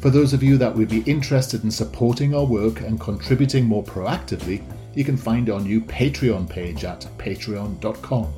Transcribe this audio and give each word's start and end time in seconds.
For 0.00 0.08
those 0.08 0.32
of 0.32 0.42
you 0.42 0.56
that 0.56 0.74
would 0.74 0.88
be 0.88 1.02
interested 1.02 1.62
in 1.62 1.70
supporting 1.70 2.34
our 2.34 2.46
work 2.46 2.80
and 2.80 2.98
contributing 2.98 3.66
more 3.66 3.84
proactively, 3.84 4.64
you 4.94 5.04
can 5.04 5.14
find 5.14 5.50
our 5.50 5.60
new 5.60 5.82
Patreon 5.82 6.48
page 6.48 6.84
at 6.84 7.06
patreon.com. 7.18 8.32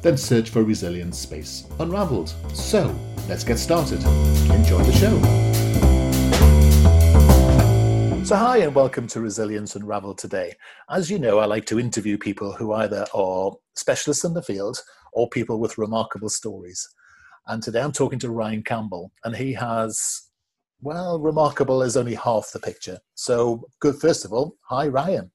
Then 0.00 0.16
search 0.16 0.48
for 0.48 0.62
Resilience 0.62 1.18
Space 1.18 1.66
Unraveled. 1.80 2.32
So, 2.54 2.98
let's 3.28 3.44
get 3.44 3.58
started. 3.58 4.02
Enjoy 4.52 4.82
the 4.82 4.92
show. 4.92 5.20
So, 8.24 8.34
hi, 8.34 8.60
and 8.60 8.74
welcome 8.74 9.06
to 9.08 9.20
Resilience 9.20 9.76
Unraveled 9.76 10.16
today. 10.16 10.54
As 10.88 11.10
you 11.10 11.18
know, 11.18 11.40
I 11.40 11.44
like 11.44 11.66
to 11.66 11.78
interview 11.78 12.16
people 12.16 12.54
who 12.54 12.72
either 12.72 13.04
are 13.12 13.52
specialists 13.76 14.24
in 14.24 14.32
the 14.32 14.40
field 14.40 14.82
or 15.12 15.28
people 15.28 15.60
with 15.60 15.76
remarkable 15.76 16.30
stories. 16.30 16.88
And 17.48 17.62
today 17.62 17.82
I'm 17.82 17.92
talking 17.92 18.18
to 18.20 18.30
Ryan 18.30 18.62
Campbell, 18.62 19.12
and 19.24 19.36
he 19.36 19.52
has 19.52 20.30
well, 20.82 21.18
remarkable 21.18 21.82
is 21.82 21.96
only 21.96 22.14
half 22.14 22.50
the 22.52 22.58
picture. 22.58 22.98
So, 23.14 23.64
good. 23.80 23.96
First 24.00 24.24
of 24.24 24.32
all, 24.32 24.56
hi, 24.62 24.88
Ryan. 24.88 25.30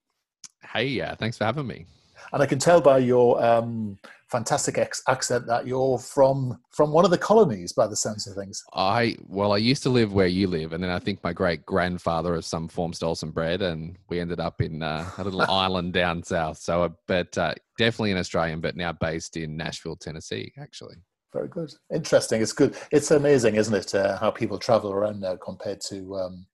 Hey, 0.73 0.87
yeah, 0.87 1.15
thanks 1.15 1.37
for 1.37 1.45
having 1.45 1.65
me. 1.65 1.85
And 2.33 2.43
I 2.43 2.45
can 2.45 2.59
tell 2.59 2.81
by 2.81 2.97
your 2.97 3.41
um, 3.43 3.97
fantastic 4.29 4.77
ex- 4.77 5.01
accent 5.07 5.47
that 5.47 5.65
you're 5.65 5.97
from 5.97 6.59
from 6.71 6.91
one 6.91 7.05
of 7.05 7.11
the 7.11 7.17
colonies, 7.17 7.71
by 7.71 7.87
the 7.87 7.95
sense 7.95 8.27
of 8.27 8.35
things. 8.35 8.61
I 8.73 9.15
well, 9.27 9.53
I 9.53 9.57
used 9.57 9.83
to 9.83 9.89
live 9.89 10.13
where 10.13 10.27
you 10.27 10.47
live, 10.47 10.73
and 10.73 10.83
then 10.83 10.91
I 10.91 10.99
think 10.99 11.23
my 11.23 11.31
great 11.33 11.65
grandfather 11.65 12.35
of 12.35 12.45
some 12.45 12.67
form 12.67 12.93
stole 12.93 13.15
some 13.15 13.31
bread, 13.31 13.61
and 13.61 13.97
we 14.09 14.19
ended 14.19 14.39
up 14.39 14.61
in 14.61 14.83
uh, 14.83 15.09
a 15.17 15.23
little 15.23 15.41
island 15.49 15.93
down 15.93 16.23
south. 16.23 16.57
So, 16.57 16.83
uh, 16.83 16.89
but 17.07 17.37
uh, 17.37 17.53
definitely 17.77 18.11
an 18.11 18.17
Australian, 18.17 18.59
but 18.59 18.75
now 18.75 18.91
based 18.91 19.37
in 19.37 19.55
Nashville, 19.55 19.95
Tennessee, 19.95 20.51
actually. 20.57 20.97
Very 21.37 21.49
good. 21.49 21.71
Interesting. 21.93 22.41
It's 22.41 22.51
good. 22.51 22.75
It's 22.91 23.11
amazing, 23.11 23.57
isn't 23.57 23.73
it, 23.75 23.93
uh, 23.93 24.17
how 24.17 24.31
people 24.31 24.57
travel 24.57 24.91
around 24.91 25.19
now 25.21 25.35
compared 25.35 25.81
to, 25.81 26.15
um, 26.15 26.47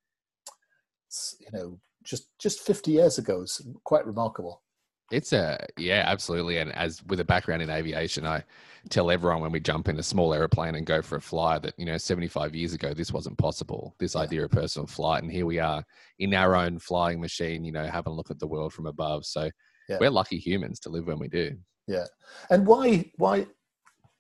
you 1.39 1.47
know, 1.53 1.79
just 2.03 2.27
just 2.37 2.59
50 2.59 2.91
years 2.91 3.17
ago. 3.17 3.41
It's 3.43 3.61
quite 3.85 4.05
remarkable. 4.05 4.61
It's 5.09 5.31
a 5.31 5.65
yeah, 5.77 6.03
absolutely. 6.05 6.57
And 6.57 6.75
as 6.75 7.01
with 7.05 7.21
a 7.21 7.23
background 7.23 7.61
in 7.61 7.69
aviation, 7.69 8.25
I 8.25 8.43
tell 8.89 9.09
everyone 9.09 9.39
when 9.39 9.53
we 9.53 9.61
jump 9.61 9.87
in 9.87 9.99
a 9.99 10.03
small 10.03 10.33
aeroplane 10.33 10.75
and 10.75 10.85
go 10.85 11.01
for 11.01 11.15
a 11.15 11.21
fly 11.21 11.59
that 11.59 11.75
you 11.77 11.85
know 11.85 11.97
75 11.97 12.53
years 12.53 12.73
ago 12.73 12.93
this 12.93 13.13
wasn't 13.13 13.37
possible. 13.37 13.95
This 13.99 14.17
idea 14.17 14.43
of 14.43 14.51
personal 14.51 14.85
flight, 14.85 15.23
and 15.23 15.31
here 15.31 15.45
we 15.45 15.59
are 15.59 15.81
in 16.19 16.33
our 16.33 16.57
own 16.57 16.77
flying 16.77 17.21
machine. 17.21 17.63
You 17.63 17.71
know, 17.71 17.85
having 17.85 18.11
a 18.11 18.15
look 18.15 18.31
at 18.31 18.39
the 18.39 18.47
world 18.47 18.73
from 18.73 18.87
above. 18.87 19.25
So 19.25 19.49
yeah. 19.87 19.97
we're 20.01 20.09
lucky 20.09 20.39
humans 20.39 20.81
to 20.81 20.89
live 20.89 21.07
when 21.07 21.19
we 21.19 21.29
do. 21.29 21.55
Yeah. 21.87 22.07
And 22.49 22.67
why 22.67 23.09
why 23.15 23.47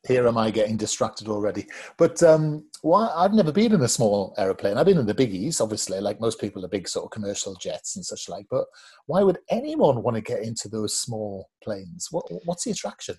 here 0.07 0.27
am 0.27 0.37
I 0.37 0.51
getting 0.51 0.77
distracted 0.77 1.27
already? 1.27 1.65
But 1.97 2.21
um, 2.23 2.65
why, 2.81 3.11
I've 3.15 3.33
never 3.33 3.51
been 3.51 3.73
in 3.73 3.81
a 3.81 3.87
small 3.87 4.33
aeroplane. 4.37 4.77
I've 4.77 4.85
been 4.85 4.97
in 4.97 5.05
the 5.05 5.15
biggies, 5.15 5.61
obviously, 5.61 5.99
like 5.99 6.19
most 6.19 6.41
people, 6.41 6.61
the 6.61 6.67
big 6.67 6.87
sort 6.87 7.05
of 7.05 7.11
commercial 7.11 7.55
jets 7.55 7.95
and 7.95 8.05
such 8.05 8.27
like. 8.27 8.45
But 8.49 8.65
why 9.05 9.23
would 9.23 9.39
anyone 9.49 10.03
want 10.03 10.15
to 10.15 10.21
get 10.21 10.43
into 10.43 10.67
those 10.67 10.99
small 10.99 11.49
planes? 11.63 12.09
What, 12.11 12.25
what's 12.45 12.65
the 12.65 12.71
attraction? 12.71 13.15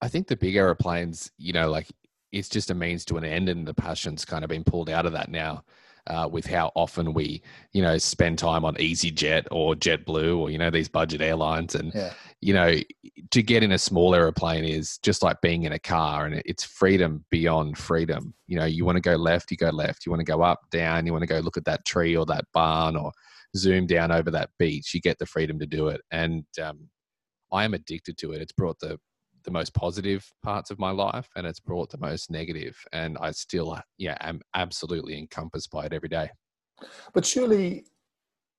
I 0.00 0.08
think 0.08 0.26
the 0.26 0.36
big 0.36 0.56
aeroplanes, 0.56 1.30
you 1.38 1.52
know, 1.52 1.70
like 1.70 1.88
it's 2.32 2.48
just 2.48 2.70
a 2.70 2.74
means 2.74 3.04
to 3.06 3.16
an 3.16 3.24
end, 3.24 3.48
and 3.48 3.66
the 3.66 3.74
passion's 3.74 4.24
kind 4.24 4.44
of 4.44 4.50
been 4.50 4.64
pulled 4.64 4.90
out 4.90 5.06
of 5.06 5.12
that 5.12 5.30
now 5.30 5.64
uh, 6.06 6.28
with 6.30 6.44
how 6.46 6.70
often 6.74 7.14
we, 7.14 7.42
you 7.72 7.82
know, 7.82 7.96
spend 7.96 8.38
time 8.38 8.64
on 8.64 8.74
EasyJet 8.76 9.46
or 9.50 9.74
JetBlue 9.74 10.38
or 10.38 10.50
you 10.50 10.58
know 10.58 10.70
these 10.70 10.88
budget 10.88 11.22
airlines, 11.22 11.74
and 11.74 11.92
yeah. 11.94 12.12
you 12.40 12.52
know, 12.52 12.76
to 13.30 13.42
get 13.42 13.62
in 13.62 13.72
a 13.72 13.78
small 13.78 14.14
aeroplane 14.14 14.64
is 14.64 14.98
just 14.98 15.22
like 15.22 15.40
being 15.40 15.62
in 15.62 15.72
a 15.72 15.78
car, 15.78 16.26
and 16.26 16.42
it's 16.44 16.64
freedom 16.64 17.24
beyond 17.30 17.78
freedom. 17.78 18.34
You 18.46 18.58
know, 18.58 18.66
you 18.66 18.84
want 18.84 18.96
to 18.96 19.02
go 19.02 19.16
left, 19.16 19.50
you 19.50 19.56
go 19.56 19.70
left. 19.70 20.04
You 20.04 20.10
want 20.10 20.20
to 20.20 20.30
go 20.30 20.42
up, 20.42 20.60
down. 20.70 21.06
You 21.06 21.12
want 21.12 21.22
to 21.22 21.28
go 21.28 21.38
look 21.38 21.56
at 21.56 21.64
that 21.64 21.84
tree 21.86 22.16
or 22.16 22.26
that 22.26 22.44
barn 22.52 22.96
or 22.96 23.12
zoom 23.56 23.86
down 23.86 24.12
over 24.12 24.30
that 24.30 24.50
beach. 24.58 24.92
You 24.92 25.00
get 25.00 25.18
the 25.18 25.26
freedom 25.26 25.58
to 25.58 25.66
do 25.66 25.88
it, 25.88 26.02
and 26.10 26.44
um, 26.62 26.88
I 27.50 27.64
am 27.64 27.74
addicted 27.74 28.18
to 28.18 28.32
it. 28.32 28.42
It's 28.42 28.52
brought 28.52 28.78
the 28.80 28.98
the 29.44 29.50
most 29.50 29.74
positive 29.74 30.30
parts 30.42 30.70
of 30.70 30.78
my 30.78 30.90
life 30.90 31.28
and 31.36 31.46
it's 31.46 31.60
brought 31.60 31.90
the 31.90 31.98
most 31.98 32.30
negative 32.30 32.76
and 32.92 33.16
i 33.20 33.30
still 33.30 33.78
yeah 33.98 34.16
am 34.20 34.40
absolutely 34.54 35.18
encompassed 35.18 35.70
by 35.70 35.84
it 35.86 35.92
every 35.92 36.08
day. 36.08 36.28
But 37.12 37.24
surely 37.24 37.84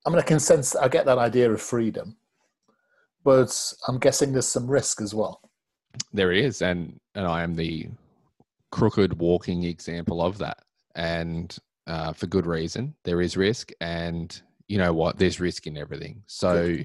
i 0.05 0.09
mean 0.09 0.19
i 0.19 0.21
can 0.21 0.39
sense 0.39 0.75
i 0.75 0.87
get 0.87 1.05
that 1.05 1.17
idea 1.17 1.51
of 1.51 1.61
freedom 1.61 2.15
but 3.23 3.73
i'm 3.87 3.99
guessing 3.99 4.31
there's 4.31 4.47
some 4.47 4.67
risk 4.67 5.01
as 5.01 5.13
well. 5.13 5.41
There 6.13 6.31
is 6.31 6.61
and 6.61 6.99
and 7.15 7.25
i 7.25 7.41
am 7.43 7.55
the 7.55 7.89
crooked 8.71 9.19
walking 9.19 9.63
example 9.63 10.21
of 10.21 10.37
that. 10.39 10.59
And 10.95 11.55
uh, 11.87 12.13
for 12.13 12.27
good 12.27 12.45
reason 12.45 12.95
there 13.03 13.21
is 13.21 13.37
risk 13.37 13.71
and 13.81 14.41
you 14.67 14.79
know 14.79 14.93
what? 14.93 15.19
There's 15.19 15.39
risk 15.39 15.67
in 15.67 15.77
everything. 15.77 16.23
So 16.25 16.63
yeah. 16.63 16.83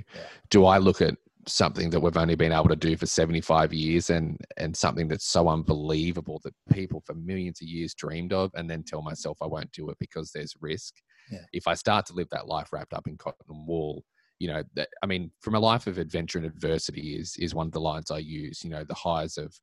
do 0.50 0.66
i 0.66 0.78
look 0.78 1.00
at 1.00 1.16
something 1.46 1.90
that 1.90 2.00
we've 2.00 2.16
only 2.16 2.34
been 2.34 2.52
able 2.52 2.68
to 2.68 2.76
do 2.76 2.96
for 2.96 3.06
75 3.06 3.72
years 3.72 4.10
and 4.10 4.38
and 4.56 4.76
something 4.76 5.08
that's 5.08 5.26
so 5.26 5.48
unbelievable 5.48 6.40
that 6.44 6.54
people 6.72 7.02
for 7.06 7.14
millions 7.14 7.60
of 7.60 7.68
years 7.68 7.94
dreamed 7.94 8.32
of 8.32 8.50
and 8.54 8.68
then 8.68 8.82
tell 8.82 9.02
myself 9.02 9.38
I 9.40 9.46
won't 9.46 9.72
do 9.72 9.88
it 9.90 9.96
because 9.98 10.30
there's 10.30 10.54
risk. 10.60 10.94
Yeah. 11.30 11.44
If 11.52 11.66
I 11.66 11.74
start 11.74 12.06
to 12.06 12.14
live 12.14 12.28
that 12.30 12.48
life 12.48 12.72
wrapped 12.72 12.92
up 12.92 13.06
in 13.06 13.16
cotton 13.16 13.66
wool, 13.66 14.04
you 14.38 14.48
know, 14.48 14.62
that 14.74 14.88
I 15.02 15.06
mean, 15.06 15.30
from 15.40 15.54
a 15.54 15.60
life 15.60 15.86
of 15.86 15.98
adventure 15.98 16.38
and 16.38 16.46
adversity 16.46 17.16
is 17.16 17.36
is 17.38 17.54
one 17.54 17.66
of 17.66 17.72
the 17.72 17.80
lines 17.80 18.10
I 18.10 18.18
use, 18.18 18.64
you 18.64 18.70
know, 18.70 18.84
the 18.84 18.94
highs 18.94 19.38
of 19.38 19.54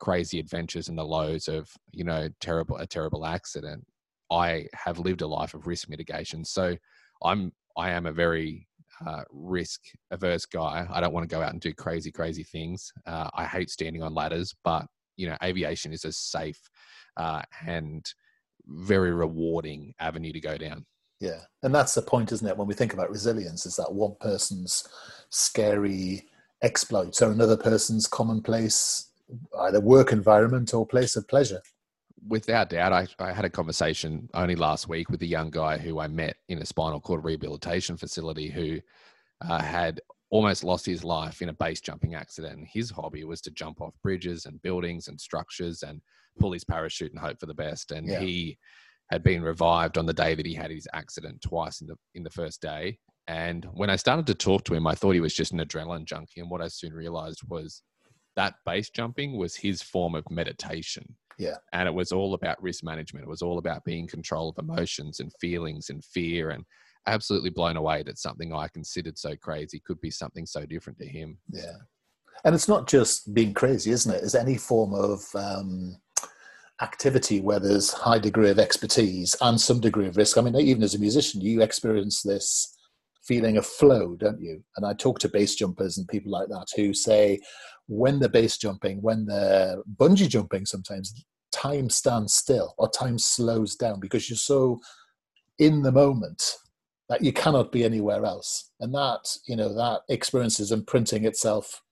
crazy 0.00 0.38
adventures 0.38 0.88
and 0.88 0.98
the 0.98 1.04
lows 1.04 1.48
of, 1.48 1.70
you 1.92 2.04
know, 2.04 2.28
terrible 2.40 2.76
a 2.76 2.86
terrible 2.86 3.24
accident. 3.24 3.84
I 4.30 4.66
have 4.74 4.98
lived 4.98 5.20
a 5.20 5.26
life 5.26 5.54
of 5.54 5.66
risk 5.66 5.88
mitigation. 5.88 6.44
So 6.44 6.76
I'm 7.22 7.52
I 7.76 7.90
am 7.90 8.06
a 8.06 8.12
very 8.12 8.66
uh, 9.06 9.24
risk 9.30 9.80
averse 10.10 10.46
guy. 10.46 10.86
I 10.90 11.00
don't 11.00 11.12
want 11.12 11.28
to 11.28 11.34
go 11.34 11.42
out 11.42 11.52
and 11.52 11.60
do 11.60 11.72
crazy, 11.72 12.10
crazy 12.10 12.44
things. 12.44 12.92
Uh, 13.06 13.30
I 13.34 13.44
hate 13.44 13.70
standing 13.70 14.02
on 14.02 14.14
ladders, 14.14 14.54
but 14.64 14.86
you 15.16 15.28
know, 15.28 15.36
aviation 15.42 15.92
is 15.92 16.04
a 16.04 16.12
safe 16.12 16.60
uh, 17.16 17.42
and 17.66 18.04
very 18.66 19.12
rewarding 19.12 19.94
avenue 20.00 20.32
to 20.32 20.40
go 20.40 20.56
down. 20.56 20.86
Yeah, 21.20 21.40
and 21.62 21.74
that's 21.74 21.94
the 21.94 22.02
point, 22.02 22.32
isn't 22.32 22.46
it? 22.46 22.56
When 22.56 22.66
we 22.66 22.74
think 22.74 22.92
about 22.92 23.10
resilience, 23.10 23.66
is 23.66 23.76
that 23.76 23.92
one 23.92 24.16
person's 24.20 24.88
scary 25.30 26.26
exploits 26.62 27.22
or 27.22 27.30
another 27.30 27.56
person's 27.56 28.06
commonplace 28.06 29.08
either 29.60 29.80
work 29.80 30.12
environment 30.12 30.74
or 30.74 30.86
place 30.86 31.16
of 31.16 31.26
pleasure 31.26 31.60
without 32.26 32.70
doubt, 32.70 32.92
I, 32.92 33.06
I 33.18 33.32
had 33.32 33.44
a 33.44 33.50
conversation 33.50 34.28
only 34.34 34.56
last 34.56 34.88
week 34.88 35.10
with 35.10 35.22
a 35.22 35.26
young 35.26 35.50
guy 35.50 35.78
who 35.78 35.98
I 35.98 36.08
met 36.08 36.36
in 36.48 36.58
a 36.58 36.66
spinal 36.66 37.00
cord 37.00 37.24
rehabilitation 37.24 37.96
facility 37.96 38.48
who 38.50 38.80
uh, 39.40 39.62
had 39.62 40.00
almost 40.30 40.64
lost 40.64 40.86
his 40.86 41.04
life 41.04 41.42
in 41.42 41.50
a 41.50 41.54
base 41.54 41.80
jumping 41.80 42.14
accident. 42.14 42.58
And 42.58 42.66
his 42.66 42.90
hobby 42.90 43.24
was 43.24 43.40
to 43.42 43.50
jump 43.50 43.80
off 43.80 43.94
bridges 44.02 44.46
and 44.46 44.62
buildings 44.62 45.08
and 45.08 45.20
structures 45.20 45.82
and 45.82 46.00
pull 46.38 46.52
his 46.52 46.64
parachute 46.64 47.12
and 47.12 47.20
hope 47.20 47.38
for 47.38 47.46
the 47.46 47.54
best. 47.54 47.92
And 47.92 48.08
yeah. 48.08 48.20
he 48.20 48.58
had 49.10 49.22
been 49.22 49.42
revived 49.42 49.98
on 49.98 50.06
the 50.06 50.14
day 50.14 50.34
that 50.34 50.46
he 50.46 50.54
had 50.54 50.70
his 50.70 50.88
accident 50.94 51.42
twice 51.42 51.82
in 51.82 51.86
the 51.86 51.96
in 52.14 52.22
the 52.22 52.30
first 52.30 52.62
day. 52.62 52.98
And 53.28 53.66
when 53.74 53.90
I 53.90 53.96
started 53.96 54.26
to 54.26 54.34
talk 54.34 54.64
to 54.64 54.74
him, 54.74 54.86
I 54.86 54.94
thought 54.94 55.12
he 55.12 55.20
was 55.20 55.34
just 55.34 55.52
an 55.52 55.60
adrenaline 55.60 56.06
junkie. 56.06 56.40
And 56.40 56.50
what 56.50 56.62
I 56.62 56.68
soon 56.68 56.92
realized 56.92 57.40
was 57.48 57.82
that 58.36 58.54
base 58.64 58.90
jumping 58.90 59.36
was 59.36 59.56
his 59.56 59.82
form 59.82 60.14
of 60.14 60.24
meditation. 60.30 61.16
Yeah. 61.38 61.56
And 61.72 61.88
it 61.88 61.94
was 61.94 62.12
all 62.12 62.34
about 62.34 62.62
risk 62.62 62.84
management. 62.84 63.24
It 63.24 63.28
was 63.28 63.42
all 63.42 63.58
about 63.58 63.84
being 63.84 64.00
in 64.00 64.08
control 64.08 64.48
of 64.48 64.58
emotions 64.58 65.20
and 65.20 65.32
feelings 65.40 65.90
and 65.90 66.04
fear 66.04 66.50
and 66.50 66.64
absolutely 67.06 67.50
blown 67.50 67.76
away 67.76 68.02
that 68.04 68.18
something 68.18 68.52
I 68.52 68.68
considered 68.68 69.18
so 69.18 69.34
crazy 69.36 69.82
could 69.84 70.00
be 70.00 70.10
something 70.10 70.46
so 70.46 70.64
different 70.66 70.98
to 71.00 71.06
him. 71.06 71.38
Yeah. 71.50 71.76
And 72.44 72.54
it's 72.54 72.68
not 72.68 72.88
just 72.88 73.34
being 73.34 73.54
crazy, 73.54 73.90
isn't 73.90 74.12
it? 74.14 74.22
It's 74.22 74.34
any 74.34 74.56
form 74.56 74.94
of 74.94 75.22
um, 75.34 75.96
activity 76.80 77.40
where 77.40 77.60
there's 77.60 77.92
high 77.92 78.18
degree 78.18 78.50
of 78.50 78.58
expertise 78.58 79.36
and 79.40 79.60
some 79.60 79.80
degree 79.80 80.06
of 80.06 80.16
risk. 80.16 80.36
I 80.36 80.40
mean, 80.40 80.56
even 80.56 80.82
as 80.82 80.94
a 80.94 80.98
musician, 80.98 81.40
you 81.40 81.62
experience 81.62 82.22
this 82.22 82.71
feeling 83.26 83.56
of 83.56 83.66
flow, 83.66 84.16
don't 84.16 84.40
you? 84.40 84.62
And 84.76 84.84
I 84.84 84.94
talk 84.94 85.18
to 85.20 85.28
base 85.28 85.54
jumpers 85.54 85.98
and 85.98 86.08
people 86.08 86.32
like 86.32 86.48
that 86.48 86.66
who 86.76 86.92
say 86.92 87.40
when 87.88 88.18
they're 88.18 88.28
base 88.28 88.56
jumping, 88.56 89.00
when 89.02 89.26
they're 89.26 89.76
bungee 89.96 90.28
jumping, 90.28 90.66
sometimes 90.66 91.24
time 91.52 91.90
stands 91.90 92.34
still 92.34 92.74
or 92.78 92.88
time 92.90 93.18
slows 93.18 93.76
down 93.76 94.00
because 94.00 94.28
you're 94.28 94.36
so 94.36 94.80
in 95.58 95.82
the 95.82 95.92
moment 95.92 96.56
that 97.08 97.22
you 97.22 97.32
cannot 97.32 97.72
be 97.72 97.84
anywhere 97.84 98.24
else. 98.24 98.70
And 98.80 98.94
that, 98.94 99.36
you 99.46 99.56
know, 99.56 99.72
that 99.74 100.00
experience 100.08 100.58
is 100.58 100.72
imprinting 100.72 101.24
itself 101.24 101.82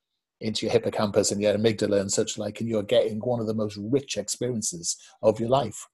into 0.41 0.65
your 0.65 0.73
hippocampus 0.73 1.31
and 1.31 1.41
your 1.41 1.55
amygdala 1.55 2.01
and 2.01 2.11
such 2.11 2.39
like, 2.39 2.61
and 2.61 2.69
you're 2.69 2.83
getting 2.83 3.19
one 3.19 3.41
of 3.41 3.47
the 3.47 3.55
most 3.55 3.79
rich 3.79 4.17
experiences 4.17 4.97
of 5.23 5.39
your 5.39 5.51
life. 5.51 5.87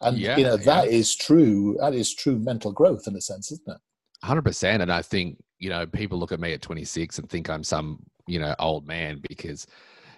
And 0.00 0.16
yeah, 0.16 0.36
you 0.36 0.44
know, 0.44 0.56
that 0.56 0.84
yeah. 0.84 0.98
is 0.98 1.16
true, 1.16 1.76
that 1.80 1.92
is 1.92 2.14
true 2.14 2.38
mental 2.38 2.70
growth 2.70 3.08
in 3.08 3.16
a 3.16 3.20
sense, 3.20 3.50
isn't 3.50 3.66
it? 3.66 3.80
Hundred 4.22 4.42
percent. 4.42 4.82
And 4.82 4.92
I 4.92 5.02
think, 5.02 5.38
you 5.58 5.70
know, 5.70 5.86
people 5.86 6.18
look 6.18 6.32
at 6.32 6.40
me 6.40 6.52
at 6.52 6.62
26 6.62 7.18
and 7.18 7.28
think 7.28 7.48
I'm 7.48 7.62
some, 7.62 8.00
you 8.26 8.40
know, 8.40 8.54
old 8.58 8.86
man 8.86 9.20
because, 9.28 9.66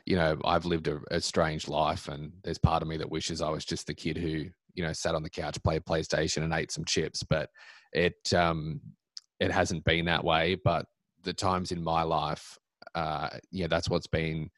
you 0.06 0.17
know, 0.17 0.38
I've 0.44 0.64
lived 0.64 0.88
a, 0.88 1.00
a 1.11 1.20
strange 1.20 1.69
life 1.69 2.08
and 2.08 2.32
there's 2.43 2.58
part 2.58 2.82
of 2.82 2.88
me 2.88 2.97
that 2.97 3.11
wishes 3.11 3.43
I 3.43 3.50
was 3.50 3.64
just 3.64 3.87
the 3.87 3.94
kid 3.94 4.17
who, 4.17 4.47
you 4.75 4.82
know, 4.85 4.93
sat 4.94 5.14
on 5.14 5.23
the 5.23 5.31
couch, 5.31 5.62
played 5.62 5.85
PlayStation 5.85 6.43
and 6.43 6.55
ate 6.55 6.73
some 6.73 6.85
chips. 6.87 7.23
But 7.23 7.50
it 7.93 8.32
um 8.35 8.81
it 9.38 9.52
hasn't 9.52 9.85
been 9.85 10.06
that 10.06 10.25
way. 10.25 10.56
But 10.64 10.87
the 11.23 11.35
times 11.35 11.70
in 11.70 11.82
my 11.85 12.02
life 12.02 12.56
uh, 12.94 13.29
yeah, 13.52 13.67
that's 13.69 13.91
what's 13.91 14.06
been 14.06 14.50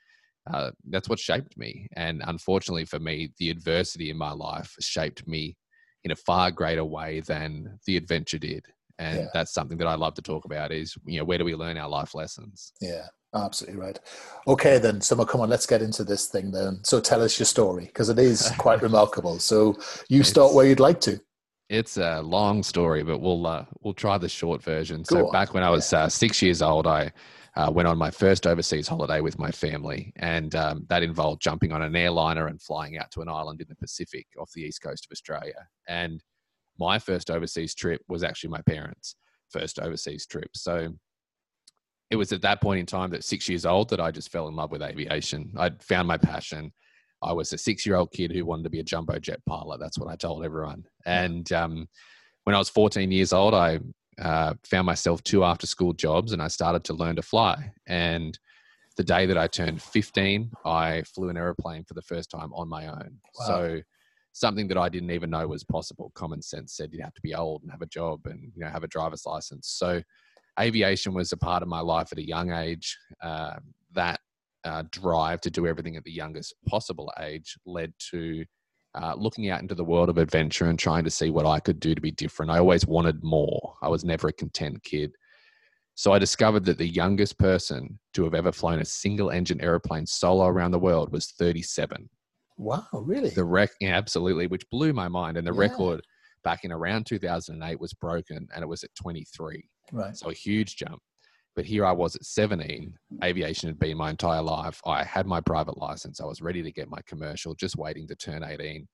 uh, 0.52 0.70
that's 0.90 1.08
what 1.08 1.18
shaped 1.18 1.56
me. 1.58 1.88
And 1.96 2.22
unfortunately 2.26 2.84
for 2.84 2.98
me, 3.00 3.32
the 3.38 3.50
adversity 3.50 4.10
in 4.10 4.16
my 4.18 4.32
life 4.32 4.74
shaped 4.80 5.26
me 5.28 5.56
in 6.04 6.12
a 6.12 6.16
far 6.16 6.50
greater 6.50 6.84
way 6.84 7.20
than 7.20 7.78
the 7.86 7.96
adventure 7.96 8.38
did. 8.38 8.66
And 8.98 9.20
yeah. 9.20 9.26
that's 9.32 9.52
something 9.52 9.78
that 9.78 9.86
I 9.86 9.94
love 9.94 10.14
to 10.14 10.22
talk 10.22 10.44
about 10.44 10.72
is, 10.72 10.96
you 11.04 11.18
know, 11.18 11.24
where 11.24 11.38
do 11.38 11.44
we 11.44 11.54
learn 11.54 11.78
our 11.78 11.88
life 11.88 12.14
lessons? 12.14 12.72
Yeah, 12.80 13.06
absolutely 13.34 13.80
right. 13.80 13.98
Okay, 14.46 14.78
then, 14.78 15.00
Summer, 15.00 15.24
come 15.24 15.40
on, 15.40 15.48
let's 15.48 15.66
get 15.66 15.82
into 15.82 16.04
this 16.04 16.26
thing 16.26 16.50
then. 16.50 16.80
So 16.84 17.00
tell 17.00 17.22
us 17.22 17.38
your 17.38 17.46
story 17.46 17.86
because 17.86 18.08
it 18.08 18.18
is 18.18 18.50
quite 18.58 18.82
remarkable. 18.82 19.38
So 19.38 19.76
you 20.08 20.22
start 20.22 20.54
where 20.54 20.66
you'd 20.66 20.80
like 20.80 21.00
to. 21.02 21.20
It's 21.68 21.96
a 21.96 22.20
long 22.20 22.62
story, 22.62 23.02
but 23.02 23.18
we'll 23.18 23.46
uh, 23.46 23.64
we'll 23.80 23.94
try 23.94 24.18
the 24.18 24.28
short 24.28 24.62
version. 24.62 25.04
Go 25.04 25.16
so 25.16 25.26
on. 25.26 25.32
back 25.32 25.54
when 25.54 25.62
I 25.62 25.70
was 25.70 25.90
uh, 25.94 26.06
six 26.06 26.42
years 26.42 26.60
old, 26.60 26.86
I 26.86 27.10
uh, 27.56 27.70
went 27.72 27.88
on 27.88 27.96
my 27.96 28.10
first 28.10 28.46
overseas 28.46 28.88
holiday 28.88 29.20
with 29.20 29.38
my 29.38 29.50
family, 29.50 30.12
and 30.16 30.54
um, 30.54 30.86
that 30.90 31.02
involved 31.02 31.40
jumping 31.40 31.72
on 31.72 31.80
an 31.80 31.96
airliner 31.96 32.48
and 32.48 32.60
flying 32.60 32.98
out 32.98 33.10
to 33.12 33.22
an 33.22 33.28
island 33.28 33.62
in 33.62 33.68
the 33.68 33.76
Pacific 33.76 34.26
off 34.38 34.50
the 34.52 34.62
east 34.62 34.82
coast 34.82 35.06
of 35.06 35.12
Australia. 35.12 35.66
And 35.88 36.22
my 36.82 36.98
first 36.98 37.30
overseas 37.30 37.74
trip 37.74 38.00
was 38.08 38.24
actually 38.24 38.50
my 38.50 38.62
parents' 38.62 39.14
first 39.50 39.78
overseas 39.78 40.26
trip. 40.26 40.50
So 40.54 40.88
it 42.10 42.16
was 42.16 42.32
at 42.32 42.42
that 42.42 42.60
point 42.60 42.80
in 42.80 42.86
time 42.86 43.10
that 43.10 43.24
six 43.24 43.48
years 43.48 43.64
old 43.64 43.88
that 43.90 44.00
I 44.00 44.10
just 44.10 44.30
fell 44.30 44.48
in 44.48 44.56
love 44.56 44.70
with 44.70 44.82
aviation. 44.82 45.52
I'd 45.56 45.82
found 45.82 46.08
my 46.08 46.18
passion. 46.18 46.72
I 47.22 47.32
was 47.32 47.52
a 47.52 47.58
six 47.58 47.86
year 47.86 47.96
old 47.96 48.10
kid 48.10 48.32
who 48.32 48.44
wanted 48.44 48.64
to 48.64 48.70
be 48.70 48.80
a 48.80 48.84
jumbo 48.84 49.18
jet 49.18 49.40
pilot. 49.46 49.78
That's 49.80 49.98
what 49.98 50.10
I 50.10 50.16
told 50.16 50.44
everyone. 50.44 50.84
And 51.06 51.50
um, 51.52 51.88
when 52.44 52.56
I 52.56 52.58
was 52.58 52.68
14 52.68 53.10
years 53.12 53.32
old, 53.32 53.54
I 53.54 53.78
uh, 54.20 54.54
found 54.64 54.86
myself 54.86 55.22
two 55.22 55.44
after 55.44 55.66
school 55.66 55.92
jobs 55.92 56.32
and 56.32 56.42
I 56.42 56.48
started 56.48 56.84
to 56.84 56.94
learn 56.94 57.16
to 57.16 57.22
fly. 57.22 57.72
And 57.86 58.38
the 58.96 59.04
day 59.04 59.24
that 59.26 59.38
I 59.38 59.46
turned 59.46 59.80
15, 59.80 60.50
I 60.66 61.02
flew 61.14 61.28
an 61.28 61.36
aeroplane 61.36 61.84
for 61.84 61.94
the 61.94 62.02
first 62.02 62.30
time 62.30 62.52
on 62.52 62.68
my 62.68 62.88
own. 62.88 63.18
Wow. 63.38 63.46
So 63.46 63.80
something 64.32 64.68
that 64.68 64.78
I 64.78 64.88
didn't 64.88 65.10
even 65.10 65.30
know 65.30 65.46
was 65.46 65.64
possible. 65.64 66.10
Common 66.14 66.42
sense 66.42 66.76
said 66.76 66.90
you'd 66.92 67.02
have 67.02 67.14
to 67.14 67.22
be 67.22 67.34
old 67.34 67.62
and 67.62 67.70
have 67.70 67.82
a 67.82 67.86
job 67.86 68.26
and 68.26 68.52
you 68.54 68.64
know 68.64 68.70
have 68.70 68.84
a 68.84 68.88
driver's 68.88 69.26
license. 69.26 69.68
So 69.68 70.02
aviation 70.58 71.14
was 71.14 71.32
a 71.32 71.36
part 71.36 71.62
of 71.62 71.68
my 71.68 71.80
life 71.80 72.08
at 72.12 72.18
a 72.18 72.26
young 72.26 72.52
age. 72.52 72.96
Uh, 73.22 73.56
that 73.94 74.20
uh, 74.64 74.84
drive 74.90 75.40
to 75.42 75.50
do 75.50 75.66
everything 75.66 75.96
at 75.96 76.04
the 76.04 76.12
youngest 76.12 76.54
possible 76.66 77.12
age 77.20 77.56
led 77.66 77.92
to 78.10 78.44
uh, 78.94 79.14
looking 79.16 79.48
out 79.48 79.60
into 79.60 79.74
the 79.74 79.84
world 79.84 80.08
of 80.08 80.18
adventure 80.18 80.66
and 80.66 80.78
trying 80.78 81.04
to 81.04 81.10
see 81.10 81.30
what 81.30 81.46
I 81.46 81.60
could 81.60 81.80
do 81.80 81.94
to 81.94 82.00
be 82.00 82.10
different. 82.10 82.52
I 82.52 82.58
always 82.58 82.86
wanted 82.86 83.22
more. 83.24 83.74
I 83.82 83.88
was 83.88 84.04
never 84.04 84.28
a 84.28 84.32
content 84.32 84.82
kid. 84.84 85.12
So 85.94 86.12
I 86.12 86.18
discovered 86.18 86.64
that 86.66 86.78
the 86.78 86.88
youngest 86.88 87.38
person 87.38 87.98
to 88.14 88.24
have 88.24 88.34
ever 88.34 88.52
flown 88.52 88.80
a 88.80 88.84
single 88.84 89.30
engine 89.30 89.60
aeroplane 89.60 90.06
solo 90.06 90.46
around 90.46 90.70
the 90.70 90.78
world 90.78 91.12
was 91.12 91.32
37. 91.32 92.08
Wow, 92.58 92.86
really? 92.92 93.30
The 93.30 93.44
rec, 93.44 93.70
yeah, 93.80 93.96
absolutely, 93.96 94.46
which 94.46 94.68
blew 94.70 94.92
my 94.92 95.08
mind. 95.08 95.36
And 95.36 95.46
the 95.46 95.54
yeah. 95.54 95.60
record 95.60 96.00
back 96.44 96.64
in 96.64 96.72
around 96.72 97.06
2008 97.06 97.80
was 97.80 97.92
broken 97.94 98.46
and 98.54 98.62
it 98.62 98.68
was 98.68 98.84
at 98.84 98.94
23. 98.94 99.68
Right. 99.92 100.16
So 100.16 100.30
a 100.30 100.34
huge 100.34 100.76
jump. 100.76 101.00
But 101.54 101.66
here 101.66 101.84
I 101.84 101.92
was 101.92 102.16
at 102.16 102.24
17. 102.24 102.94
Aviation 103.22 103.68
had 103.68 103.78
been 103.78 103.98
my 103.98 104.10
entire 104.10 104.40
life. 104.40 104.80
I 104.86 105.04
had 105.04 105.26
my 105.26 105.40
private 105.40 105.76
license. 105.76 106.20
I 106.20 106.24
was 106.24 106.40
ready 106.40 106.62
to 106.62 106.72
get 106.72 106.88
my 106.88 107.00
commercial, 107.06 107.54
just 107.54 107.76
waiting 107.76 108.08
to 108.08 108.16
turn 108.16 108.42
18. 108.42 108.88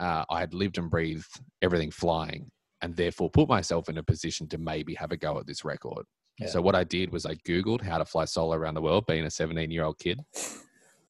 Uh, 0.00 0.24
I 0.28 0.40
had 0.40 0.52
lived 0.52 0.78
and 0.78 0.90
breathed 0.90 1.28
everything 1.60 1.90
flying 1.90 2.50
and 2.80 2.96
therefore 2.96 3.30
put 3.30 3.48
myself 3.48 3.88
in 3.88 3.98
a 3.98 4.02
position 4.02 4.48
to 4.48 4.58
maybe 4.58 4.94
have 4.94 5.12
a 5.12 5.16
go 5.16 5.38
at 5.38 5.46
this 5.46 5.64
record. 5.64 6.04
Yeah. 6.40 6.48
So 6.48 6.60
what 6.60 6.74
I 6.74 6.82
did 6.82 7.12
was 7.12 7.24
I 7.24 7.34
Googled 7.46 7.82
how 7.82 7.98
to 7.98 8.04
fly 8.04 8.24
solo 8.24 8.56
around 8.56 8.74
the 8.74 8.82
world, 8.82 9.04
being 9.06 9.24
a 9.24 9.30
17 9.30 9.70
year 9.70 9.84
old 9.84 9.98
kid. 9.98 10.20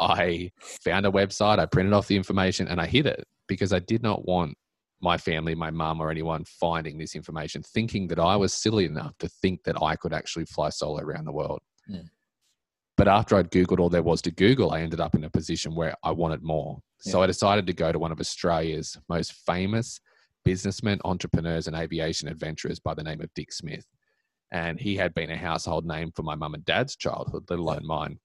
I 0.03 0.51
found 0.61 1.07
a 1.07 1.11
website, 1.11 1.59
I 1.59 1.67
printed 1.67 1.93
off 1.95 2.09
the 2.09 2.17
information 2.17 2.69
and 2.69 2.81
I 2.81 2.87
hid 2.87 3.07
it 3.07 3.25
because 3.49 3.73
I 3.73 3.79
did 3.79 4.03
not 4.03 4.27
want 4.27 4.57
my 5.01 5.17
family, 5.17 5.55
my 5.55 5.71
mum, 5.71 6.01
or 6.01 6.11
anyone 6.11 6.45
finding 6.45 6.97
this 6.97 7.15
information, 7.17 7.63
thinking 7.63 8.07
that 8.09 8.21
I 8.21 8.37
was 8.37 8.55
silly 8.55 8.85
enough 8.85 9.17
to 9.19 9.29
think 9.29 9.65
that 9.65 9.83
I 9.83 9.97
could 9.97 10.13
actually 10.13 10.45
fly 10.47 10.71
solo 10.71 11.01
around 11.01 11.25
the 11.25 11.33
world. 11.33 11.61
Mm. 11.91 12.09
But 12.97 13.09
after 13.09 13.37
I'd 13.37 13.51
Googled 13.51 13.81
all 13.81 13.89
there 13.89 14.03
was 14.03 14.23
to 14.23 14.31
Google, 14.31 14.73
I 14.73 14.81
ended 14.81 15.01
up 15.01 15.15
in 15.15 15.25
a 15.25 15.31
position 15.31 15.75
where 15.75 15.95
I 16.05 16.13
wanted 16.13 16.43
more. 16.43 16.79
Yeah. 17.05 17.13
So 17.13 17.23
I 17.23 17.27
decided 17.27 17.67
to 17.67 17.73
go 17.73 17.91
to 17.91 17.99
one 17.99 18.13
of 18.13 18.21
Australia's 18.21 18.97
most 19.09 19.33
famous 19.45 20.01
businessmen, 20.45 21.01
entrepreneurs, 21.05 21.67
and 21.67 21.77
aviation 21.77 22.29
adventurers 22.29 22.79
by 22.79 22.95
the 22.95 23.03
name 23.03 23.21
of 23.21 23.33
Dick 23.35 23.53
Smith. 23.53 23.87
And 24.53 24.79
he 24.79 24.97
had 24.97 25.15
been 25.15 25.31
a 25.31 25.37
household 25.37 25.87
name 25.87 26.13
for 26.15 26.23
my 26.23 26.35
mum 26.35 26.55
and 26.55 26.65
dad's 26.65 26.95
childhood, 26.95 27.45
let 27.49 27.59
alone 27.59 27.87
mine. 27.87 28.19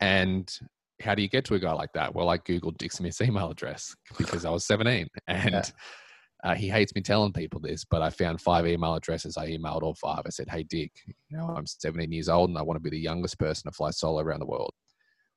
And 0.00 0.50
how 1.00 1.14
do 1.14 1.22
you 1.22 1.28
get 1.28 1.44
to 1.46 1.54
a 1.54 1.58
guy 1.58 1.72
like 1.72 1.92
that? 1.94 2.14
Well, 2.14 2.28
I 2.28 2.38
Googled 2.38 2.78
Dick 2.78 2.92
Smith's 2.92 3.20
email 3.20 3.50
address 3.50 3.94
because 4.18 4.44
I 4.44 4.50
was 4.50 4.64
17 4.66 5.08
and 5.28 5.50
yeah. 5.50 5.62
uh, 6.44 6.54
he 6.54 6.68
hates 6.68 6.94
me 6.94 7.02
telling 7.02 7.32
people 7.32 7.60
this, 7.60 7.84
but 7.84 8.02
I 8.02 8.10
found 8.10 8.40
five 8.40 8.66
email 8.66 8.94
addresses. 8.94 9.36
I 9.36 9.48
emailed 9.50 9.82
all 9.82 9.94
five. 9.94 10.22
I 10.26 10.30
said, 10.30 10.48
Hey, 10.48 10.62
Dick, 10.62 10.92
you 11.06 11.36
know, 11.36 11.54
I'm 11.56 11.66
17 11.66 12.10
years 12.12 12.28
old 12.28 12.50
and 12.50 12.58
I 12.58 12.62
want 12.62 12.76
to 12.76 12.82
be 12.82 12.90
the 12.90 12.98
youngest 12.98 13.38
person 13.38 13.70
to 13.70 13.76
fly 13.76 13.90
solo 13.90 14.20
around 14.20 14.40
the 14.40 14.46
world. 14.46 14.72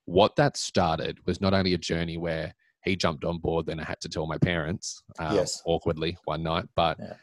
What 0.05 0.35
that 0.37 0.55
started 0.55 1.17
was 1.25 1.41
not 1.41 1.53
only 1.53 1.73
a 1.73 1.77
journey 1.77 2.17
where 2.17 2.53
he 2.85 2.95
jumped 2.95 3.25
on 3.25 3.39
board, 3.39 3.65
then 3.65 3.79
I 3.79 3.83
had 3.83 3.99
to 4.01 4.09
tell 4.09 4.27
my 4.27 4.37
parents 4.37 5.03
um, 5.19 5.35
yes. 5.35 5.61
awkwardly 5.65 6.17
one 6.25 6.43
night, 6.43 6.65
but 6.75 6.97
yeah. 6.99 7.13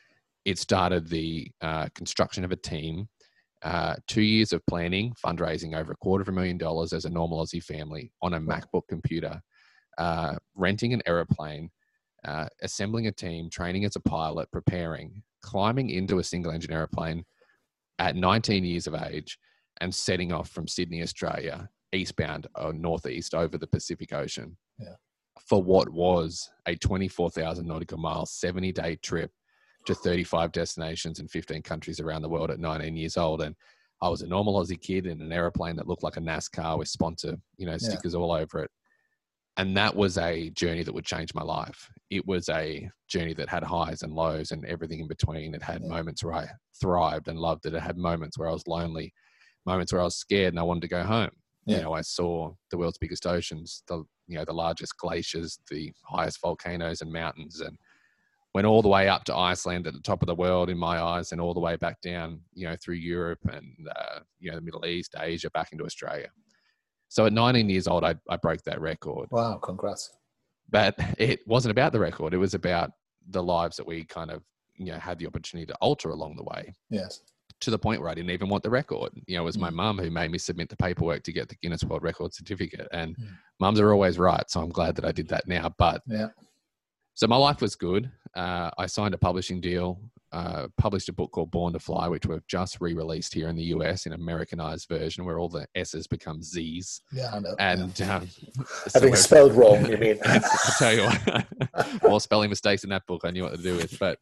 it 0.45 0.59
started 0.59 1.09
the 1.09 1.51
uh, 1.63 1.89
construction 1.95 2.45
of 2.45 2.53
a 2.53 2.57
team 2.57 3.09
uh, 3.65 3.97
two 4.07 4.23
years 4.23 4.53
of 4.53 4.65
planning, 4.67 5.15
fundraising 5.25 5.75
over 5.75 5.93
a 5.93 5.97
quarter 5.97 6.23
of 6.23 6.29
a 6.29 6.33
million 6.33 6.59
dollars 6.59 6.93
as 6.93 7.07
a 7.07 7.11
normal 7.11 7.45
Aussie 7.45 7.65
family 7.65 8.13
on 8.21 8.35
a 8.35 8.41
MacBook 8.41 8.83
computer, 8.89 9.41
uh, 9.97 10.35
renting 10.55 10.93
an 10.93 11.03
aeroplane, 11.07 11.71
uh, 12.27 12.47
assembling 12.63 13.07
a 13.07 13.13
team, 13.13 13.49
training 13.49 13.87
as 13.87 13.97
a 13.97 14.01
pilot, 14.01 14.51
preparing, 14.53 15.23
climbing 15.43 15.89
into 15.91 16.19
a 16.19 16.25
single 16.25 16.53
engine 16.53 16.73
aeroplane 16.73 17.25
at 17.99 18.17
19 18.17 18.65
years 18.65 18.87
of 18.87 18.95
age, 18.95 19.39
and 19.81 19.95
setting 19.95 20.31
off 20.31 20.51
from 20.51 20.69
Sydney, 20.69 21.03
Australia, 21.03 21.69
eastbound 21.93 22.47
or 22.57 22.73
northeast 22.73 23.35
over 23.35 23.57
the 23.57 23.67
Pacific 23.67 24.13
Ocean. 24.13 24.57
Yeah. 24.79 24.95
For 25.49 25.63
what 25.63 25.89
was 25.89 26.51
a 26.67 26.77
24,000 26.77 27.67
nautical 27.67 27.99
miles, 27.99 28.33
70 28.33 28.73
day 28.73 28.97
trip 28.97 29.31
to 29.87 29.95
35 29.95 30.53
destinations 30.53 31.21
in 31.21 31.29
15 31.29 31.63
countries 31.63 32.01
around 32.01 32.23
the 32.23 32.29
world 32.29 32.51
at 32.51 32.59
19 32.59 32.97
years 32.97 33.17
old. 33.17 33.43
And 33.43 33.55
I 34.01 34.09
was 34.09 34.23
a 34.23 34.27
normal 34.27 34.63
Aussie 34.63 34.81
kid 34.81 35.07
in 35.07 35.21
an 35.21 35.33
aeroplane 35.33 35.77
that 35.77 35.89
looked 35.89 36.03
like 36.03 36.17
a 36.17 36.21
NASCAR 36.21 36.79
with 36.79 36.89
sponsor, 36.89 37.37
you 37.57 37.67
know, 37.67 37.79
stickers 37.79 38.15
yeah. 38.15 38.21
all 38.21 38.33
over 38.33 38.61
it. 38.61 38.71
And 39.57 39.77
that 39.77 39.95
was 39.95 40.19
a 40.19 40.51
journey 40.51 40.83
that 40.83 40.93
would 40.93 41.05
change 41.05 41.33
my 41.33 41.43
life. 41.43 41.89
It 42.11 42.27
was 42.27 42.49
a 42.49 42.91
journey 43.09 43.35
that 43.35 43.49
had 43.49 43.63
highs 43.63 44.03
and 44.03 44.13
lows 44.13 44.51
and 44.51 44.65
everything 44.67 45.01
in 45.01 45.07
between. 45.07 45.55
It 45.55 45.63
had 45.63 45.81
yeah. 45.83 45.89
moments 45.89 46.25
where 46.25 46.35
I 46.35 46.49
thrived 46.81 47.29
and 47.29 47.39
loved 47.39 47.67
it. 47.67 47.75
It 47.75 47.83
had 47.83 47.97
moments 47.97 48.37
where 48.37 48.49
I 48.49 48.53
was 48.53 48.67
lonely, 48.67 49.13
moments 49.65 49.93
where 49.93 50.03
I 50.03 50.05
was 50.05 50.17
scared 50.17 50.53
and 50.53 50.59
I 50.59 50.65
wanted 50.65 50.83
to 50.83 50.89
go 50.89 51.05
home. 51.05 51.31
Yeah. 51.67 51.77
You 51.77 51.83
know, 51.85 51.93
I 51.93 52.01
saw 52.01 52.53
the 52.71 52.79
world's 52.79 52.99
biggest 52.99 53.27
oceans, 53.27 53.85
the 53.87 54.05
you 54.27 54.39
know 54.39 54.45
the 54.45 54.53
largest 54.53 54.97
glaciers, 54.99 55.59
the 55.71 55.93
highest 56.03 56.41
volcanoes 56.41 57.01
and 57.01 57.13
mountains, 57.13 57.61
and 57.61 57.79
went 58.55 58.67
all 58.67 58.83
the 58.83 58.89
way 58.89 59.09
up 59.09 59.25
to 59.25 59.35
Iceland 59.37 59.87
at 59.87 59.93
the 59.95 60.01
top 60.01 60.23
of 60.23 60.27
the 60.27 60.35
world 60.35 60.71
in 60.71 60.79
my 60.79 61.01
eyes, 61.01 61.33
and 61.33 61.41
all 61.41 61.53
the 61.55 61.61
way 61.61 61.77
back 61.77 62.01
down, 62.01 62.41
you 62.55 62.67
know, 62.69 62.77
through 62.77 62.95
Europe 62.95 63.41
and 63.53 63.89
uh, 63.97 64.21
you 64.39 64.51
know 64.51 64.57
the 64.57 64.63
Middle 64.63 64.87
East, 64.87 65.15
Asia, 65.19 65.51
back 65.51 65.73
into 65.73 65.85
Australia. 65.85 66.29
So 67.09 67.27
at 67.27 67.33
19 67.33 67.69
years 67.69 67.87
old, 67.87 68.05
I, 68.05 68.15
I 68.29 68.37
broke 68.37 68.63
that 68.63 68.81
record. 68.81 69.29
Wow, 69.31 69.59
congrats! 69.59 70.11
But 70.71 70.95
it 71.19 71.41
wasn't 71.47 71.73
about 71.73 71.93
the 71.93 72.01
record; 72.01 72.33
it 72.33 72.39
was 72.39 72.55
about 72.55 72.93
the 73.31 73.43
lives 73.43 73.77
that 73.77 73.87
we 73.87 74.05
kind 74.05 74.31
of 74.31 74.43
you 74.77 74.87
know 74.93 74.99
had 74.99 75.19
the 75.19 75.27
opportunity 75.27 75.67
to 75.67 75.75
alter 75.77 76.11
along 76.11 76.37
the 76.37 76.45
way. 76.45 76.73
Yes. 76.91 77.21
To 77.61 77.71
the 77.71 77.79
point 77.79 78.01
where 78.01 78.11
I 78.11 78.15
didn't 78.15 78.31
even 78.33 78.49
want 78.49 78.63
the 78.63 78.71
record. 78.71 79.13
You 79.27 79.37
know, 79.37 79.43
it 79.43 79.47
was 79.47 79.57
my 79.59 79.71
Mm. 79.71 79.75
mum 79.75 79.99
who 79.99 80.11
made 80.11 80.31
me 80.31 80.39
submit 80.39 80.69
the 80.69 80.77
paperwork 80.77 81.23
to 81.23 81.33
get 81.33 81.49
the 81.49 81.55
Guinness 81.63 81.85
World 81.85 82.03
Record 82.03 82.35
certificate. 82.35 82.89
And 82.93 83.17
Mm. 83.17 83.29
mums 83.61 83.81
are 83.81 83.93
always 83.93 84.19
right, 84.19 84.45
so 84.51 84.61
I'm 84.61 84.69
glad 84.71 84.97
that 84.97 85.05
I 85.05 85.13
did 85.13 85.29
that 85.29 85.47
now. 85.49 85.73
But 85.79 86.03
Yeah. 86.07 86.29
So 87.15 87.27
my 87.27 87.37
life 87.37 87.61
was 87.61 87.77
good. 87.77 88.11
Uh, 88.35 88.71
I 88.77 88.87
signed 88.87 89.15
a 89.15 89.19
publishing 89.19 89.61
deal, 89.61 90.01
uh, 90.33 90.67
published 90.77 91.09
a 91.09 91.13
book 91.13 91.31
called 91.31 91.53
Born 91.53 91.73
to 91.75 91.79
Fly, 91.79 92.09
which 92.09 92.27
we've 92.27 92.45
just 92.49 92.81
re-released 92.81 93.33
here 93.33 93.49
in 93.49 93.55
the 93.55 93.63
US 93.65 94.07
in 94.07 94.13
Americanized 94.13 94.89
version, 94.89 95.25
where 95.25 95.39
all 95.39 95.49
the 95.49 95.67
S's 95.77 96.09
become 96.09 96.43
Z's. 96.43 97.01
Yeah, 97.13 97.31
I 97.33 97.39
know. 97.39 97.55
And 97.61 98.03
um, 98.03 98.29
so 98.89 99.01
Having 99.01 99.17
spelled 99.17 99.53
wrong, 99.53 99.89
you 99.89 99.97
mean? 99.97 100.19
I 100.25 100.41
tell 100.79 100.93
you 100.93 101.05
what, 101.05 102.03
more 102.03 102.21
spelling 102.21 102.51
mistakes 102.51 102.83
in 102.83 102.91
that 102.91 103.07
book. 103.07 103.23
I 103.25 103.31
knew 103.31 103.45
what 103.45 103.55
to 103.55 103.63
do 103.63 103.77
with, 103.77 103.97
but 104.01 104.19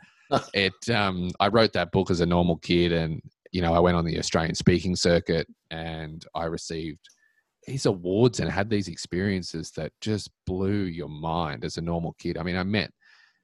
it. 0.53 0.91
Um, 0.91 1.31
I 1.41 1.49
wrote 1.49 1.73
that 1.73 1.93
book 1.93 2.11
as 2.11 2.21
a 2.21 2.27
normal 2.27 2.59
kid, 2.59 2.93
and 2.93 3.23
you 3.51 3.63
know, 3.63 3.73
I 3.73 3.79
went 3.79 3.97
on 3.97 4.05
the 4.05 4.19
Australian 4.19 4.55
speaking 4.55 4.95
circuit, 4.95 5.47
and 5.71 6.25
I 6.35 6.45
received 6.45 7.09
these 7.67 7.87
awards 7.87 8.41
and 8.41 8.51
had 8.51 8.71
these 8.71 8.89
experiences 8.89 9.71
that 9.73 9.93
just 10.01 10.31
blew 10.47 10.83
your 10.83 11.09
mind 11.09 11.65
as 11.65 11.77
a 11.77 11.83
normal 11.83 12.15
kid. 12.19 12.39
I 12.39 12.43
mean, 12.43 12.57
I 12.57 12.65
met. 12.65 12.91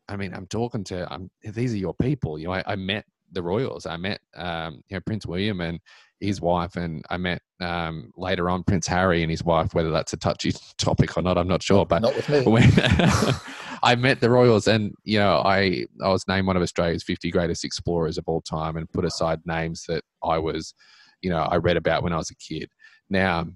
I 0.09 0.17
mean, 0.17 0.35
I'm 0.35 0.47
talking 0.47 0.85
to. 0.85 1.07
I'm. 1.13 1.31
These 1.43 1.75
are 1.75 1.79
your 1.79 1.95
people. 1.95 2.39
You 2.39 2.47
know, 2.47 2.55
I, 2.55 2.63
I 2.67 2.77
met 2.77 3.05
the 3.33 3.43
royals. 3.43 3.87
I 3.87 3.97
met, 3.97 4.21
um, 4.37 4.83
you 4.89 4.97
know, 4.97 5.01
Prince 5.01 5.27
William 5.27 5.61
and 5.61 5.79
his 6.21 6.41
wife, 6.41 6.77
and 6.77 7.05
I 7.11 7.17
met 7.19 7.43
um, 7.61 8.11
later 8.17 8.51
on 8.51 8.65
Prince 8.65 8.87
Harry 8.87 9.23
and 9.23 9.31
his 9.31 9.45
wife. 9.45 9.75
Whether 9.75 9.91
that's 9.91 10.13
a 10.13 10.17
touchy 10.17 10.53
topic 10.79 11.17
or 11.17 11.23
not, 11.23 11.39
I'm 11.39 11.49
not 11.49 11.63
sure. 11.63 11.87
But 11.87 12.03
Not 12.03 12.17
with 12.17 12.29
me. 12.29 12.43
when 12.43 12.71
I 13.83 13.95
met 13.97 14.21
the 14.21 14.31
Royals, 14.31 14.67
and 14.67 14.95
you 15.05 15.19
know, 15.19 15.43
I 15.45 15.85
I 16.03 16.09
was 16.09 16.27
named 16.27 16.47
one 16.47 16.57
of 16.57 16.63
Australia's 16.63 17.05
50 17.05 17.31
greatest 17.31 17.65
explorers 17.65 18.19
of 18.19 18.25
all 18.27 18.41
time, 18.41 18.77
and 18.77 18.91
put 18.91 19.05
aside 19.05 19.41
names 19.45 19.85
that 19.89 20.03
I 20.25 20.39
was, 20.39 20.75
you 21.23 21.31
know, 21.31 21.43
I 21.43 21.57
read 21.57 21.77
about 21.77 22.03
when 22.03 22.13
I 22.13 22.17
was 22.17 22.31
a 22.31 22.37
kid. 22.37 22.71
Now, 23.11 23.47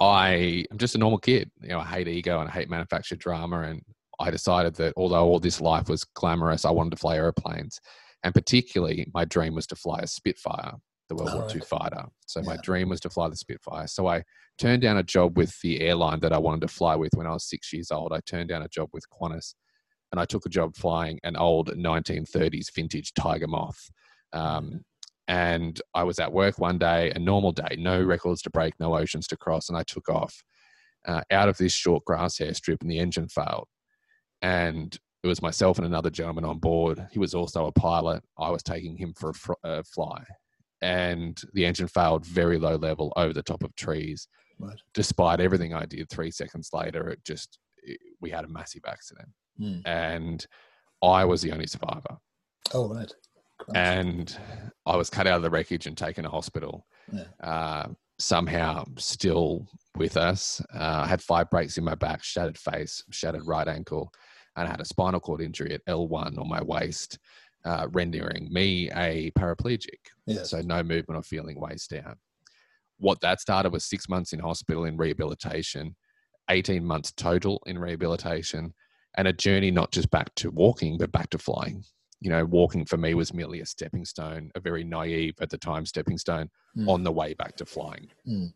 I 0.00 0.64
am 0.70 0.78
just 0.78 0.94
a 0.94 0.98
normal 0.98 1.18
kid. 1.18 1.50
You 1.60 1.70
know, 1.70 1.80
I 1.80 1.84
hate 1.84 2.08
ego 2.08 2.40
and 2.40 2.48
I 2.48 2.52
hate 2.52 2.70
manufactured 2.70 3.18
drama, 3.18 3.62
and 3.62 3.82
I 4.18 4.30
decided 4.30 4.74
that 4.76 4.94
although 4.96 5.24
all 5.24 5.40
this 5.40 5.60
life 5.60 5.88
was 5.88 6.04
glamorous, 6.04 6.64
I 6.64 6.70
wanted 6.70 6.90
to 6.90 6.96
fly 6.96 7.16
airplanes, 7.16 7.80
and 8.22 8.34
particularly 8.34 9.10
my 9.14 9.24
dream 9.24 9.54
was 9.54 9.66
to 9.68 9.76
fly 9.76 10.00
a 10.00 10.06
Spitfire, 10.06 10.74
the 11.08 11.14
World 11.14 11.32
War 11.32 11.42
Alright. 11.42 11.56
II 11.56 11.62
fighter. 11.62 12.04
So 12.26 12.42
my 12.42 12.56
dream 12.62 12.88
was 12.88 13.00
to 13.00 13.10
fly 13.10 13.28
the 13.28 13.36
Spitfire. 13.36 13.86
So 13.86 14.06
I 14.06 14.24
turned 14.58 14.82
down 14.82 14.96
a 14.96 15.02
job 15.02 15.36
with 15.36 15.58
the 15.60 15.80
airline 15.80 16.20
that 16.20 16.32
I 16.32 16.38
wanted 16.38 16.62
to 16.62 16.68
fly 16.68 16.96
with 16.96 17.12
when 17.14 17.26
I 17.26 17.32
was 17.32 17.48
six 17.48 17.72
years 17.72 17.90
old. 17.90 18.12
I 18.12 18.20
turned 18.26 18.48
down 18.48 18.62
a 18.62 18.68
job 18.68 18.88
with 18.92 19.04
Qantas 19.10 19.54
and 20.12 20.20
I 20.20 20.24
took 20.24 20.46
a 20.46 20.48
job 20.48 20.76
flying 20.76 21.18
an 21.24 21.36
old 21.36 21.70
1930s 21.76 22.72
vintage 22.74 23.12
Tiger 23.14 23.48
Moth. 23.48 23.90
Um, 24.32 24.82
and 25.28 25.80
I 25.94 26.02
was 26.02 26.18
at 26.18 26.32
work 26.32 26.58
one 26.58 26.78
day, 26.78 27.10
a 27.14 27.18
normal 27.18 27.52
day, 27.52 27.76
no 27.78 28.02
records 28.02 28.42
to 28.42 28.50
break, 28.50 28.74
no 28.78 28.96
oceans 28.96 29.26
to 29.28 29.36
cross, 29.36 29.68
and 29.68 29.78
I 29.78 29.82
took 29.82 30.08
off 30.08 30.42
uh, 31.06 31.22
out 31.30 31.48
of 31.48 31.56
this 31.56 31.72
short 31.72 32.04
grass 32.04 32.38
airstrip, 32.38 32.80
and 32.82 32.90
the 32.90 32.98
engine 32.98 33.28
failed. 33.28 33.68
And 34.42 34.96
it 35.22 35.26
was 35.26 35.40
myself 35.40 35.78
and 35.78 35.86
another 35.86 36.10
gentleman 36.10 36.44
on 36.44 36.58
board. 36.58 37.06
He 37.10 37.18
was 37.18 37.34
also 37.34 37.66
a 37.66 37.72
pilot. 37.72 38.22
I 38.38 38.50
was 38.50 38.62
taking 38.62 38.96
him 38.96 39.14
for 39.18 39.30
a 39.30 39.34
fr- 39.34 39.52
uh, 39.64 39.82
fly, 39.82 40.22
and 40.82 41.40
the 41.54 41.64
engine 41.64 41.88
failed 41.88 42.26
very 42.26 42.58
low 42.58 42.76
level 42.76 43.12
over 43.16 43.32
the 43.32 43.42
top 43.42 43.62
of 43.62 43.74
trees. 43.76 44.28
Right. 44.58 44.78
Despite 44.92 45.40
everything 45.40 45.72
I 45.74 45.86
did, 45.86 46.10
three 46.10 46.30
seconds 46.30 46.70
later, 46.72 47.08
it 47.08 47.24
just 47.24 47.58
it, 47.82 47.98
we 48.20 48.30
had 48.30 48.44
a 48.44 48.48
massive 48.48 48.82
accident, 48.86 49.28
Hmm. 49.58 49.78
and 49.86 50.46
I 51.02 51.24
was 51.24 51.42
the 51.42 51.52
only 51.52 51.66
survivor. 51.66 52.18
Oh, 52.72 52.88
right. 52.94 53.12
And 53.74 54.36
I 54.86 54.96
was 54.96 55.10
cut 55.10 55.26
out 55.26 55.36
of 55.36 55.42
the 55.42 55.50
wreckage 55.50 55.86
and 55.86 55.96
taken 55.96 56.24
to 56.24 56.30
hospital. 56.30 56.86
Yeah. 57.12 57.24
Uh, 57.42 57.88
somehow, 58.18 58.84
still 58.96 59.66
with 59.96 60.16
us. 60.16 60.60
Uh, 60.74 61.02
I 61.04 61.06
had 61.06 61.22
five 61.22 61.50
breaks 61.50 61.78
in 61.78 61.84
my 61.84 61.94
back, 61.94 62.22
shattered 62.22 62.58
face, 62.58 63.02
shattered 63.10 63.46
right 63.46 63.66
ankle, 63.66 64.12
and 64.56 64.66
I 64.68 64.70
had 64.70 64.80
a 64.80 64.84
spinal 64.84 65.20
cord 65.20 65.40
injury 65.40 65.72
at 65.72 65.84
L1 65.86 66.38
on 66.38 66.48
my 66.48 66.62
waist, 66.62 67.18
uh, 67.64 67.88
rendering 67.92 68.52
me 68.52 68.90
a 68.92 69.30
paraplegic. 69.32 69.98
Yes. 70.26 70.50
So 70.50 70.60
no 70.60 70.82
movement 70.82 71.18
or 71.18 71.22
feeling 71.22 71.60
waist 71.60 71.90
down. 71.90 72.16
What 72.98 73.20
that 73.22 73.40
started 73.40 73.72
was 73.72 73.84
six 73.84 74.08
months 74.08 74.32
in 74.32 74.38
hospital 74.38 74.84
in 74.84 74.96
rehabilitation, 74.96 75.96
18 76.50 76.84
months 76.84 77.12
total 77.12 77.62
in 77.66 77.78
rehabilitation, 77.78 78.74
and 79.16 79.28
a 79.28 79.32
journey 79.32 79.70
not 79.70 79.92
just 79.92 80.10
back 80.10 80.34
to 80.36 80.50
walking, 80.50 80.98
but 80.98 81.12
back 81.12 81.30
to 81.30 81.38
flying. 81.38 81.84
You 82.24 82.30
know, 82.30 82.44
walking 82.46 82.86
for 82.86 82.96
me 82.96 83.12
was 83.12 83.34
merely 83.34 83.60
a 83.60 83.66
stepping 83.66 84.06
stone, 84.06 84.50
a 84.54 84.60
very 84.60 84.82
naive 84.82 85.34
at 85.42 85.50
the 85.50 85.58
time 85.58 85.84
stepping 85.84 86.16
stone 86.18 86.48
Mm. 86.76 86.88
on 86.88 87.04
the 87.04 87.12
way 87.12 87.34
back 87.34 87.54
to 87.56 87.66
flying. 87.66 88.08
Mm. 88.26 88.52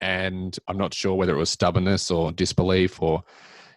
And 0.00 0.58
I'm 0.66 0.78
not 0.78 0.92
sure 0.94 1.14
whether 1.14 1.34
it 1.34 1.38
was 1.38 1.50
stubbornness 1.50 2.10
or 2.10 2.32
disbelief 2.32 3.00
or, 3.00 3.22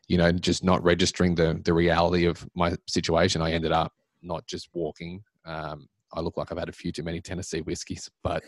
you 0.07 0.17
know, 0.17 0.31
just 0.31 0.63
not 0.63 0.81
registering 0.83 1.35
the 1.35 1.59
the 1.63 1.73
reality 1.73 2.25
of 2.25 2.47
my 2.55 2.75
situation. 2.87 3.41
I 3.41 3.51
ended 3.51 3.71
up 3.73 3.91
not 4.21 4.47
just 4.47 4.69
walking. 4.73 5.23
Um, 5.45 5.87
I 6.13 6.21
look 6.21 6.37
like 6.37 6.51
I've 6.51 6.57
had 6.57 6.69
a 6.69 6.79
few 6.81 6.91
too 6.93 7.03
many 7.03 7.19
Tennessee 7.21 7.61
whiskeys, 7.61 8.09
but 8.23 8.43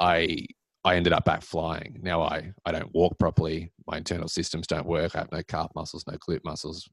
I 0.00 0.46
I 0.84 0.96
ended 0.96 1.12
up 1.12 1.24
back 1.24 1.42
flying. 1.42 2.00
Now 2.02 2.22
I 2.22 2.52
I 2.64 2.72
don't 2.72 2.92
walk 2.94 3.18
properly. 3.18 3.70
My 3.86 3.98
internal 3.98 4.28
systems 4.28 4.66
don't 4.66 4.86
work. 4.86 5.14
I 5.14 5.18
have 5.18 5.32
no 5.32 5.42
calf 5.42 5.70
muscles, 5.74 6.04
no 6.06 6.16
glute 6.16 6.44
muscles, 6.44 6.88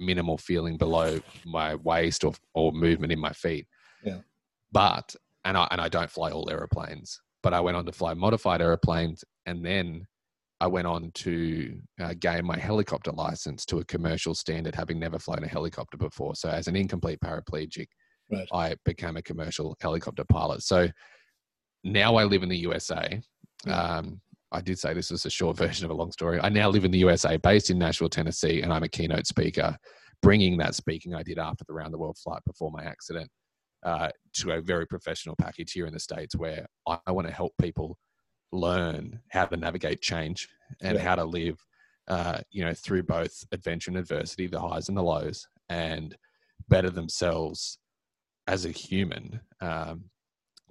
minimal 0.00 0.38
feeling 0.38 0.76
below 0.76 1.20
my 1.44 1.74
waist 1.76 2.24
or 2.24 2.32
or 2.54 2.72
movement 2.72 3.12
in 3.12 3.20
my 3.20 3.32
feet. 3.32 3.66
Yeah. 4.04 4.18
But 4.72 5.14
and 5.44 5.56
I 5.56 5.68
and 5.70 5.80
I 5.80 5.88
don't 5.88 6.10
fly 6.10 6.30
all 6.30 6.50
aeroplanes. 6.50 7.20
But 7.42 7.54
I 7.54 7.60
went 7.60 7.76
on 7.76 7.86
to 7.86 7.92
fly 7.92 8.14
modified 8.14 8.60
aeroplanes, 8.60 9.24
and 9.46 9.64
then 9.64 10.06
I 10.60 10.66
went 10.66 10.86
on 10.86 11.10
to 11.14 11.78
uh, 11.98 12.14
gain 12.18 12.44
my 12.44 12.58
helicopter 12.58 13.12
license 13.12 13.64
to 13.66 13.78
a 13.78 13.84
commercial 13.86 14.34
standard, 14.34 14.74
having 14.74 14.98
never 14.98 15.18
flown 15.18 15.42
a 15.42 15.48
helicopter 15.48 15.96
before. 15.96 16.34
So, 16.34 16.50
as 16.50 16.68
an 16.68 16.76
incomplete 16.76 17.18
paraplegic, 17.24 17.86
Right. 18.30 18.48
I 18.52 18.76
became 18.84 19.16
a 19.16 19.22
commercial 19.22 19.76
helicopter 19.80 20.24
pilot. 20.24 20.62
So 20.62 20.88
now 21.82 22.16
I 22.16 22.24
live 22.24 22.42
in 22.42 22.48
the 22.48 22.58
USA. 22.58 23.20
Yeah. 23.66 23.82
Um, 23.82 24.20
I 24.52 24.60
did 24.60 24.78
say 24.78 24.94
this 24.94 25.10
was 25.10 25.26
a 25.26 25.30
short 25.30 25.56
version 25.64 25.84
of 25.84 25.90
a 25.90 25.94
long 25.94 26.12
story. 26.12 26.40
I 26.40 26.48
now 26.48 26.68
live 26.68 26.84
in 26.84 26.90
the 26.90 26.98
USA, 26.98 27.36
based 27.36 27.70
in 27.70 27.78
Nashville, 27.78 28.08
Tennessee, 28.08 28.62
and 28.62 28.72
I'm 28.72 28.82
a 28.82 28.88
keynote 28.88 29.26
speaker, 29.26 29.76
bringing 30.22 30.56
that 30.58 30.74
speaking 30.74 31.14
I 31.14 31.22
did 31.22 31.38
after 31.38 31.64
the 31.66 31.74
round 31.74 31.92
the 31.92 31.98
world 31.98 32.18
flight 32.18 32.42
before 32.46 32.70
my 32.70 32.84
accident 32.84 33.30
uh, 33.84 34.10
to 34.34 34.52
a 34.52 34.60
very 34.60 34.86
professional 34.86 35.36
package 35.36 35.72
here 35.72 35.86
in 35.86 35.92
the 35.92 36.00
States 36.00 36.36
where 36.36 36.66
I, 36.86 36.98
I 37.06 37.12
want 37.12 37.26
to 37.28 37.32
help 37.34 37.52
people 37.60 37.96
learn 38.52 39.20
how 39.30 39.46
to 39.46 39.56
navigate 39.56 40.02
change 40.02 40.48
and 40.82 40.96
Yeah. 40.96 41.02
how 41.02 41.14
to 41.14 41.24
live, 41.24 41.58
uh, 42.08 42.40
you 42.50 42.64
know, 42.64 42.74
through 42.74 43.04
both 43.04 43.32
adventure 43.52 43.90
and 43.90 43.98
adversity, 43.98 44.46
the 44.46 44.60
highs 44.60 44.88
and 44.88 44.96
the 44.98 45.02
lows, 45.02 45.46
and 45.68 46.16
better 46.68 46.90
themselves 46.90 47.78
as 48.46 48.64
a 48.64 48.70
human, 48.70 49.40
um, 49.60 50.04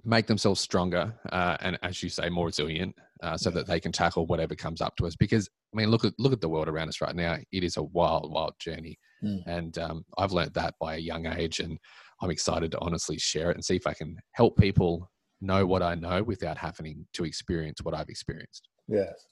make 0.04 0.26
themselves 0.26 0.60
stronger, 0.60 1.14
uh, 1.32 1.56
and 1.60 1.78
as 1.82 2.02
you 2.02 2.08
say, 2.08 2.28
more 2.28 2.46
resilient, 2.46 2.94
uh, 3.22 3.36
so 3.36 3.50
Yeah. 3.50 3.54
that 3.56 3.66
they 3.66 3.80
can 3.80 3.92
tackle 3.92 4.26
whatever 4.26 4.54
comes 4.54 4.80
up 4.80 4.96
to 4.96 5.06
us. 5.06 5.16
Because 5.16 5.48
I 5.72 5.76
mean, 5.76 5.90
look 5.90 6.04
at 6.04 6.14
look 6.18 6.32
at 6.32 6.40
the 6.40 6.48
world 6.48 6.68
around 6.68 6.88
us 6.88 7.00
right 7.00 7.14
now. 7.14 7.36
It 7.52 7.64
is 7.64 7.76
a 7.76 7.82
wild, 7.82 8.32
wild 8.32 8.54
journey, 8.60 8.98
Mm. 9.22 9.42
and 9.46 9.78
um, 9.78 10.04
I've 10.16 10.32
learned 10.32 10.54
that 10.54 10.74
by 10.80 10.94
a 10.94 10.98
young 10.98 11.26
age, 11.26 11.60
and 11.60 11.78
I'm 12.22 12.30
excited 12.30 12.70
to 12.72 12.78
honestly 12.80 13.18
share 13.18 13.50
it 13.50 13.56
and 13.56 13.64
see 13.64 13.76
if 13.76 13.86
I 13.86 13.92
can 13.94 14.16
help 14.32 14.56
people 14.56 15.10
know 15.42 15.64
what 15.66 15.82
I 15.82 15.94
know 15.94 16.22
without 16.22 16.56
having 16.58 17.06
to 17.14 17.24
experience 17.24 17.80
what 17.82 17.94
I've 17.94 18.08
experienced. 18.08 18.68
Yes. 18.88 19.26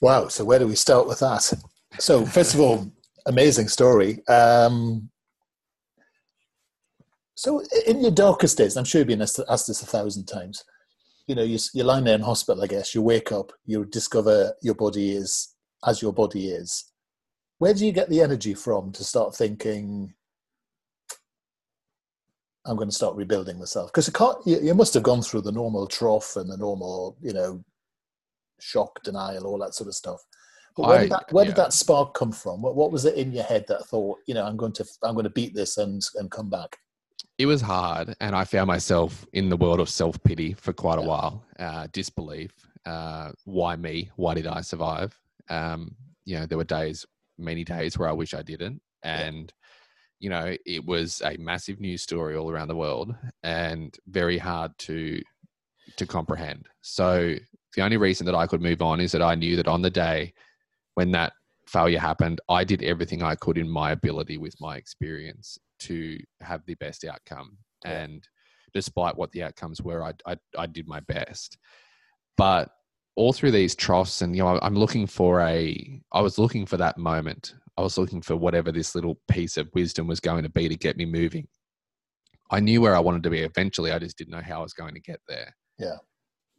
Wow. 0.00 0.28
So 0.28 0.44
where 0.44 0.58
do 0.58 0.66
we 0.66 0.76
start 0.76 1.06
with 1.06 1.20
that? 1.20 1.52
So 1.98 2.26
first 2.26 2.54
of 2.54 2.60
all, 2.60 2.90
amazing 3.26 3.68
story. 3.68 4.26
Um, 4.26 5.10
so 7.36 7.62
in 7.86 8.00
your 8.00 8.10
darkest 8.10 8.58
days, 8.58 8.76
I'm 8.76 8.84
sure 8.84 9.00
you've 9.00 9.08
been 9.08 9.22
asked, 9.22 9.40
asked 9.48 9.66
this 9.68 9.82
a 9.82 9.86
thousand 9.86 10.26
times. 10.26 10.64
You 11.26 11.34
know, 11.34 11.42
you, 11.42 11.58
you're 11.72 11.86
lying 11.86 12.04
there 12.04 12.14
in 12.14 12.20
hospital. 12.20 12.62
I 12.62 12.66
guess 12.66 12.94
you 12.94 13.02
wake 13.02 13.32
up, 13.32 13.52
you 13.64 13.84
discover 13.86 14.54
your 14.60 14.74
body 14.74 15.12
is 15.12 15.54
as 15.86 16.02
your 16.02 16.12
body 16.12 16.48
is. 16.48 16.90
Where 17.58 17.74
do 17.74 17.86
you 17.86 17.92
get 17.92 18.08
the 18.08 18.20
energy 18.20 18.54
from 18.54 18.92
to 18.92 19.04
start 19.04 19.34
thinking? 19.34 20.12
I'm 22.66 22.76
going 22.76 22.88
to 22.88 22.94
start 22.94 23.16
rebuilding 23.16 23.58
myself 23.58 23.92
because 23.92 24.10
you, 24.46 24.58
you 24.60 24.74
must 24.74 24.94
have 24.94 25.02
gone 25.02 25.22
through 25.22 25.42
the 25.42 25.52
normal 25.52 25.86
trough 25.86 26.36
and 26.36 26.50
the 26.50 26.56
normal, 26.56 27.16
you 27.20 27.32
know, 27.32 27.62
shock, 28.60 29.02
denial, 29.02 29.46
all 29.46 29.58
that 29.58 29.74
sort 29.74 29.88
of 29.88 29.94
stuff. 29.94 30.20
But 30.76 30.88
where, 30.88 30.98
I, 30.98 31.02
did, 31.02 31.10
that, 31.10 31.32
where 31.32 31.44
yeah. 31.44 31.50
did 31.50 31.56
that 31.56 31.72
spark 31.72 32.14
come 32.14 32.32
from? 32.32 32.62
What, 32.62 32.74
what 32.74 32.90
was 32.90 33.04
it 33.04 33.14
in 33.14 33.32
your 33.32 33.44
head 33.44 33.64
that 33.68 33.86
thought, 33.86 34.18
you 34.26 34.34
know, 34.34 34.44
I'm 34.44 34.56
going 34.56 34.72
to 34.72 34.84
I'm 35.02 35.14
going 35.14 35.24
to 35.24 35.30
beat 35.30 35.54
this 35.54 35.78
and 35.78 36.02
and 36.16 36.30
come 36.30 36.50
back? 36.50 36.76
It 37.36 37.46
was 37.46 37.60
hard, 37.60 38.14
and 38.20 38.36
I 38.36 38.44
found 38.44 38.68
myself 38.68 39.26
in 39.32 39.48
the 39.48 39.56
world 39.56 39.80
of 39.80 39.88
self 39.88 40.22
pity 40.22 40.52
for 40.52 40.72
quite 40.72 40.98
yeah. 40.98 41.04
a 41.04 41.08
while, 41.08 41.44
uh, 41.58 41.88
disbelief. 41.92 42.52
Uh, 42.86 43.32
why 43.44 43.74
me? 43.74 44.10
Why 44.16 44.34
did 44.34 44.46
I 44.46 44.60
survive? 44.60 45.18
Um, 45.48 45.96
you 46.24 46.38
know, 46.38 46.46
there 46.46 46.58
were 46.58 46.64
days, 46.64 47.04
many 47.36 47.64
days, 47.64 47.98
where 47.98 48.08
I 48.08 48.12
wish 48.12 48.34
I 48.34 48.42
didn't, 48.42 48.80
and 49.02 49.52
you 50.20 50.30
know, 50.30 50.56
it 50.64 50.84
was 50.84 51.22
a 51.24 51.36
massive 51.38 51.80
news 51.80 52.02
story 52.02 52.36
all 52.36 52.52
around 52.52 52.68
the 52.68 52.76
world, 52.76 53.12
and 53.42 53.96
very 54.06 54.38
hard 54.38 54.70
to 54.78 55.20
to 55.96 56.06
comprehend. 56.06 56.66
So 56.82 57.34
the 57.74 57.82
only 57.82 57.96
reason 57.96 58.26
that 58.26 58.36
I 58.36 58.46
could 58.46 58.62
move 58.62 58.80
on 58.80 59.00
is 59.00 59.10
that 59.10 59.22
I 59.22 59.34
knew 59.34 59.56
that 59.56 59.66
on 59.68 59.82
the 59.82 59.90
day 59.90 60.32
when 60.94 61.10
that 61.10 61.32
failure 61.66 61.98
happened, 61.98 62.40
I 62.48 62.62
did 62.62 62.84
everything 62.84 63.24
I 63.24 63.34
could 63.34 63.58
in 63.58 63.68
my 63.68 63.90
ability 63.90 64.38
with 64.38 64.54
my 64.60 64.76
experience 64.76 65.58
to 65.84 66.18
have 66.40 66.62
the 66.66 66.74
best 66.74 67.04
outcome. 67.04 67.56
Yeah. 67.84 68.02
And 68.02 68.28
despite 68.72 69.16
what 69.16 69.32
the 69.32 69.42
outcomes 69.42 69.82
were, 69.82 70.02
I, 70.02 70.12
I, 70.26 70.36
I 70.58 70.66
did 70.66 70.88
my 70.88 71.00
best. 71.00 71.58
But 72.36 72.70
all 73.16 73.32
through 73.32 73.52
these 73.52 73.74
troughs, 73.74 74.22
and 74.22 74.34
you 74.34 74.42
know, 74.42 74.58
I'm 74.62 74.74
looking 74.74 75.06
for 75.06 75.40
a, 75.40 76.00
I 76.12 76.20
was 76.20 76.38
looking 76.38 76.66
for 76.66 76.76
that 76.78 76.98
moment. 76.98 77.54
I 77.76 77.82
was 77.82 77.98
looking 77.98 78.22
for 78.22 78.36
whatever 78.36 78.72
this 78.72 78.94
little 78.94 79.18
piece 79.28 79.56
of 79.56 79.68
wisdom 79.74 80.06
was 80.06 80.20
going 80.20 80.42
to 80.44 80.48
be 80.48 80.68
to 80.68 80.76
get 80.76 80.96
me 80.96 81.04
moving. 81.04 81.46
I 82.50 82.60
knew 82.60 82.80
where 82.80 82.94
I 82.94 83.00
wanted 83.00 83.22
to 83.24 83.30
be 83.30 83.40
eventually. 83.40 83.92
I 83.92 83.98
just 83.98 84.18
didn't 84.18 84.32
know 84.32 84.42
how 84.42 84.60
I 84.60 84.62
was 84.62 84.74
going 84.74 84.94
to 84.94 85.00
get 85.00 85.20
there. 85.28 85.54
Yeah. 85.78 85.96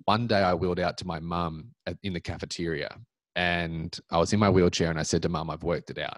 One 0.06 0.28
day 0.28 0.40
I 0.42 0.54
wheeled 0.54 0.80
out 0.80 0.98
to 1.00 1.08
my 1.08 1.20
mum 1.20 1.72
in 2.04 2.14
the 2.14 2.20
cafeteria 2.20 2.90
and 3.36 3.98
I 4.12 4.18
was 4.18 4.34
in 4.34 4.40
my 4.40 4.50
wheelchair 4.50 4.90
and 4.90 5.00
I 5.00 5.04
said 5.04 5.22
to 5.22 5.30
mum, 5.30 5.50
I've 5.50 5.64
worked 5.64 5.90
it 5.90 6.00
out. 6.00 6.18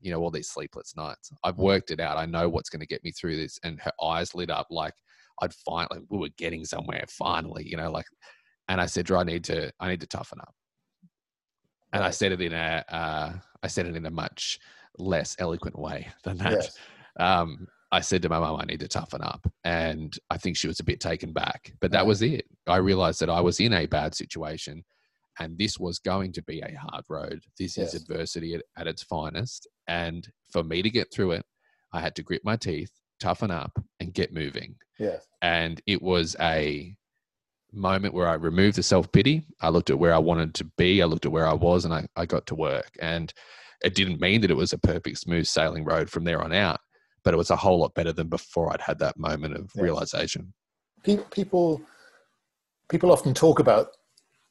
You 0.00 0.10
know, 0.10 0.20
all 0.20 0.30
these 0.30 0.48
sleepless 0.48 0.96
nights. 0.96 1.30
I've 1.44 1.56
mm. 1.56 1.64
worked 1.64 1.90
it 1.90 2.00
out. 2.00 2.16
I 2.16 2.26
know 2.26 2.48
what's 2.48 2.70
going 2.70 2.80
to 2.80 2.86
get 2.86 3.04
me 3.04 3.12
through 3.12 3.36
this. 3.36 3.58
And 3.62 3.80
her 3.80 3.92
eyes 4.02 4.34
lit 4.34 4.50
up 4.50 4.66
like 4.70 4.94
I'd 5.40 5.54
finally, 5.54 6.00
we 6.08 6.18
were 6.18 6.28
getting 6.36 6.64
somewhere 6.64 7.04
finally, 7.08 7.66
you 7.66 7.76
know, 7.76 7.90
like, 7.90 8.06
and 8.68 8.80
I 8.80 8.86
said, 8.86 9.06
Drew, 9.06 9.18
I 9.18 9.24
need 9.24 9.44
to, 9.44 9.72
I 9.80 9.88
need 9.88 10.00
to 10.00 10.06
toughen 10.06 10.40
up. 10.40 10.54
And 11.92 12.04
I 12.04 12.10
said 12.10 12.32
it 12.32 12.40
in 12.40 12.52
a, 12.52 12.84
uh, 12.88 13.32
I 13.62 13.66
said 13.66 13.86
it 13.86 13.96
in 13.96 14.06
a 14.06 14.10
much 14.10 14.58
less 14.98 15.34
eloquent 15.38 15.78
way 15.78 16.08
than 16.24 16.38
that. 16.38 16.52
Yes. 16.52 16.78
Um, 17.18 17.66
I 17.92 18.00
said 18.00 18.22
to 18.22 18.28
my 18.28 18.38
mum, 18.38 18.60
I 18.60 18.64
need 18.64 18.80
to 18.80 18.88
toughen 18.88 19.22
up. 19.22 19.50
And 19.64 20.16
I 20.30 20.36
think 20.36 20.56
she 20.56 20.68
was 20.68 20.78
a 20.78 20.84
bit 20.84 21.00
taken 21.00 21.32
back, 21.32 21.72
but 21.80 21.90
that 21.90 22.06
was 22.06 22.22
it. 22.22 22.46
I 22.68 22.76
realized 22.76 23.20
that 23.20 23.30
I 23.30 23.40
was 23.40 23.58
in 23.58 23.72
a 23.72 23.86
bad 23.86 24.14
situation 24.14 24.84
and 25.40 25.58
this 25.58 25.78
was 25.78 25.98
going 25.98 26.32
to 26.32 26.42
be 26.42 26.60
a 26.60 26.78
hard 26.78 27.04
road. 27.08 27.42
This 27.58 27.76
yes. 27.76 27.94
is 27.94 28.02
adversity 28.02 28.54
at, 28.54 28.62
at 28.76 28.86
its 28.86 29.02
finest. 29.02 29.66
And 29.88 30.28
for 30.52 30.62
me 30.62 30.82
to 30.82 30.90
get 30.90 31.12
through 31.12 31.32
it, 31.32 31.44
I 31.92 32.00
had 32.00 32.14
to 32.16 32.22
grit 32.22 32.42
my 32.44 32.56
teeth, 32.56 32.90
toughen 33.18 33.50
up, 33.50 33.72
and 33.98 34.12
get 34.12 34.34
moving. 34.34 34.76
Yes. 34.98 35.26
And 35.40 35.80
it 35.86 36.02
was 36.02 36.36
a 36.40 36.94
moment 37.72 38.14
where 38.14 38.28
I 38.28 38.34
removed 38.34 38.76
the 38.76 38.82
self 38.82 39.10
pity. 39.10 39.46
I 39.62 39.70
looked 39.70 39.90
at 39.90 39.98
where 39.98 40.14
I 40.14 40.18
wanted 40.18 40.54
to 40.56 40.64
be. 40.76 41.02
I 41.02 41.06
looked 41.06 41.24
at 41.24 41.32
where 41.32 41.46
I 41.46 41.54
was, 41.54 41.86
and 41.86 41.94
I, 41.94 42.06
I 42.16 42.26
got 42.26 42.46
to 42.46 42.54
work. 42.54 42.90
And 43.00 43.32
it 43.82 43.94
didn't 43.94 44.20
mean 44.20 44.42
that 44.42 44.50
it 44.50 44.56
was 44.56 44.74
a 44.74 44.78
perfect, 44.78 45.18
smooth 45.18 45.46
sailing 45.46 45.84
road 45.84 46.10
from 46.10 46.24
there 46.24 46.42
on 46.42 46.52
out, 46.52 46.80
but 47.24 47.32
it 47.32 47.38
was 47.38 47.50
a 47.50 47.56
whole 47.56 47.80
lot 47.80 47.94
better 47.94 48.12
than 48.12 48.28
before 48.28 48.70
I'd 48.70 48.82
had 48.82 48.98
that 48.98 49.18
moment 49.18 49.54
of 49.56 49.70
yes. 49.74 49.82
realization. 49.82 50.52
People, 51.02 51.80
people 52.90 53.10
often 53.10 53.32
talk 53.32 53.58
about 53.58 53.88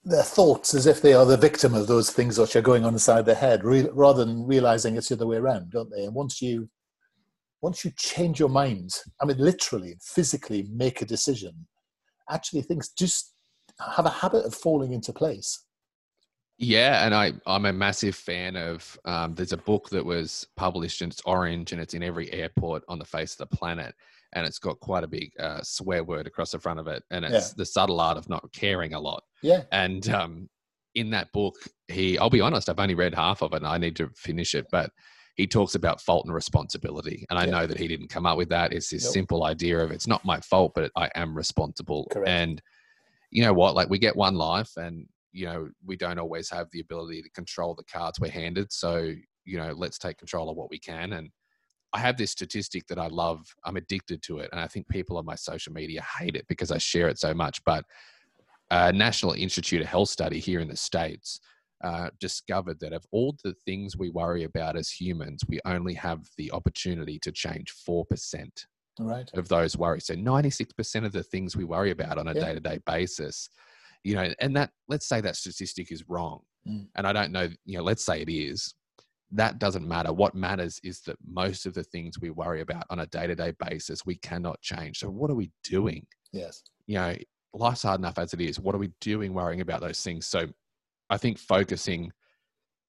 their 0.03 0.23
thoughts 0.23 0.73
as 0.73 0.87
if 0.87 1.01
they 1.01 1.13
are 1.13 1.25
the 1.25 1.37
victim 1.37 1.73
of 1.73 1.87
those 1.87 2.09
things 2.09 2.37
which 2.37 2.55
are 2.55 2.61
going 2.61 2.85
on 2.85 2.93
inside 2.93 3.25
their 3.25 3.35
head, 3.35 3.63
re- 3.63 3.89
rather 3.93 4.23
than 4.23 4.47
realizing 4.47 4.95
it's 4.95 5.09
the 5.09 5.15
other 5.15 5.27
way 5.27 5.37
around, 5.37 5.71
don't 5.71 5.91
they? 5.91 6.05
And 6.05 6.13
once 6.13 6.41
you 6.41 6.69
once 7.61 7.83
you 7.83 7.91
change 7.97 8.39
your 8.39 8.49
mind, 8.49 8.91
I 9.21 9.25
mean, 9.25 9.37
literally, 9.37 9.97
physically 10.01 10.65
make 10.71 11.01
a 11.01 11.05
decision, 11.05 11.67
actually 12.29 12.61
things 12.61 12.89
just 12.97 13.33
have 13.95 14.05
a 14.05 14.09
habit 14.09 14.45
of 14.45 14.55
falling 14.55 14.93
into 14.93 15.11
place. 15.11 15.65
Yeah, 16.57 17.05
and 17.05 17.13
I 17.13 17.33
I'm 17.45 17.65
a 17.65 17.73
massive 17.73 18.15
fan 18.15 18.55
of. 18.55 18.97
Um, 19.05 19.35
there's 19.35 19.53
a 19.53 19.57
book 19.57 19.89
that 19.89 20.05
was 20.05 20.47
published 20.55 21.01
and 21.01 21.11
it's 21.11 21.21
orange 21.25 21.71
and 21.71 21.81
it's 21.81 21.93
in 21.93 22.03
every 22.03 22.31
airport 22.31 22.83
on 22.87 22.99
the 22.99 23.05
face 23.05 23.33
of 23.33 23.49
the 23.49 23.55
planet 23.57 23.95
and 24.33 24.45
it's 24.45 24.59
got 24.59 24.79
quite 24.79 25.03
a 25.03 25.07
big 25.07 25.31
uh, 25.39 25.61
swear 25.63 26.03
word 26.03 26.27
across 26.27 26.51
the 26.51 26.59
front 26.59 26.79
of 26.79 26.87
it, 26.87 27.03
and 27.11 27.25
it's 27.25 27.49
yeah. 27.49 27.53
the 27.57 27.65
subtle 27.65 27.99
art 27.99 28.17
of 28.17 28.29
not 28.29 28.51
caring 28.53 28.93
a 28.93 28.99
lot. 28.99 29.23
Yeah. 29.41 29.63
And 29.71 30.07
um, 30.09 30.49
in 30.95 31.09
that 31.11 31.31
book, 31.31 31.55
he, 31.87 32.17
I'll 32.17 32.29
be 32.29 32.41
honest, 32.41 32.69
I've 32.69 32.79
only 32.79 32.95
read 32.95 33.15
half 33.15 33.41
of 33.41 33.53
it, 33.53 33.57
and 33.57 33.67
I 33.67 33.77
need 33.77 33.95
to 33.97 34.09
finish 34.15 34.55
it, 34.55 34.67
but 34.71 34.91
he 35.35 35.47
talks 35.47 35.75
about 35.75 36.01
fault 36.01 36.25
and 36.25 36.33
responsibility, 36.33 37.25
and 37.29 37.39
I 37.39 37.45
yeah. 37.45 37.51
know 37.51 37.67
that 37.67 37.79
he 37.79 37.87
didn't 37.87 38.09
come 38.09 38.25
up 38.25 38.37
with 38.37 38.49
that. 38.49 38.73
It's 38.73 38.89
this 38.89 39.11
simple 39.11 39.45
idea 39.45 39.79
of 39.79 39.91
it's 39.91 40.07
not 40.07 40.25
my 40.25 40.39
fault, 40.41 40.73
but 40.75 40.91
I 40.95 41.09
am 41.15 41.35
responsible. 41.35 42.07
Correct. 42.11 42.27
And 42.27 42.61
you 43.31 43.43
know 43.43 43.53
what? 43.53 43.75
Like 43.75 43.89
we 43.89 43.99
get 43.99 44.15
one 44.15 44.35
life, 44.35 44.71
and 44.75 45.07
you 45.31 45.45
know 45.45 45.69
we 45.85 45.95
don't 45.95 46.19
always 46.19 46.49
have 46.49 46.67
the 46.71 46.81
ability 46.81 47.21
to 47.21 47.29
control 47.29 47.73
the 47.73 47.83
cards 47.85 48.19
we're 48.19 48.31
handed. 48.31 48.71
So 48.73 49.13
you 49.49 49.57
know, 49.57 49.73
let's 49.75 49.97
take 49.97 50.17
control 50.17 50.49
of 50.49 50.57
what 50.57 50.69
we 50.69 50.77
can 50.77 51.13
and 51.13 51.29
I 51.93 51.99
have 51.99 52.17
this 52.17 52.31
statistic 52.31 52.87
that 52.87 52.99
I 52.99 53.07
love. 53.07 53.45
I'm 53.63 53.77
addicted 53.77 54.21
to 54.23 54.39
it. 54.39 54.49
And 54.51 54.61
I 54.61 54.67
think 54.67 54.87
people 54.87 55.17
on 55.17 55.25
my 55.25 55.35
social 55.35 55.73
media 55.73 56.03
hate 56.19 56.35
it 56.35 56.45
because 56.47 56.71
I 56.71 56.77
share 56.77 57.09
it 57.09 57.19
so 57.19 57.33
much. 57.33 57.63
But 57.65 57.83
a 58.69 58.93
National 58.93 59.33
Institute 59.33 59.81
of 59.81 59.87
Health 59.87 60.09
study 60.09 60.39
here 60.39 60.59
in 60.59 60.67
the 60.67 60.77
States 60.77 61.39
uh, 61.83 62.09
discovered 62.19 62.79
that 62.81 62.93
of 62.93 63.05
all 63.11 63.35
the 63.43 63.53
things 63.65 63.97
we 63.97 64.09
worry 64.09 64.43
about 64.43 64.75
as 64.75 64.89
humans, 64.89 65.41
we 65.47 65.59
only 65.65 65.93
have 65.95 66.19
the 66.37 66.51
opportunity 66.51 67.17
to 67.19 67.31
change 67.31 67.73
4% 67.87 68.05
right. 68.99 69.29
of 69.33 69.47
those 69.47 69.77
worries. 69.77 70.05
So 70.05 70.15
96% 70.15 71.05
of 71.05 71.11
the 71.11 71.23
things 71.23 71.55
we 71.55 71.63
worry 71.63 71.91
about 71.91 72.17
on 72.17 72.27
a 72.27 72.33
day 72.33 72.53
to 72.53 72.59
day 72.59 72.79
basis, 72.85 73.49
you 74.03 74.15
know, 74.15 74.31
and 74.39 74.55
that, 74.55 74.71
let's 74.87 75.07
say 75.07 75.21
that 75.21 75.37
statistic 75.37 75.91
is 75.91 76.03
wrong. 76.07 76.41
Mm. 76.67 76.87
And 76.95 77.07
I 77.07 77.13
don't 77.13 77.31
know, 77.31 77.49
you 77.65 77.77
know, 77.77 77.83
let's 77.83 78.05
say 78.05 78.21
it 78.21 78.29
is 78.29 78.73
that 79.31 79.59
doesn't 79.59 79.87
matter. 79.87 80.11
What 80.11 80.35
matters 80.35 80.79
is 80.83 81.01
that 81.01 81.17
most 81.25 81.65
of 81.65 81.73
the 81.73 81.83
things 81.83 82.19
we 82.19 82.29
worry 82.31 82.61
about 82.61 82.85
on 82.89 82.99
a 82.99 83.05
day 83.07 83.27
to 83.27 83.35
day 83.35 83.53
basis, 83.59 84.05
we 84.05 84.15
cannot 84.15 84.61
change. 84.61 84.99
So, 84.99 85.09
what 85.09 85.29
are 85.29 85.35
we 85.35 85.51
doing? 85.63 86.05
Yes. 86.31 86.63
You 86.87 86.95
know, 86.95 87.15
life's 87.53 87.83
hard 87.83 87.99
enough 87.99 88.17
as 88.17 88.33
it 88.33 88.41
is. 88.41 88.59
What 88.59 88.75
are 88.75 88.79
we 88.79 88.91
doing 89.01 89.33
worrying 89.33 89.61
about 89.61 89.81
those 89.81 90.01
things? 90.01 90.25
So, 90.25 90.47
I 91.09 91.17
think 91.17 91.37
focusing, 91.37 92.11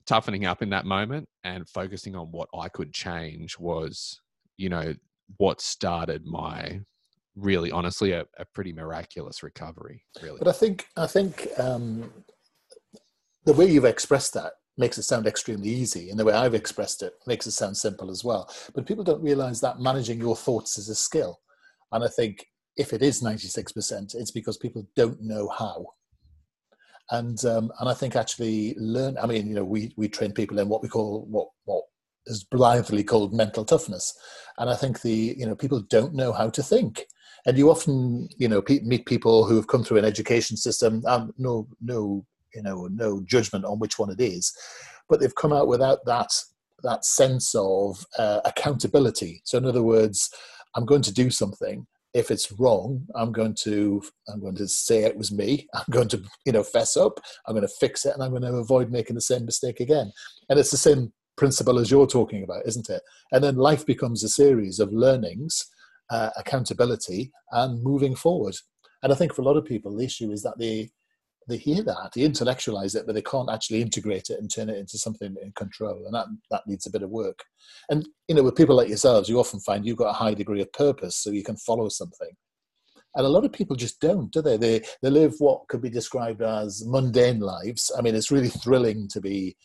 toughening 0.07 0.47
up 0.47 0.63
in 0.63 0.71
that 0.71 0.87
moment 0.87 1.29
and 1.45 1.69
focusing 1.69 2.17
on 2.17 2.29
what 2.31 2.49
I 2.59 2.69
could 2.69 2.93
change 2.93 3.59
was, 3.59 4.21
you 4.57 4.69
know, 4.69 4.95
what 5.37 5.61
started 5.61 6.25
my 6.27 6.81
really 7.37 7.71
honestly 7.71 8.13
a, 8.13 8.25
a 8.39 8.45
pretty 8.55 8.73
miraculous 8.73 9.43
recovery 9.43 10.03
really 10.21 10.37
but 10.39 10.49
i 10.49 10.53
think 10.53 10.87
i 10.97 11.07
think 11.07 11.47
um 11.59 12.13
the 13.45 13.53
way 13.53 13.67
you've 13.67 13.85
expressed 13.85 14.35
that 14.35 14.55
makes 14.81 14.99
it 14.99 15.05
sound 15.05 15.27
extremely 15.27 15.69
easy. 15.69 16.11
And 16.11 16.19
the 16.19 16.25
way 16.25 16.33
I've 16.33 16.55
expressed 16.55 17.03
it 17.03 17.13
makes 17.27 17.47
it 17.47 17.53
sound 17.53 17.77
simple 17.77 18.11
as 18.11 18.25
well. 18.25 18.53
But 18.75 18.87
people 18.87 19.05
don't 19.05 19.23
realize 19.23 19.61
that 19.61 19.79
managing 19.79 20.19
your 20.19 20.35
thoughts 20.35 20.79
is 20.79 20.89
a 20.89 20.95
skill. 20.95 21.41
And 21.93 22.03
I 22.03 22.09
think 22.09 22.47
if 22.77 22.93
it 22.93 23.03
is 23.03 23.23
96%, 23.23 24.15
it's 24.15 24.31
because 24.31 24.57
people 24.57 24.89
don't 24.97 25.21
know 25.21 25.49
how. 25.49 25.87
And 27.11 27.45
um, 27.45 27.73
and 27.81 27.89
I 27.89 27.95
think 27.95 28.15
actually 28.15 28.75
learn. 28.79 29.19
I 29.19 29.27
mean, 29.27 29.49
you 29.49 29.55
know, 29.57 29.65
we 29.65 29.93
we 29.97 30.09
train 30.09 30.31
people 30.33 30.61
in 30.61 30.69
what 30.69 30.81
we 30.81 30.89
call 30.89 31.27
what 31.29 31.49
what 31.65 31.83
is 32.27 32.45
blithely 32.45 33.03
called 33.03 33.35
mental 33.35 33.65
toughness, 33.65 34.17
and 34.59 34.71
I 34.71 34.77
think 34.77 35.01
the 35.01 35.35
you 35.37 35.45
know 35.45 35.57
people 35.57 35.81
don't 35.91 36.15
know 36.15 36.33
how 36.33 36.51
to 36.51 36.63
think. 36.63 37.07
And 37.47 37.59
you 37.59 37.69
often 37.69 38.29
you 38.37 38.47
know 38.47 38.63
meet 38.69 39.07
people 39.07 39.45
who 39.45 39.57
have 39.57 39.67
come 39.67 39.83
through 39.83 39.99
an 39.99 40.05
education 40.05 40.57
system. 40.57 41.03
Um, 41.05 41.35
no 41.37 41.67
no 41.81 42.25
you 42.55 42.63
know 42.63 42.89
no 42.93 43.21
judgment 43.23 43.65
on 43.65 43.79
which 43.79 43.99
one 43.99 44.11
it 44.11 44.21
is 44.21 44.53
but 45.11 45.21
they've 45.21 45.35
come 45.35 45.53
out 45.53 45.69
without 45.69 45.99
that 46.07 46.31
that 46.83 47.05
sense 47.05 47.55
of 47.55 48.07
uh, 48.19 48.41
accountability. 48.47 49.43
So 49.45 49.59
in 49.59 49.67
other 49.67 49.83
words 49.83 50.31
i'm 50.77 50.87
going 50.87 51.03
to 51.03 51.13
do 51.13 51.31
something. 51.31 51.87
If 52.15 52.31
it's 52.31 52.53
wrong 52.53 53.07
i'm 53.15 53.33
going 53.33 53.55
to 53.65 54.03
i'm 54.29 54.41
going 54.41 54.57
to 54.57 54.69
say 54.69 55.03
it 55.05 55.17
was 55.19 55.33
me. 55.33 55.69
I'm 55.75 55.91
going 55.91 56.09
to 56.09 56.23
you 56.47 56.53
know 56.53 56.63
fess 56.63 56.97
up. 56.97 57.21
I'm 57.47 57.55
going 57.55 57.67
to 57.67 57.75
fix 57.81 58.07
it 58.07 58.15
and 58.15 58.23
i'm 58.23 58.31
going 58.31 58.43
to 58.43 58.55
avoid 58.55 58.91
making 58.91 59.17
the 59.17 59.21
same 59.21 59.45
mistake 59.45 59.81
again. 59.81 60.13
And 60.49 60.59
it's 60.59 60.71
the 60.71 60.77
same 60.77 61.13
principle 61.37 61.79
as 61.79 61.91
you're 61.91 62.07
talking 62.07 62.45
about 62.45 62.67
isn't 62.67 62.89
it? 62.89 63.03
And 63.33 63.43
then 63.43 63.57
life 63.57 63.85
becomes 63.85 64.23
a 64.25 64.29
series 64.29 64.79
of 64.79 64.93
learnings 64.93 65.67
uh, 66.11 66.31
accountability 66.37 67.31
and 67.53 67.83
moving 67.83 68.15
forward. 68.15 68.57
And 69.03 69.13
i 69.13 69.17
think 69.17 69.35
for 69.35 69.43
a 69.43 69.45
lot 69.45 69.57
of 69.57 69.65
people 69.65 69.97
the 69.97 70.05
issue 70.05 70.31
is 70.31 70.43
that 70.43 70.59
they 70.59 70.91
they 71.51 71.57
hear 71.57 71.83
that, 71.83 72.13
they 72.15 72.23
intellectualize 72.23 72.95
it, 72.95 73.07
but 73.07 73.15
they 73.15 73.23
can't 73.23 73.51
actually 73.51 73.83
integrate 73.83 74.31
it 74.31 74.39
and 74.39 74.51
turn 74.51 74.71
it 74.71 74.79
into 74.79 74.99
something 74.99 75.37
in 75.43 75.53
control. 75.53 76.05
And 76.07 76.15
that, 76.15 76.27
that 76.51 76.67
needs 76.67 76.87
a 76.87 76.91
bit 76.91 77.03
of 77.03 77.11
work. 77.11 77.45
And, 77.89 78.09
you 78.29 78.35
know, 78.35 78.43
with 78.43 78.57
people 78.57 78.77
like 78.77 78.89
yourselves, 78.89 79.29
you 79.29 79.39
often 79.39 79.61
find 79.61 79.85
you've 79.85 79.97
got 79.97 80.11
a 80.11 80.15
high 80.15 80.35
degree 80.35 80.61
of 80.61 80.73
purpose 80.73 81.17
so 81.17 81.31
you 81.31 81.45
can 81.45 81.57
follow 81.57 81.89
something. 81.89 82.31
And 83.17 83.27
a 83.27 83.29
lot 83.29 83.45
of 83.45 83.53
people 83.53 83.75
just 83.75 84.01
don't, 84.01 84.31
do 84.31 84.41
they? 84.41 84.57
They, 84.57 84.83
they 85.03 85.11
live 85.11 85.35
what 85.39 85.67
could 85.69 85.83
be 85.83 85.91
described 85.91 86.43
as 86.43 86.85
mundane 86.87 87.41
lives. 87.41 87.91
I 87.97 88.03
mean, 88.03 88.15
it's 88.15 88.31
really 88.31 88.49
thrilling 88.49 89.09
to 89.09 89.21
be 89.21 89.57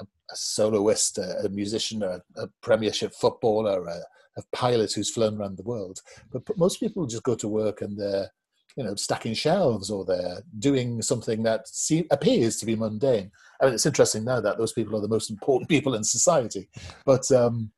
a, 0.00 0.04
a 0.04 0.36
soloist, 0.36 1.18
a, 1.18 1.44
a 1.44 1.48
musician, 1.48 2.02
a, 2.04 2.20
a, 2.36 2.46
premiership 2.62 3.12
footballer, 3.12 3.84
a, 3.86 3.98
a 4.38 4.42
pilot 4.52 4.92
who's 4.92 5.10
flown 5.10 5.36
around 5.36 5.56
the 5.56 5.64
world. 5.64 6.00
But 6.32 6.44
most 6.56 6.78
people 6.78 7.06
just 7.06 7.24
go 7.24 7.34
to 7.34 7.48
work 7.48 7.82
and 7.82 7.98
they're, 7.98 8.30
you 8.76 8.84
know, 8.84 8.94
stacking 8.94 9.34
shelves 9.34 9.90
or 9.90 10.04
they're 10.04 10.42
doing 10.58 11.00
something 11.00 11.42
that 11.42 11.64
appears 12.10 12.56
to 12.56 12.66
be 12.66 12.76
mundane. 12.76 13.30
I 13.60 13.64
mean, 13.64 13.74
it's 13.74 13.86
interesting 13.86 14.24
now 14.24 14.40
that 14.40 14.58
those 14.58 14.74
people 14.74 14.96
are 14.96 15.00
the 15.00 15.08
most 15.08 15.30
important 15.30 15.68
people 15.70 15.94
in 15.94 16.04
society. 16.04 16.68
But 17.04 17.30
um, 17.32 17.72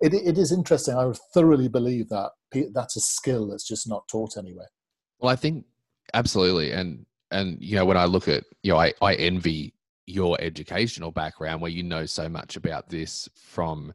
it, 0.00 0.12
it 0.12 0.36
is 0.36 0.52
interesting. 0.52 0.96
I 0.96 1.10
thoroughly 1.32 1.68
believe 1.68 2.08
that 2.10 2.30
that's 2.72 2.96
a 2.96 3.00
skill 3.00 3.48
that's 3.48 3.66
just 3.66 3.88
not 3.88 4.06
taught 4.06 4.36
anywhere. 4.36 4.68
Well, 5.18 5.32
I 5.32 5.36
think 5.36 5.64
absolutely, 6.12 6.72
and 6.72 7.06
and 7.30 7.56
you 7.60 7.76
know 7.76 7.86
when 7.86 7.96
I 7.96 8.04
look 8.04 8.28
at 8.28 8.44
you 8.62 8.72
know 8.72 8.78
I 8.78 8.92
I 9.00 9.14
envy 9.14 9.74
your 10.06 10.36
educational 10.40 11.10
background 11.10 11.62
where 11.62 11.70
you 11.70 11.82
know 11.82 12.04
so 12.04 12.28
much 12.28 12.56
about 12.56 12.90
this 12.90 13.28
from 13.34 13.94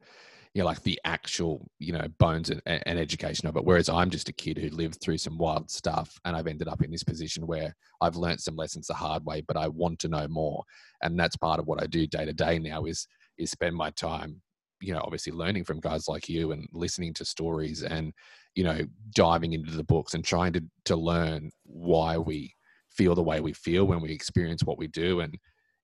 you 0.54 0.62
know 0.62 0.66
like 0.66 0.82
the 0.84 1.00
actual 1.06 1.70
you 1.80 1.94
know 1.94 2.08
bones 2.18 2.50
and, 2.50 2.62
and 2.66 3.00
education 3.00 3.48
of 3.48 3.56
it. 3.56 3.64
Whereas 3.64 3.90
i'm 3.90 4.10
just 4.10 4.30
a 4.30 4.34
kid 4.34 4.58
who 4.58 4.70
lived 4.70 5.00
through 5.02 5.18
some 5.18 5.38
wild 5.38 5.70
stuff 5.70 6.20
and 6.26 6.36
i've 6.36 6.48
ended 6.48 6.68
up 6.68 6.82
in 6.82 6.92
this 6.92 7.04
position 7.04 7.46
where 7.46 7.76
i've 8.02 8.16
learned 8.16 8.42
some 8.42 8.56
lessons 8.56 8.88
the 8.88 8.94
hard 8.94 9.26
way 9.26 9.42
but 9.42 9.58
i 9.58 9.68
want 9.68 10.00
to 10.00 10.08
know 10.08 10.28
more. 10.28 10.64
And 11.02 11.20
that's 11.20 11.38
part 11.38 11.60
of 11.60 11.68
what 11.68 11.82
i 11.82 11.88
do 11.88 12.08
day 12.08 12.26
to 12.26 12.34
day 12.34 12.60
now 12.60 12.86
is 12.86 13.08
is 13.38 13.52
spend 13.52 13.76
my 13.76 13.92
time 13.92 14.42
you 14.82 14.94
know 14.94 15.02
obviously 15.04 15.34
learning 15.34 15.66
from 15.66 15.80
guys 15.80 16.08
like 16.08 16.30
you 16.30 16.52
and 16.52 16.68
listening 16.74 17.14
to 17.14 17.26
stories 17.26 17.84
and 17.84 18.14
you 18.56 18.64
know 18.64 18.80
diving 19.14 19.54
into 19.54 19.72
the 19.72 19.84
books 19.84 20.14
and 20.14 20.26
trying 20.26 20.54
to 20.54 20.64
to 20.86 20.96
learn 20.96 21.52
why 21.64 22.18
we 22.18 22.54
feel 22.90 23.16
the 23.16 23.24
way 23.24 23.40
we 23.40 23.54
feel 23.54 23.86
when 23.86 24.02
we 24.02 24.12
experience 24.12 24.64
what 24.64 24.78
we 24.78 24.88
do. 24.88 25.22
And 25.22 25.38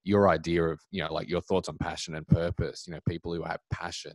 your 0.03 0.29
idea 0.29 0.63
of 0.63 0.79
you 0.91 1.01
know 1.03 1.11
like 1.11 1.29
your 1.29 1.41
thoughts 1.41 1.67
on 1.67 1.77
passion 1.77 2.15
and 2.15 2.27
purpose 2.27 2.85
you 2.85 2.93
know 2.93 2.99
people 3.07 3.33
who 3.33 3.41
have 3.41 3.59
passion 3.73 4.13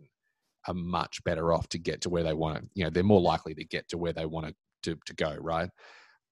are 0.68 0.75
much 0.75 1.23
better 1.25 1.53
off 1.53 1.68
to 1.68 1.79
get 1.79 2.01
to 2.03 2.11
where 2.11 2.23
they 2.23 2.35
want 2.35 2.57
to 2.57 2.68
you 2.75 2.85
know 2.85 2.90
they're 2.90 3.03
more 3.03 3.20
likely 3.20 3.55
to 3.55 3.64
get 3.64 3.88
to 3.88 3.99
where 3.99 4.12
they 4.12 4.27
want 4.27 4.46
to 4.46 4.55
to, 4.83 5.14
go 5.14 5.37
right? 5.40 5.68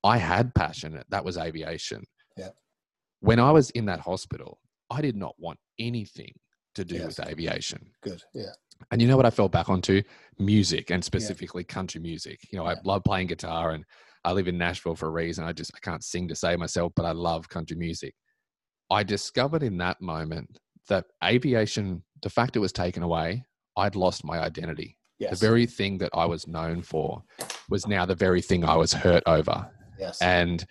I 0.05 0.17
had 0.17 0.55
passion 0.55 1.03
that 1.11 1.25
was 1.25 1.37
aviation. 1.37 2.03
Yeah. 2.37 2.51
When 3.21 3.41
i 3.41 3.51
was 3.51 3.71
in 3.71 3.87
that 3.87 4.01
hospital 4.01 4.59
i 4.91 5.01
did 5.01 5.17
not 5.17 5.35
want 5.39 5.59
anything 5.79 6.33
to 6.75 6.85
do 6.85 6.97
yes. 6.97 7.19
with 7.19 7.29
aviation. 7.29 7.91
Good 8.03 8.23
yeah. 8.35 8.53
And 8.91 9.03
you 9.03 9.09
know 9.09 9.17
what 9.17 9.27
i 9.27 9.31
fell 9.31 9.49
back 9.49 9.69
onto? 9.69 10.03
Music 10.39 10.91
and 10.91 11.05
specifically 11.05 11.65
yeah. 11.69 11.75
country 11.75 12.01
music. 12.01 12.41
You 12.51 12.59
know 12.59 12.65
yeah. 12.65 12.77
i 12.77 12.77
love 12.85 13.05
playing 13.05 13.27
guitar 13.27 13.73
and 13.73 13.85
i 14.25 14.33
live 14.33 14.49
in 14.49 14.59
nashville 14.59 14.97
for 14.97 15.07
a 15.07 15.11
reason. 15.11 15.45
I 15.45 15.53
just 15.53 15.73
i 15.75 15.79
can't 15.81 16.05
sing 16.05 16.29
to 16.29 16.35
save 16.35 16.59
myself 16.59 16.93
but 16.95 17.05
i 17.05 17.13
love 17.13 17.49
country 17.49 17.77
music. 17.77 18.15
I 18.91 19.03
discovered 19.03 19.63
in 19.63 19.77
that 19.79 20.01
moment 20.01 20.59
that 20.89 21.05
aviation, 21.23 22.03
the 22.23 22.31
fact 22.31 22.57
it 22.57 22.61
was 22.61 22.73
taken 22.73 23.03
away, 23.03 23.45
I'd 23.79 23.97
lost 23.97 24.25
my 24.25 24.41
identity. 24.41 24.99
Yes. 25.19 25.39
The 25.39 25.47
very 25.47 25.67
thing 25.67 25.99
that 25.99 26.11
I 26.15 26.27
was 26.27 26.47
known 26.47 26.83
for 26.83 27.23
was 27.69 27.87
now 27.87 28.05
the 28.05 28.15
very 28.15 28.41
thing 28.41 28.65
I 28.65 28.77
was 28.77 28.93
hurt 28.93 29.23
over. 29.27 29.69
Yes. 29.99 30.21
And 30.21 30.65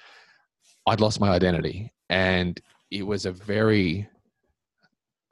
I'd 0.86 1.02
lost 1.02 1.20
my 1.20 1.30
identity. 1.30 1.91
And 2.10 2.60
it 2.91 3.06
was 3.06 3.26
a 3.26 3.32
very 3.32 4.08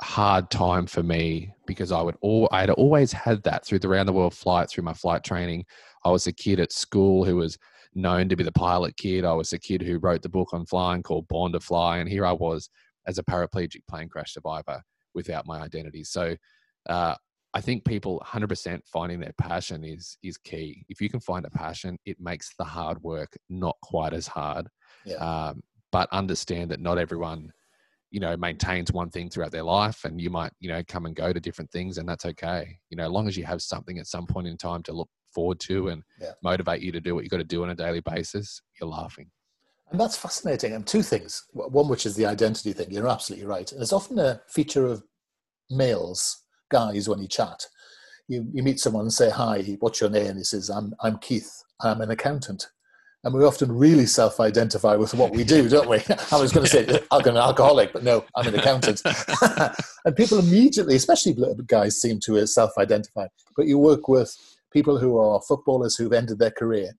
hard 0.01 0.51
time 0.51 0.85
for 0.85 1.01
me 1.03 1.53
because 1.65 1.91
I 1.91 2.01
would 2.01 2.17
all 2.21 2.49
I 2.51 2.59
had 2.61 2.69
always 2.71 3.13
had 3.13 3.41
that 3.43 3.65
through 3.65 3.79
the 3.79 3.87
round 3.87 4.09
the 4.09 4.13
world 4.13 4.33
flight, 4.33 4.69
through 4.69 4.83
my 4.83 4.93
flight 4.93 5.23
training. 5.23 5.65
I 6.03 6.11
was 6.11 6.27
a 6.27 6.33
kid 6.33 6.59
at 6.59 6.73
school 6.73 7.23
who 7.23 7.37
was 7.37 7.57
known 7.93 8.27
to 8.27 8.35
be 8.35 8.43
the 8.43 8.51
pilot 8.51 8.97
kid. 8.97 9.23
I 9.23 9.33
was 9.33 9.53
a 9.53 9.59
kid 9.59 9.81
who 9.81 9.99
wrote 9.99 10.21
the 10.21 10.29
book 10.29 10.53
on 10.53 10.65
flying 10.65 11.01
called 11.01 11.27
Born 11.29 11.53
to 11.53 11.61
Fly, 11.61 11.99
and 11.99 12.09
here 12.09 12.25
I 12.25 12.33
was 12.33 12.69
as 13.07 13.17
a 13.17 13.23
paraplegic 13.23 13.87
plane 13.87 14.09
crash 14.09 14.33
survivor 14.33 14.81
without 15.13 15.47
my 15.47 15.61
identity. 15.61 16.03
So 16.03 16.35
uh, 16.89 17.15
I 17.55 17.61
think 17.61 17.85
people 17.85 18.21
100% 18.25 18.81
finding 18.85 19.19
their 19.19 19.33
passion 19.37 19.83
is 19.83 20.17
is 20.21 20.37
key. 20.37 20.85
If 20.89 21.01
you 21.01 21.09
can 21.09 21.19
find 21.19 21.45
a 21.45 21.49
passion, 21.49 21.97
it 22.05 22.19
makes 22.19 22.53
the 22.57 22.65
hard 22.65 23.01
work 23.01 23.35
not 23.49 23.77
quite 23.81 24.13
as 24.13 24.27
hard. 24.27 24.67
Yeah. 25.05 25.15
Um, 25.15 25.63
but 25.91 26.09
understand 26.11 26.71
that 26.71 26.81
not 26.81 26.97
everyone 26.97 27.51
you 28.11 28.19
know 28.19 28.37
maintains 28.37 28.91
one 28.91 29.09
thing 29.09 29.29
throughout 29.29 29.51
their 29.51 29.63
life 29.63 30.05
and 30.05 30.21
you 30.21 30.29
might 30.29 30.51
you 30.59 30.69
know 30.69 30.83
come 30.87 31.05
and 31.05 31.15
go 31.15 31.33
to 31.33 31.39
different 31.39 31.71
things 31.71 31.97
and 31.97 32.07
that's 32.07 32.23
okay 32.23 32.77
you 32.89 32.95
know 32.95 33.05
as 33.05 33.09
long 33.09 33.27
as 33.27 33.35
you 33.35 33.43
have 33.43 33.61
something 33.63 33.97
at 33.97 34.05
some 34.05 34.27
point 34.27 34.47
in 34.47 34.55
time 34.55 34.83
to 34.83 34.93
look 34.93 35.09
forward 35.35 35.59
to 35.59 35.89
and 35.89 36.01
yeah. 36.19 36.31
motivate 36.41 36.81
you 36.81 36.91
to 36.93 37.01
do 37.01 37.13
what 37.13 37.23
you 37.25 37.29
got 37.29 37.37
to 37.37 37.43
do 37.43 37.61
on 37.61 37.69
a 37.69 37.75
daily 37.75 37.99
basis, 37.99 38.61
you're 38.79 38.89
laughing. 38.89 39.29
And 39.91 39.99
that's 39.99 40.17
fascinating. 40.17 40.73
And 40.73 40.87
two 40.87 41.03
things. 41.03 41.43
One, 41.51 41.89
which 41.89 42.07
is 42.07 42.15
the 42.15 42.25
identity 42.25 42.73
thing. 42.73 42.89
You're 42.89 43.07
absolutely 43.09 43.45
right. 43.45 43.71
And 43.71 43.81
it's 43.83 43.93
often 43.93 44.17
a 44.17 44.41
feature 44.47 44.87
of 44.87 45.03
males, 45.69 46.44
guys, 46.69 47.07
when 47.07 47.21
you 47.21 47.27
chat. 47.27 47.65
You, 48.27 48.47
you 48.53 48.63
meet 48.63 48.79
someone 48.79 49.03
and 49.03 49.13
say, 49.13 49.29
Hi, 49.29 49.77
what's 49.79 50.01
your 50.01 50.09
name? 50.09 50.27
And 50.27 50.37
he 50.37 50.43
says, 50.43 50.69
I'm, 50.69 50.93
I'm 51.01 51.17
Keith. 51.19 51.51
I'm 51.81 52.01
an 52.01 52.09
accountant. 52.11 52.67
And 53.23 53.33
we 53.33 53.43
often 53.43 53.71
really 53.71 54.05
self 54.05 54.39
identify 54.39 54.95
with 54.95 55.13
what 55.13 55.31
we 55.31 55.43
do, 55.43 55.67
don't 55.75 55.89
we? 55.89 55.97
I 56.31 56.39
was 56.39 56.51
going 56.51 56.65
to 56.65 56.71
say, 56.71 56.99
I'm 57.11 57.27
an 57.27 57.37
alcoholic, 57.37 57.93
but 57.93 58.03
no, 58.03 58.23
I'm 58.35 58.47
an 58.47 58.55
accountant. 58.55 59.01
and 60.05 60.15
people 60.15 60.39
immediately, 60.39 60.95
especially 60.95 61.35
guys, 61.67 61.99
seem 61.99 62.19
to 62.25 62.39
uh, 62.39 62.45
self 62.45 62.71
identify. 62.77 63.27
But 63.55 63.67
you 63.67 63.79
work 63.79 64.07
with 64.07 64.35
people 64.71 64.99
who 64.99 65.17
are 65.17 65.41
footballers 65.47 65.95
who've 65.95 66.13
ended 66.13 66.39
their 66.39 66.51
career 66.51 66.91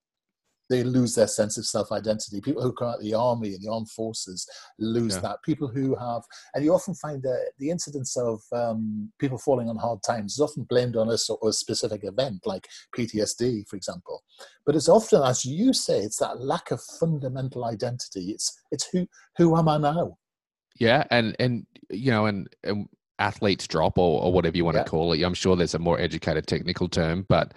they 0.68 0.82
lose 0.82 1.14
their 1.14 1.26
sense 1.26 1.56
of 1.58 1.66
self-identity. 1.66 2.40
People 2.40 2.62
who 2.62 2.72
come 2.72 2.88
out 2.88 2.96
of 2.96 3.02
the 3.02 3.14
army 3.14 3.54
and 3.54 3.62
the 3.62 3.70
armed 3.70 3.90
forces 3.90 4.48
lose 4.78 5.14
yeah. 5.14 5.20
that. 5.20 5.42
People 5.44 5.68
who 5.68 5.94
have, 5.96 6.22
and 6.54 6.64
you 6.64 6.72
often 6.72 6.94
find 6.94 7.22
that 7.22 7.52
the 7.58 7.70
incidence 7.70 8.16
of 8.16 8.40
um, 8.52 9.10
people 9.18 9.38
falling 9.38 9.68
on 9.68 9.76
hard 9.76 10.00
times 10.04 10.34
is 10.34 10.40
often 10.40 10.64
blamed 10.64 10.96
on 10.96 11.08
a, 11.10 11.18
sort 11.18 11.40
of 11.42 11.48
a 11.48 11.52
specific 11.52 12.04
event, 12.04 12.40
like 12.44 12.68
PTSD, 12.96 13.68
for 13.68 13.76
example. 13.76 14.22
But 14.64 14.74
it's 14.74 14.88
often, 14.88 15.22
as 15.22 15.44
you 15.44 15.72
say, 15.72 16.00
it's 16.00 16.18
that 16.18 16.40
lack 16.40 16.70
of 16.70 16.80
fundamental 16.98 17.64
identity. 17.64 18.30
It's 18.30 18.60
it's 18.70 18.88
who 18.92 19.06
who 19.36 19.56
am 19.56 19.68
I 19.68 19.78
now? 19.78 20.18
Yeah, 20.78 21.04
and 21.10 21.36
and 21.38 21.66
you 21.90 22.10
know, 22.10 22.26
and, 22.26 22.48
and 22.64 22.88
athletes 23.18 23.66
drop 23.66 23.98
or, 23.98 24.22
or 24.22 24.32
whatever 24.32 24.56
you 24.56 24.64
want 24.64 24.76
yeah. 24.76 24.82
to 24.82 24.90
call 24.90 25.12
it. 25.12 25.22
I'm 25.22 25.34
sure 25.34 25.56
there's 25.56 25.74
a 25.74 25.78
more 25.78 25.98
educated 25.98 26.46
technical 26.46 26.88
term, 26.88 27.24
but 27.28 27.54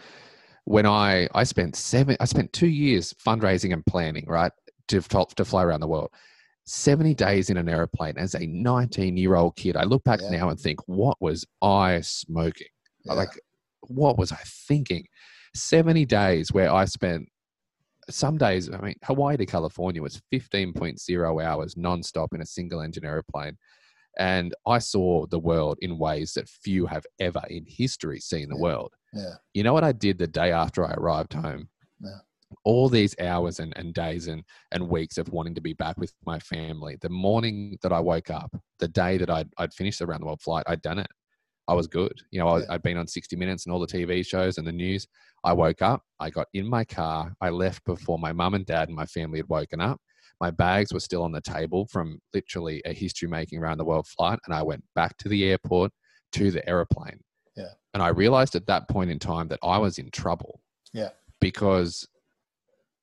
when 0.69 0.85
I 0.85 1.27
I 1.33 1.45
spent 1.45 1.75
seven 1.75 2.15
I 2.19 2.25
spent 2.25 2.53
two 2.53 2.67
years 2.67 3.15
fundraising 3.25 3.73
and 3.73 3.83
planning 3.87 4.25
right 4.27 4.51
to 4.89 5.01
to 5.01 5.43
fly 5.43 5.63
around 5.63 5.79
the 5.79 5.87
world. 5.87 6.11
70 6.65 7.15
days 7.15 7.49
in 7.49 7.57
an 7.57 7.67
airplane 7.67 8.15
as 8.19 8.35
a 8.35 8.45
19 8.45 9.17
year 9.17 9.35
old 9.35 9.55
kid. 9.55 9.75
I 9.75 9.83
look 9.85 10.03
back 10.03 10.19
yeah. 10.21 10.29
now 10.29 10.49
and 10.49 10.59
think, 10.59 10.79
what 10.85 11.17
was 11.19 11.43
I 11.63 12.01
smoking? 12.01 12.67
Yeah. 13.03 13.13
Like, 13.13 13.31
what 13.87 14.19
was 14.19 14.31
I 14.31 14.37
thinking? 14.45 15.05
70 15.55 16.05
days 16.05 16.51
where 16.51 16.71
I 16.71 16.85
spent 16.85 17.27
some 18.11 18.37
days, 18.37 18.69
I 18.71 18.79
mean, 18.79 18.95
Hawaii 19.03 19.37
to 19.37 19.47
California 19.47 20.03
was 20.03 20.21
15.0 20.31 21.43
hours 21.43 21.73
nonstop 21.73 22.35
in 22.35 22.41
a 22.41 22.45
single 22.45 22.81
engine 22.81 23.05
airplane. 23.05 23.57
And 24.19 24.53
I 24.67 24.77
saw 24.77 25.25
the 25.25 25.39
world 25.39 25.79
in 25.81 25.97
ways 25.97 26.33
that 26.33 26.47
few 26.47 26.85
have 26.85 27.07
ever 27.19 27.41
in 27.49 27.65
history 27.67 28.19
seen 28.19 28.49
the 28.49 28.55
yeah. 28.55 28.61
world. 28.61 28.93
Yeah. 29.13 29.35
You 29.53 29.63
know 29.63 29.73
what 29.73 29.83
I 29.83 29.91
did 29.91 30.17
the 30.17 30.27
day 30.27 30.51
after 30.51 30.85
I 30.85 30.93
arrived 30.93 31.33
home? 31.33 31.69
Yeah. 32.01 32.19
All 32.63 32.89
these 32.89 33.15
hours 33.19 33.59
and, 33.59 33.73
and 33.75 33.93
days 33.93 34.27
and, 34.27 34.43
and 34.71 34.89
weeks 34.89 35.17
of 35.17 35.29
wanting 35.29 35.55
to 35.55 35.61
be 35.61 35.73
back 35.73 35.97
with 35.97 36.13
my 36.25 36.39
family. 36.39 36.97
The 37.01 37.09
morning 37.09 37.77
that 37.83 37.93
I 37.93 37.99
woke 37.99 38.29
up, 38.29 38.55
the 38.79 38.87
day 38.87 39.17
that 39.17 39.29
I'd, 39.29 39.49
I'd 39.57 39.73
finished 39.73 39.99
the 39.99 40.07
round 40.07 40.21
the 40.21 40.27
world 40.27 40.41
flight, 40.41 40.63
I'd 40.67 40.81
done 40.81 40.99
it. 40.99 41.07
I 41.67 41.73
was 41.73 41.85
good. 41.85 42.19
You 42.31 42.39
know, 42.39 42.47
I, 42.47 42.61
I'd 42.69 42.81
been 42.81 42.97
on 42.97 43.07
60 43.07 43.35
Minutes 43.35 43.65
and 43.65 43.73
all 43.73 43.79
the 43.79 43.85
TV 43.85 44.25
shows 44.25 44.57
and 44.57 44.65
the 44.65 44.71
news. 44.71 45.05
I 45.43 45.53
woke 45.53 45.83
up, 45.83 46.01
I 46.19 46.31
got 46.31 46.47
in 46.53 46.67
my 46.67 46.83
car, 46.83 47.33
I 47.39 47.49
left 47.49 47.85
before 47.85 48.17
my 48.17 48.33
mum 48.33 48.55
and 48.55 48.65
dad 48.65 48.89
and 48.89 48.95
my 48.95 49.05
family 49.05 49.37
had 49.37 49.49
woken 49.49 49.79
up. 49.79 50.01
My 50.41 50.49
bags 50.51 50.91
were 50.93 50.99
still 50.99 51.23
on 51.23 51.31
the 51.31 51.41
table 51.41 51.85
from 51.85 52.19
literally 52.33 52.81
a 52.85 52.93
history 52.93 53.27
making 53.27 53.59
round 53.59 53.79
the 53.79 53.85
world 53.85 54.07
flight. 54.07 54.39
And 54.45 54.55
I 54.55 54.63
went 54.63 54.83
back 54.95 55.15
to 55.17 55.29
the 55.29 55.45
airport 55.45 55.91
to 56.33 56.49
the 56.49 56.67
aeroplane. 56.67 57.19
Yeah. 57.55 57.71
And 57.93 58.03
I 58.03 58.09
realized 58.09 58.55
at 58.55 58.67
that 58.67 58.87
point 58.87 59.11
in 59.11 59.19
time 59.19 59.47
that 59.49 59.59
I 59.63 59.77
was 59.77 59.97
in 59.97 60.11
trouble. 60.11 60.61
Yeah. 60.93 61.09
Because 61.41 62.07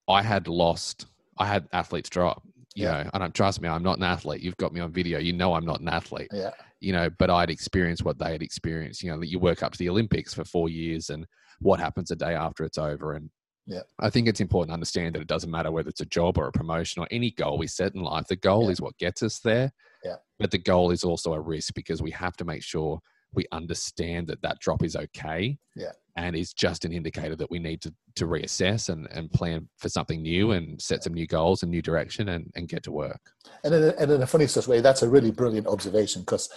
I 0.09 0.23
had 0.23 0.49
lost, 0.49 1.07
I 1.39 1.47
had 1.47 1.69
athletes 1.73 2.09
drop. 2.09 2.43
You 2.75 2.85
yeah. 2.85 3.05
know, 3.05 3.11
and 3.15 3.25
I'm, 3.25 3.33
trust 3.33 3.63
me, 3.63 3.69
I'm 3.69 3.83
not 3.83 3.97
an 3.97 4.05
athlete. 4.05 4.43
You've 4.43 4.57
got 4.59 4.73
me 4.73 4.81
on 4.81 4.93
video. 4.93 5.19
You 5.19 5.33
know, 5.33 5.55
I'm 5.55 5.65
not 5.65 5.81
an 5.81 5.89
athlete. 5.89 6.29
Yeah. 6.33 6.51
You 6.81 6.93
know, 6.93 7.09
but 7.19 7.31
I'd 7.31 7.49
experienced 7.51 8.05
what 8.05 8.19
they 8.19 8.33
had 8.33 8.43
experienced. 8.43 9.03
You 9.03 9.11
know, 9.11 9.23
you 9.23 9.39
work 9.39 9.63
up 9.63 9.73
to 9.73 9.79
the 9.79 9.89
Olympics 9.89 10.35
for 10.35 10.45
four 10.45 10.69
years 10.69 11.09
and 11.09 11.27
what 11.61 11.81
happens 11.81 12.11
a 12.11 12.17
day 12.17 12.35
after 12.35 12.65
it's 12.65 12.77
over. 12.77 13.15
And 13.15 13.31
yeah. 13.67 13.81
I 13.99 14.11
think 14.11 14.29
it's 14.29 14.43
important 14.43 14.71
to 14.71 14.75
understand 14.75 15.15
that 15.15 15.23
it 15.23 15.27
doesn't 15.27 15.51
matter 15.51 15.73
whether 15.73 15.89
it's 15.89 16.03
a 16.03 16.07
job 16.07 16.37
or 16.37 16.49
a 16.49 16.53
promotion 16.53 17.03
or 17.03 17.09
any 17.11 17.31
goal 17.31 17.57
we 17.57 17.67
set 17.67 17.95
in 17.95 18.03
life. 18.03 18.27
The 18.29 18.37
goal 18.37 18.65
yeah. 18.65 18.71
is 18.71 18.81
what 18.83 18.99
gets 18.99 19.23
us 19.23 19.41
there. 19.41 19.73
Yeah. 20.05 20.17
But 20.39 20.51
the 20.51 20.59
goal 20.59 20.91
is 20.91 21.03
also 21.03 21.33
a 21.33 21.41
risk 21.41 21.73
because 21.75 22.03
we 22.03 22.11
have 22.11 22.37
to 22.37 22.45
make 22.45 22.63
sure 22.63 23.01
we 23.37 23.45
understand 23.53 24.27
that 24.27 24.43
that 24.43 24.59
drop 24.59 24.83
is 24.83 24.97
okay. 24.97 25.59
Yeah. 25.77 25.93
And 26.19 26.35
is 26.35 26.55
just 26.55 26.87
an 26.87 26.93
indicator 26.93 27.37
that 27.37 27.51
we 27.51 27.59
need 27.59 27.83
to, 27.83 27.95
to 28.15 28.27
reassess 28.27 28.89
and, 28.89 29.07
and 29.11 29.31
plan 29.31 29.69
for 29.77 29.91
something 29.91 30.23
new 30.23 30.53
and 30.53 30.81
set 30.81 31.05
some 31.05 31.13
new 31.13 31.27
goals 31.27 31.63
and 31.63 31.71
new 31.71 31.83
direction 31.83 32.31
and, 32.31 32.51
and 32.57 32.69
get 32.69 32.83
to 32.85 32.91
work. 32.91 33.21
And 33.63 33.75
in 33.75 33.83
a, 33.85 33.95
and 33.99 34.11
in 34.11 34.23
a 34.23 34.27
funny 34.27 34.47
sort 34.47 34.65
of 34.65 34.71
way, 34.71 34.81
that's 34.81 35.03
a 35.03 35.11
really 35.11 35.31
brilliant 35.31 35.67
observation 35.67 36.23
because 36.23 36.49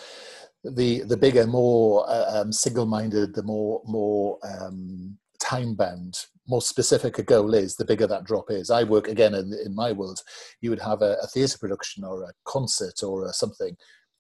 the 0.64 1.04
the 1.04 1.18
bigger, 1.18 1.46
more 1.46 2.10
uh, 2.10 2.42
um, 2.42 2.54
single-minded, 2.54 3.36
the 3.36 3.44
more 3.44 3.82
more 3.86 4.40
um, 4.44 5.18
time-bound, 5.42 6.18
more 6.48 6.62
specific 6.62 7.20
a 7.20 7.24
goal 7.24 7.54
is, 7.54 7.76
the 7.76 7.86
bigger 7.86 8.08
that 8.08 8.24
drop 8.24 8.50
is. 8.50 8.70
I 8.70 8.84
work 8.84 9.08
again 9.08 9.34
in, 9.34 9.54
in 9.66 9.76
my 9.76 9.92
world. 9.92 10.20
You 10.62 10.70
would 10.70 10.82
have 10.82 11.02
a, 11.02 11.18
a 11.22 11.28
theatre 11.28 11.58
production 11.58 12.04
or 12.04 12.24
a 12.24 12.34
concert 12.46 13.04
or 13.04 13.26
a 13.26 13.34
something, 13.34 13.76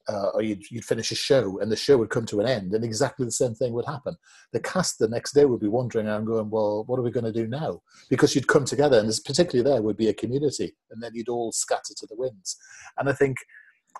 uh, 0.10 0.30
or 0.34 0.41
you'd, 0.41 0.69
you'd 0.72 0.86
finish 0.86 1.12
a 1.12 1.15
show 1.15 1.60
and 1.60 1.72
the 1.72 1.76
show 1.76 1.98
would 1.98 2.10
come 2.10 2.26
to 2.26 2.39
an 2.39 2.48
end, 2.48 2.74
and 2.74 2.84
exactly 2.84 3.26
the 3.26 3.32
same 3.32 3.54
thing 3.54 3.74
would 3.74 3.86
happen. 3.86 4.15
The 4.54 4.60
cast 4.60 5.00
the 5.00 5.08
next 5.08 5.34
day 5.34 5.45
would 5.45 5.60
be 5.60 5.67
wandering 5.67 6.08
around 6.08 6.26
going, 6.26 6.50
"Well, 6.50 6.84
what 6.88 7.00
are 7.00 7.04
we 7.04 7.12
going 7.12 7.26
to 7.26 7.32
do 7.32 7.48
now?" 7.48 7.82
Because 8.10 8.36
you'd 8.36 8.48
come 8.48 8.65
together, 8.65 9.00
and 9.00 9.12
particularly 9.26 9.69
there 9.69 9.82
would 9.82 9.98
be 9.98 10.10
a 10.10 10.13
community, 10.13 10.76
and 10.91 11.02
then 11.02 11.12
you'd 11.13 11.30
all 11.30 11.52
scatter 11.52 11.93
to 11.95 12.08
the 12.08 12.15
winds. 12.15 12.58
And 12.98 13.10
I 13.10 13.13
think 13.13 13.38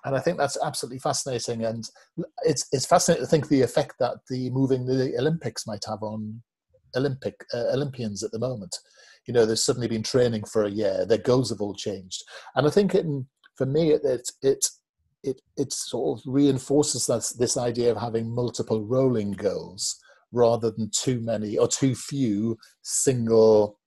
and 0.06 0.15
I 0.15 0.19
think 0.19 0.38
that's 0.38 0.58
absolutely 0.63 1.00
fascinating. 1.00 1.65
And 1.65 1.89
it's 2.43 2.67
it's 2.72 2.86
fascinating 2.86 3.26
to 3.26 3.30
think 3.30 3.48
the 3.48 3.62
effect 3.62 3.95
that 4.00 4.17
the 4.30 4.50
moving 4.52 4.86
the 4.86 5.15
Olympics 5.17 5.67
might 5.67 5.84
have 5.88 6.02
on 6.04 6.41
Olympic 6.95 7.45
uh, 7.54 7.67
Olympians 7.74 8.24
at 8.24 8.32
the 8.32 8.39
moment. 8.39 8.78
You 9.26 9.34
know, 9.34 9.45
they've 9.45 9.60
suddenly 9.60 9.88
been 9.88 10.04
training 10.04 10.45
for 10.45 10.63
a 10.63 10.72
year. 10.72 11.06
Their 11.06 11.19
goals 11.19 11.50
have 11.50 11.62
all 11.62 11.76
changed, 11.76 12.24
and 12.56 12.65
I 12.65 12.69
think 12.69 12.95
it, 12.95 13.06
for 13.56 13.65
me, 13.65 13.91
it 13.91 14.02
it 14.04 14.30
it 14.41 14.65
it, 15.23 15.41
it 15.58 15.73
sort 15.73 16.19
of 16.19 16.23
reinforces 16.25 17.05
that, 17.08 17.32
this 17.38 17.58
idea 17.58 17.91
of 17.91 17.97
having 17.97 18.34
multiple 18.34 18.86
rolling 18.86 19.32
goals 19.32 19.99
rather 20.32 20.71
than 20.71 20.89
too 20.91 21.19
many 21.21 21.58
or 21.58 21.67
too 21.67 21.95
few 21.95 22.58
single 22.84 23.79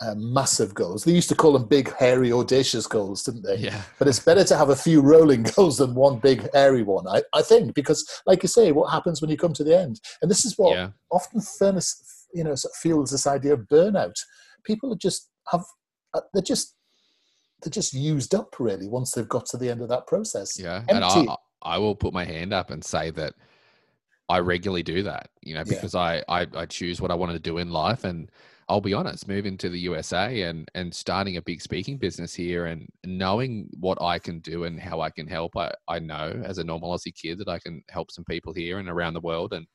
uh, 0.00 0.14
massive 0.16 0.74
goals. 0.74 1.04
They 1.04 1.12
used 1.12 1.28
to 1.28 1.34
call 1.34 1.52
them 1.52 1.66
big, 1.68 1.94
hairy, 1.94 2.32
audacious 2.32 2.86
goals, 2.86 3.22
didn't 3.22 3.42
they? 3.42 3.56
Yeah. 3.56 3.82
But 3.98 4.08
it's 4.08 4.18
better 4.18 4.44
to 4.44 4.56
have 4.56 4.70
a 4.70 4.76
few 4.76 5.00
rolling 5.00 5.42
goals 5.56 5.78
than 5.78 5.94
one 5.94 6.18
big, 6.18 6.48
hairy 6.52 6.82
one, 6.82 7.06
I, 7.06 7.22
I 7.32 7.42
think, 7.42 7.74
because, 7.74 8.04
like 8.26 8.42
you 8.42 8.48
say, 8.48 8.72
what 8.72 8.90
happens 8.90 9.20
when 9.20 9.30
you 9.30 9.36
come 9.36 9.52
to 9.54 9.64
the 9.64 9.78
end? 9.78 10.00
And 10.20 10.30
this 10.30 10.44
is 10.44 10.58
what 10.58 10.76
Yeah. 10.76 10.90
often 11.10 11.40
furnace, 11.40 12.26
you 12.34 12.44
know, 12.44 12.54
sort 12.54 12.72
of 12.72 12.76
fuels 12.78 13.10
this 13.10 13.26
idea 13.26 13.54
of 13.54 13.68
burnout. 13.70 14.14
People 14.64 14.92
are 14.92 14.98
just 14.98 15.30
have, 15.52 15.64
uh, 16.12 16.22
they're 16.32 16.42
just, 16.42 16.74
they're 17.64 17.70
just 17.70 17.94
used 17.94 18.34
up 18.34 18.60
really 18.60 18.86
once 18.86 19.12
they've 19.12 19.28
got 19.28 19.46
to 19.46 19.56
the 19.56 19.70
end 19.70 19.80
of 19.80 19.88
that 19.88 20.06
process. 20.06 20.58
Yeah, 20.58 20.82
and 20.88 21.02
I 21.04 21.36
I 21.62 21.78
will 21.78 21.94
put 21.96 22.12
my 22.12 22.24
hand 22.24 22.52
up 22.52 22.70
and 22.70 22.84
say 22.84 23.10
that 23.12 23.34
I 24.28 24.38
regularly 24.38 24.82
do 24.82 25.02
that. 25.04 25.30
You 25.42 25.54
know, 25.54 25.60
Yeah. 25.60 25.74
because 25.74 25.94
I, 25.94 26.22
I 26.28 26.46
I 26.54 26.66
choose 26.66 27.00
what 27.00 27.10
I 27.10 27.14
want 27.14 27.32
to 27.32 27.38
do 27.38 27.58
in 27.58 27.70
life, 27.70 28.04
and 28.04 28.30
I'll 28.68 28.80
be 28.80 28.94
honest, 28.94 29.28
moving 29.28 29.56
to 29.58 29.68
the 29.68 29.78
USA 29.80 30.42
and 30.42 30.68
and 30.74 30.94
starting 30.94 31.36
a 31.38 31.42
big 31.42 31.62
speaking 31.62 31.96
business 31.96 32.34
here, 32.34 32.66
and 32.66 32.86
knowing 33.04 33.68
what 33.80 34.00
I 34.02 34.18
can 34.18 34.40
do 34.40 34.64
and 34.64 34.78
how 34.78 35.00
I 35.00 35.10
can 35.10 35.26
help. 35.26 35.56
I 35.56 35.72
I 35.88 35.98
know 35.98 36.42
as 36.44 36.58
a 36.58 36.64
normal 36.64 36.92
Aussie 36.94 37.14
kid 37.14 37.38
that 37.38 37.48
I 37.48 37.58
can 37.58 37.82
help 37.88 38.10
some 38.10 38.24
people 38.24 38.52
here 38.52 38.78
and 38.78 38.88
around 38.88 39.14
the 39.14 39.20
world, 39.20 39.54
and 39.54 39.66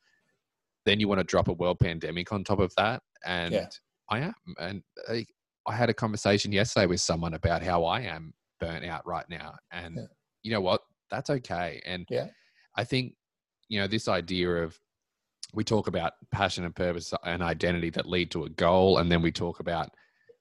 then 0.85 0.99
you 0.99 1.07
want 1.07 1.19
to 1.19 1.25
drop 1.25 1.47
a 1.47 1.53
world 1.53 1.79
pandemic 1.79 2.31
on 2.31 2.43
top 2.43 2.59
of 2.59 2.73
that, 2.77 3.01
and 3.25 3.53
Yeah. 3.53 3.67
I 4.11 4.19
am, 4.21 4.33
and 4.59 4.83
I, 5.67 5.75
had 5.75 5.89
a 5.89 5.93
conversation 5.93 6.51
yesterday 6.51 6.85
with 6.85 7.01
someone 7.01 7.33
about 7.33 7.61
how 7.63 7.85
I 7.85 8.01
am 8.01 8.33
burnt 8.59 8.85
out 8.85 9.05
right 9.05 9.25
now, 9.29 9.55
and 9.71 9.95
Yeah. 9.95 10.03
you 10.43 10.51
know 10.51 10.61
what? 10.61 10.81
That's 11.09 11.29
okay. 11.29 11.81
And 11.85 12.05
Yeah. 12.09 12.27
I 12.75 12.83
think, 12.83 13.15
you 13.67 13.79
know, 13.79 13.87
this 13.87 14.07
idea 14.07 14.49
of 14.63 14.79
we 15.53 15.63
talk 15.63 15.87
about 15.87 16.13
passion 16.31 16.63
and 16.65 16.75
purpose 16.75 17.13
and 17.23 17.41
identity 17.41 17.89
that 17.91 18.05
lead 18.05 18.31
to 18.31 18.43
a 18.45 18.49
goal, 18.49 18.99
and 18.99 19.11
then 19.11 19.21
we 19.21 19.31
talk 19.31 19.59
about, 19.59 19.89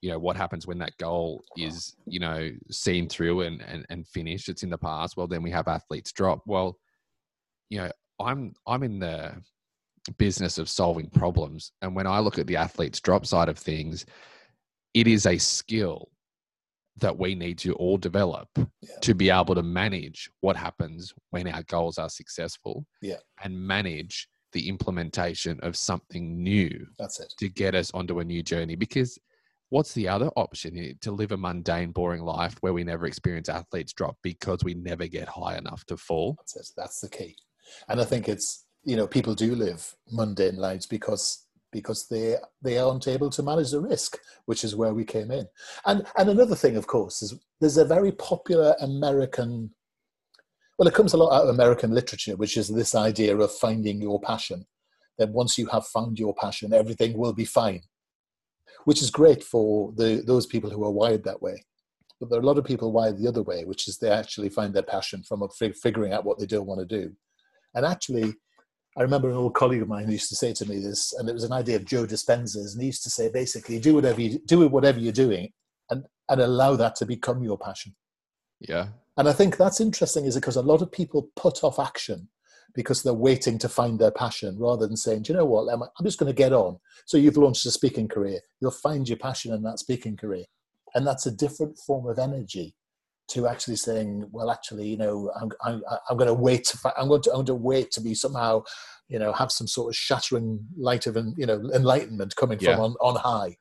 you 0.02 0.10
know, 0.10 0.18
what 0.18 0.36
happens 0.36 0.66
when 0.66 0.78
that 0.78 0.96
goal 0.98 1.42
is, 1.56 1.96
you 2.06 2.20
know, 2.20 2.50
seen 2.70 3.08
through 3.08 3.42
and 3.42 3.62
and, 3.62 3.86
and 3.90 4.06
finished. 4.06 4.48
It's 4.48 4.62
in 4.62 4.70
the 4.70 4.78
past. 4.78 5.16
Well, 5.16 5.26
then 5.26 5.42
we 5.42 5.50
have 5.50 5.66
athletes 5.68 6.12
drop. 6.12 6.42
Well, 6.46 6.78
you 7.70 7.78
know, 7.78 7.90
I'm 8.20 8.52
I'm 8.66 8.82
in 8.82 8.98
the 8.98 9.42
business 10.18 10.58
of 10.58 10.68
solving 10.68 11.08
problems, 11.10 11.72
and 11.82 11.94
when 11.96 12.06
I 12.06 12.18
look 12.20 12.38
at 12.38 12.46
the 12.46 12.56
athletes 12.56 13.00
drop 13.00 13.24
side 13.26 13.48
of 13.48 13.58
things, 13.58 14.04
it 14.94 15.06
is 15.06 15.26
a 15.26 15.38
skill 15.38 16.08
that 16.96 17.16
we 17.16 17.34
need 17.34 17.58
to 17.58 17.74
all 17.74 17.96
develop 17.96 18.48
Yeah. 18.56 18.98
to 19.02 19.14
be 19.14 19.30
able 19.30 19.54
to 19.54 19.62
manage 19.62 20.28
what 20.40 20.56
happens 20.56 21.12
when 21.30 21.46
our 21.48 21.62
goals 21.64 21.98
are 21.98 22.08
successful 22.10 22.84
Yeah. 23.02 23.18
and 23.42 23.58
manage 23.58 24.28
the 24.52 24.68
implementation 24.68 25.60
of 25.60 25.76
something 25.76 26.42
new 26.42 26.86
That's 26.98 27.20
it. 27.20 27.32
to 27.38 27.48
get 27.48 27.74
us 27.74 27.90
onto 27.92 28.18
a 28.20 28.24
new 28.24 28.42
journey 28.42 28.74
because 28.76 29.18
what's 29.68 29.92
the 29.92 30.08
other 30.08 30.28
option 30.36 30.96
to 31.00 31.12
live 31.12 31.32
a 31.32 31.36
mundane 31.36 31.92
boring 31.92 32.22
life 32.22 32.56
where 32.60 32.72
we 32.72 32.82
never 32.82 33.06
experience 33.06 33.48
athletes 33.50 33.92
drop 33.92 34.16
because 34.22 34.64
we 34.64 34.74
never 34.74 35.06
get 35.06 35.28
high 35.28 35.56
enough 35.58 35.84
to 35.84 35.96
fall 35.96 36.34
That's 36.38 36.56
it. 36.56 36.68
That's 36.76 37.00
the 37.00 37.10
key. 37.10 37.36
And 37.88 38.00
I 38.00 38.04
think 38.04 38.28
it's 38.28 38.64
you 38.84 38.96
know 38.96 39.06
people 39.06 39.34
do 39.34 39.54
live 39.54 39.94
mundane 40.10 40.56
lives 40.56 40.86
because 40.86 41.46
because 41.72 42.06
they 42.08 42.36
they 42.62 42.78
aren't 42.78 43.08
able 43.08 43.30
to 43.30 43.42
manage 43.42 43.70
the 43.70 43.80
risk, 43.80 44.18
which 44.46 44.64
is 44.64 44.76
where 44.76 44.94
we 44.94 45.04
came 45.04 45.30
in. 45.30 45.46
And 45.86 46.06
and 46.16 46.28
another 46.30 46.54
thing, 46.54 46.76
of 46.76 46.86
course, 46.86 47.22
is 47.22 47.34
there's 47.60 47.76
a 47.76 47.84
very 47.84 48.12
popular 48.12 48.74
American. 48.80 49.70
Well, 50.78 50.88
it 50.88 50.94
comes 50.94 51.12
a 51.12 51.16
lot 51.16 51.34
out 51.34 51.44
of 51.44 51.54
American 51.54 51.92
literature, 51.92 52.36
which 52.36 52.56
is 52.56 52.68
this 52.68 52.94
idea 52.94 53.36
of 53.36 53.52
finding 53.52 54.00
your 54.00 54.20
passion. 54.20 54.66
Then 55.18 55.32
once 55.32 55.58
you 55.58 55.66
have 55.66 55.86
found 55.86 56.18
your 56.18 56.34
passion, 56.34 56.72
everything 56.72 57.18
will 57.18 57.32
be 57.32 57.44
fine, 57.44 57.82
which 58.84 59.02
is 59.02 59.10
great 59.10 59.42
for 59.42 59.92
the 59.96 60.22
those 60.26 60.46
people 60.46 60.70
who 60.70 60.84
are 60.84 60.90
wired 60.90 61.24
that 61.24 61.42
way. 61.42 61.64
But 62.20 62.30
there 62.30 62.38
are 62.38 62.42
a 62.42 62.46
lot 62.46 62.58
of 62.58 62.64
people 62.64 62.92
wired 62.92 63.18
the 63.18 63.28
other 63.28 63.42
way, 63.42 63.64
which 63.64 63.86
is 63.88 63.98
they 63.98 64.10
actually 64.10 64.48
find 64.48 64.74
their 64.74 64.82
passion 64.82 65.22
from 65.22 65.48
figuring 65.82 66.12
out 66.12 66.24
what 66.24 66.38
they 66.38 66.46
don't 66.46 66.66
want 66.66 66.80
to 66.80 67.00
do. 67.00 67.12
And 67.74 67.84
actually, 67.86 68.34
I 68.98 69.02
remember 69.02 69.30
an 69.30 69.36
old 69.36 69.54
colleague 69.54 69.82
of 69.82 69.88
mine 69.88 70.10
used 70.10 70.28
to 70.30 70.36
say 70.36 70.52
to 70.54 70.66
me 70.66 70.80
this, 70.80 71.12
and 71.12 71.28
it 71.28 71.32
was 71.32 71.44
an 71.44 71.52
idea 71.52 71.76
of 71.76 71.84
Joe 71.84 72.04
Dispenza's, 72.04 72.74
and 72.74 72.82
he 72.82 72.86
used 72.86 73.04
to 73.04 73.10
say 73.10 73.30
basically, 73.30 73.78
do 73.78 73.94
whatever 73.94 74.20
you 74.20 74.40
do, 74.40 74.66
whatever 74.66 74.98
you're 74.98 75.12
doing, 75.12 75.52
and 75.90 76.04
and 76.28 76.40
allow 76.40 76.76
that 76.76 76.96
to 76.96 77.06
become 77.06 77.42
your 77.42 77.56
passion. 77.56 77.94
yeah 78.60 78.88
And 79.16 79.28
I 79.28 79.32
think 79.32 79.56
that's 79.56 79.80
interesting, 79.80 80.24
is 80.24 80.34
because 80.34 80.56
a 80.56 80.62
lot 80.62 80.82
of 80.82 80.92
people 80.92 81.30
put 81.36 81.64
off 81.64 81.78
action 81.78 82.28
because 82.74 83.02
they're 83.02 83.14
waiting 83.14 83.58
to 83.58 83.68
find 83.68 83.98
their 83.98 84.10
passion 84.10 84.58
rather 84.58 84.86
than 84.86 84.96
saying, 84.96 85.22
do 85.22 85.32
you 85.32 85.38
know 85.38 85.44
what, 85.44 85.72
Emma, 85.72 85.90
I'm 85.98 86.04
just 86.04 86.18
going 86.18 86.30
to 86.30 86.36
get 86.36 86.52
on. 86.52 86.78
So 87.06 87.16
you've 87.16 87.36
launched 87.36 87.66
a 87.66 87.70
speaking 87.70 88.08
career. 88.08 88.40
You'll 88.60 88.70
find 88.70 89.08
your 89.08 89.18
passion 89.18 89.54
in 89.54 89.62
that 89.62 89.78
speaking 89.78 90.16
career. 90.16 90.44
And 90.94 91.06
that's 91.06 91.26
a 91.26 91.30
different 91.30 91.78
form 91.78 92.06
of 92.06 92.18
energy 92.18 92.74
to 93.28 93.46
actually 93.46 93.76
saying, 93.76 94.26
well, 94.32 94.50
actually, 94.50 94.88
you 94.88 94.96
know, 94.96 95.30
I'm, 95.40 95.50
I'm, 95.64 95.82
I'm 96.08 96.16
going 96.16 96.28
to 96.28 96.34
wait 96.34 96.64
to, 96.64 96.78
fi- 96.78 96.92
I'm 96.96 97.08
going 97.08 97.22
to, 97.22 97.30
I'm 97.30 97.36
going 97.36 97.46
to 97.46 97.54
wait 97.54 97.90
to 97.92 98.00
be 98.00 98.14
somehow, 98.14 98.62
you 99.08 99.18
know, 99.18 99.32
have 99.32 99.52
some 99.52 99.66
sort 99.66 99.90
of 99.90 99.96
shattering 99.96 100.60
light 100.76 101.06
of, 101.06 101.16
you 101.36 101.46
know, 101.46 101.60
enlightenment 101.74 102.34
coming 102.36 102.58
Yeah. 102.60 102.76
from 102.76 102.84
on, 102.84 103.14
on 103.14 103.16
high. 103.16 103.56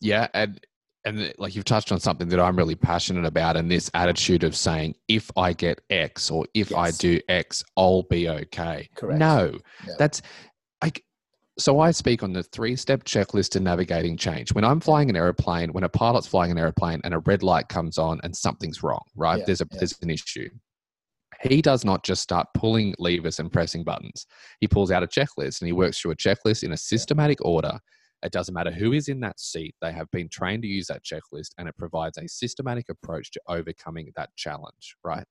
Yeah, 0.00 0.28
and 0.34 0.60
and 1.06 1.32
like 1.38 1.54
you've 1.54 1.64
touched 1.64 1.92
on 1.92 2.00
something 2.00 2.28
that 2.28 2.40
I'm 2.40 2.56
really 2.56 2.74
passionate 2.74 3.24
about, 3.24 3.56
and 3.56 3.70
this 3.70 3.90
attitude 3.94 4.42
of 4.44 4.56
saying, 4.56 4.96
if 5.08 5.30
I 5.36 5.52
get 5.52 5.80
X 5.88 6.30
or 6.30 6.46
if 6.52 6.74
I 6.74 6.90
do 6.90 7.20
X, 7.28 7.64
I'll 7.76 8.02
be 8.02 8.28
okay. 8.28 8.88
Correct. 8.94 9.18
No, 9.18 9.52
No. 9.86 9.94
that's 9.98 10.20
like. 10.82 11.02
So 11.58 11.80
I 11.80 11.90
speak 11.90 12.22
on 12.22 12.32
the 12.32 12.42
three-step 12.42 13.04
checklist 13.04 13.50
to 13.50 13.60
navigating 13.60 14.16
change. 14.16 14.52
When 14.52 14.64
I'm 14.64 14.80
flying 14.80 15.08
an 15.08 15.16
airplane, 15.16 15.72
when 15.72 15.84
a 15.84 15.88
pilot's 15.88 16.26
flying 16.26 16.50
an 16.50 16.58
airplane, 16.58 17.00
and 17.04 17.14
a 17.14 17.20
red 17.20 17.42
light 17.42 17.68
comes 17.68 17.96
on 17.96 18.20
and 18.22 18.36
something's 18.36 18.82
wrong, 18.82 19.04
right? 19.16 19.38
Yeah, 19.38 19.44
There's 19.46 19.60
a 19.62 19.66
yeah. 19.70 19.78
there's 19.78 19.98
an 20.02 20.10
issue. 20.10 20.50
He 21.42 21.60
does 21.60 21.84
not 21.84 22.02
just 22.02 22.22
start 22.22 22.48
pulling 22.54 22.94
levers 22.98 23.40
and 23.40 23.52
pressing 23.52 23.84
buttons. 23.84 24.26
He 24.60 24.68
pulls 24.68 24.90
out 24.90 25.02
a 25.02 25.06
checklist 25.06 25.60
and 25.60 25.66
he 25.66 25.72
works 25.72 25.98
through 26.00 26.12
a 26.12 26.16
checklist 26.16 26.62
in 26.62 26.72
a 26.72 26.76
systematic 26.76 27.44
order 27.44 27.78
it 28.22 28.32
doesn't 28.32 28.54
matter 28.54 28.70
who 28.70 28.92
is 28.92 29.08
in 29.08 29.20
that 29.20 29.38
seat, 29.38 29.74
they 29.80 29.92
have 29.92 30.10
been 30.10 30.28
trained 30.28 30.62
to 30.62 30.68
use 30.68 30.86
that 30.86 31.04
checklist 31.04 31.50
and 31.58 31.68
it 31.68 31.76
provides 31.76 32.18
a 32.18 32.28
systematic 32.28 32.88
approach 32.88 33.30
to 33.32 33.40
overcoming 33.48 34.10
that 34.16 34.30
challenge, 34.36 34.96
right? 35.04 35.24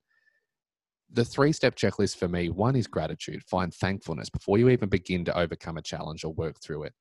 The 1.12 1.26
three 1.26 1.52
step 1.52 1.76
checklist 1.76 2.18
for 2.18 2.28
me 2.28 2.50
one 2.50 2.76
is 2.76 2.88
gratitude. 2.88 3.44
Find 3.44 3.74
thankfulness 3.74 4.30
before 4.30 4.58
you 4.58 4.70
even 4.70 4.90
begin 4.90 5.24
to 5.26 5.38
overcome 5.38 5.78
a 5.78 5.82
challenge 5.82 6.24
or 6.24 6.34
work 6.34 6.60
through 6.62 6.84
it. 6.84 6.94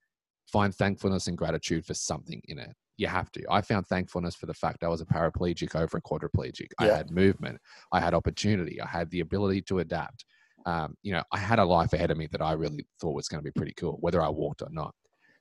Find 0.47 0.75
thankfulness 0.75 1.27
and 1.27 1.39
gratitude 1.39 1.87
for 1.87 1.95
something 1.95 2.41
in 2.45 2.59
it. 2.59 2.75
You 2.97 3.09
have 3.09 3.33
to. 3.33 3.43
I 3.51 3.61
found 3.61 3.87
thankfulness 3.87 4.37
for 4.37 4.47
the 4.47 4.55
fact 4.55 4.85
I 4.85 4.89
was 4.89 5.01
a 5.01 5.07
paraplegic 5.07 5.75
over 5.75 5.99
a 5.99 6.03
quadriplegic. 6.03 6.69
I 6.79 6.87
had 6.87 7.11
movement, 7.11 7.59
I 7.93 7.99
had 7.99 8.15
opportunity, 8.15 8.81
I 8.81 8.87
had 8.87 9.11
the 9.11 9.21
ability 9.21 9.63
to 9.63 9.81
adapt. 9.81 10.25
Um, 10.67 10.95
you 11.03 11.13
know, 11.13 11.23
I 11.33 11.39
had 11.39 11.59
a 11.59 11.65
life 11.65 11.93
ahead 11.93 12.11
of 12.11 12.17
me 12.17 12.29
that 12.31 12.41
I 12.41 12.53
really 12.53 12.87
thought 13.01 13.15
was 13.15 13.29
going 13.29 13.43
to 13.43 13.45
be 13.45 13.51
pretty 13.51 13.75
cool, 13.77 13.99
whether 14.01 14.23
I 14.23 14.29
walked 14.29 14.63
or 14.63 14.69
not. 14.71 14.95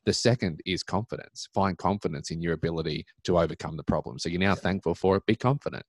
The 0.06 0.14
second 0.14 0.62
is 0.66 0.84
confidence. 0.84 1.48
Find 1.54 1.78
confidence 1.78 2.32
in 2.32 2.42
your 2.42 2.54
ability 2.54 3.06
to 3.26 3.38
overcome 3.38 3.78
the 3.78 3.84
problem. 3.84 4.20
So 4.20 4.30
you're 4.30 4.40
now 4.40 4.56
thankful 4.56 4.96
for 4.96 5.16
it. 5.18 5.26
Be 5.26 5.36
confident 5.36 5.86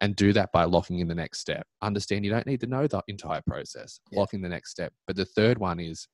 and 0.00 0.14
do 0.16 0.32
that 0.32 0.52
by 0.52 0.64
locking 0.64 0.98
in 0.98 1.08
the 1.08 1.14
next 1.14 1.40
step. 1.40 1.66
Understand 1.82 2.24
you 2.24 2.30
don't 2.30 2.46
need 2.46 2.60
to 2.60 2.66
know 2.66 2.86
the 2.86 3.02
entire 3.08 3.40
process. 3.46 4.00
Yeah. 4.10 4.20
Lock 4.20 4.34
in 4.34 4.42
the 4.42 4.48
next 4.48 4.70
step. 4.70 4.92
But 5.06 5.16
the 5.16 5.24
third 5.24 5.58
one 5.58 5.80
is 5.80 6.06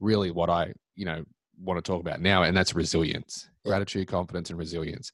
really 0.00 0.30
what 0.30 0.48
I, 0.50 0.72
you 0.96 1.04
know, 1.04 1.24
want 1.62 1.82
to 1.82 1.82
talk 1.88 2.00
about 2.00 2.20
now, 2.20 2.42
and 2.44 2.56
that's 2.56 2.74
resilience. 2.74 3.48
Yeah. 3.64 3.70
Gratitude, 3.70 4.08
confidence, 4.08 4.50
and 4.50 4.58
resilience. 4.58 5.12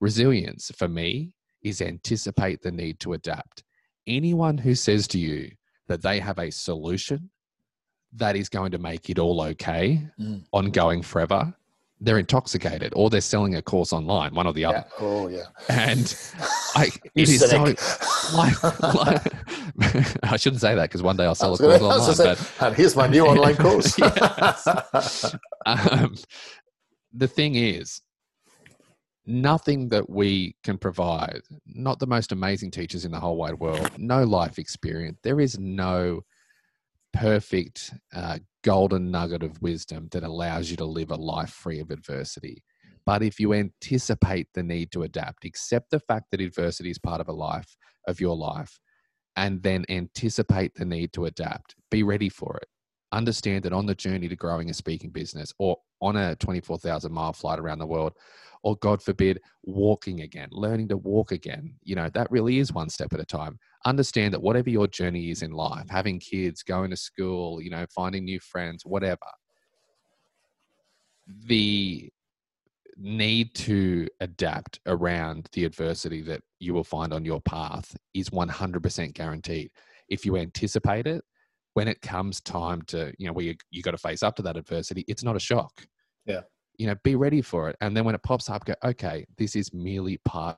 Resilience 0.00 0.70
for 0.76 0.88
me 0.88 1.34
is 1.62 1.82
anticipate 1.82 2.62
the 2.62 2.72
need 2.72 3.00
to 3.00 3.12
adapt. 3.12 3.64
Anyone 4.06 4.56
who 4.58 4.74
says 4.74 5.06
to 5.08 5.18
you 5.18 5.50
that 5.88 6.02
they 6.02 6.20
have 6.20 6.38
a 6.38 6.50
solution 6.50 7.30
that 8.14 8.36
is 8.36 8.48
going 8.48 8.70
to 8.72 8.78
make 8.78 9.10
it 9.10 9.18
all 9.18 9.42
okay, 9.42 10.08
Mm. 10.18 10.44
ongoing 10.52 11.02
forever, 11.02 11.54
they're 12.00 12.18
intoxicated 12.18 12.92
or 12.94 13.10
they're 13.10 13.20
selling 13.20 13.56
a 13.56 13.62
course 13.62 13.92
online, 13.92 14.34
one 14.34 14.46
or 14.46 14.52
the 14.52 14.60
Yeah. 14.60 14.68
other. 14.68 14.84
Oh 15.00 15.28
yeah. 15.28 15.42
And 15.68 16.16
I, 16.76 16.90
it 17.14 17.28
is 17.28 17.40
so 17.40 17.62
like, 17.64 18.62
like 18.94 19.22
I 20.32 20.36
shouldn't 20.36 20.60
say 20.60 20.74
that 20.74 20.82
because 20.82 21.02
one 21.02 21.16
day 21.16 21.24
I'll 21.24 21.34
sell 21.34 21.54
a 21.54 21.58
course 21.58 21.78
gonna- 21.80 21.94
online. 21.94 22.36
say, 22.36 22.36
and 22.60 22.76
here's 22.76 22.94
my 22.94 23.06
new 23.08 23.26
online 23.26 23.56
course. 23.56 23.98
Um, 25.66 26.14
the 27.12 27.28
thing 27.28 27.54
is, 27.56 28.00
nothing 29.26 29.88
that 29.88 30.08
we 30.08 30.54
can 30.64 30.78
provide, 30.78 31.40
not 31.66 31.98
the 31.98 32.06
most 32.06 32.32
amazing 32.32 32.70
teachers 32.70 33.04
in 33.04 33.10
the 33.10 33.20
whole 33.20 33.36
wide 33.36 33.58
world, 33.58 33.90
no 33.98 34.24
life 34.24 34.58
experience, 34.58 35.18
there 35.22 35.40
is 35.40 35.58
no 35.58 36.20
perfect 37.12 37.92
uh, 38.14 38.38
golden 38.62 39.10
nugget 39.10 39.42
of 39.42 39.60
wisdom 39.62 40.08
that 40.12 40.24
allows 40.24 40.70
you 40.70 40.76
to 40.76 40.84
live 40.84 41.10
a 41.10 41.16
life 41.16 41.50
free 41.50 41.80
of 41.80 41.90
adversity. 41.90 42.62
But 43.06 43.22
if 43.22 43.40
you 43.40 43.54
anticipate 43.54 44.48
the 44.54 44.62
need 44.62 44.92
to 44.92 45.02
adapt, 45.04 45.44
accept 45.44 45.90
the 45.90 46.00
fact 46.00 46.26
that 46.30 46.40
adversity 46.40 46.90
is 46.90 46.98
part 46.98 47.20
of 47.20 47.28
a 47.28 47.32
life, 47.32 47.76
of 48.06 48.20
your 48.20 48.36
life, 48.36 48.78
and 49.36 49.62
then 49.62 49.86
anticipate 49.88 50.74
the 50.74 50.84
need 50.84 51.12
to 51.14 51.26
adapt, 51.26 51.74
be 51.90 52.02
ready 52.02 52.28
for 52.28 52.56
it. 52.56 52.68
Understand 53.12 53.64
that 53.64 53.72
on 53.72 53.86
the 53.86 53.94
journey 53.94 54.28
to 54.28 54.36
growing 54.36 54.68
a 54.68 54.74
speaking 54.74 55.10
business 55.10 55.54
or 55.58 55.78
on 56.02 56.16
a 56.16 56.36
24,000 56.36 57.10
mile 57.10 57.32
flight 57.32 57.58
around 57.58 57.78
the 57.78 57.86
world, 57.86 58.12
or 58.62 58.76
God 58.76 59.02
forbid, 59.02 59.40
walking 59.62 60.20
again, 60.20 60.48
learning 60.50 60.88
to 60.88 60.96
walk 60.96 61.32
again, 61.32 61.74
you 61.82 61.94
know, 61.94 62.10
that 62.10 62.30
really 62.30 62.58
is 62.58 62.72
one 62.72 62.90
step 62.90 63.12
at 63.12 63.20
a 63.20 63.24
time. 63.24 63.58
Understand 63.86 64.34
that 64.34 64.42
whatever 64.42 64.70
your 64.70 64.88
journey 64.88 65.30
is 65.30 65.42
in 65.42 65.52
life, 65.52 65.88
having 65.88 66.18
kids, 66.18 66.62
going 66.62 66.90
to 66.90 66.96
school, 66.96 67.62
you 67.62 67.70
know, 67.70 67.86
finding 67.94 68.24
new 68.24 68.40
friends, 68.40 68.84
whatever, 68.84 69.18
the 71.46 72.10
need 72.96 73.54
to 73.54 74.08
adapt 74.20 74.80
around 74.86 75.48
the 75.52 75.64
adversity 75.64 76.20
that 76.22 76.42
you 76.58 76.74
will 76.74 76.84
find 76.84 77.12
on 77.12 77.24
your 77.24 77.40
path 77.40 77.96
is 78.14 78.30
100% 78.30 79.14
guaranteed. 79.14 79.70
If 80.08 80.26
you 80.26 80.36
anticipate 80.36 81.06
it, 81.06 81.22
when 81.74 81.86
it 81.86 82.00
comes 82.00 82.40
time 82.40 82.82
to, 82.82 83.12
you 83.18 83.26
know, 83.28 83.32
where 83.32 83.44
you, 83.44 83.54
you 83.70 83.82
got 83.82 83.92
to 83.92 83.98
face 83.98 84.24
up 84.24 84.34
to 84.36 84.42
that 84.42 84.56
adversity, 84.56 85.04
it's 85.06 85.22
not 85.22 85.36
a 85.36 85.40
shock. 85.40 85.86
Yeah. 86.26 86.40
You 86.76 86.88
know, 86.88 86.96
be 87.04 87.14
ready 87.14 87.40
for 87.40 87.68
it. 87.68 87.76
And 87.80 87.96
then 87.96 88.04
when 88.04 88.16
it 88.16 88.22
pops 88.24 88.50
up, 88.50 88.64
go, 88.64 88.74
okay, 88.84 89.24
this 89.36 89.54
is 89.54 89.72
merely 89.72 90.18
part 90.24 90.56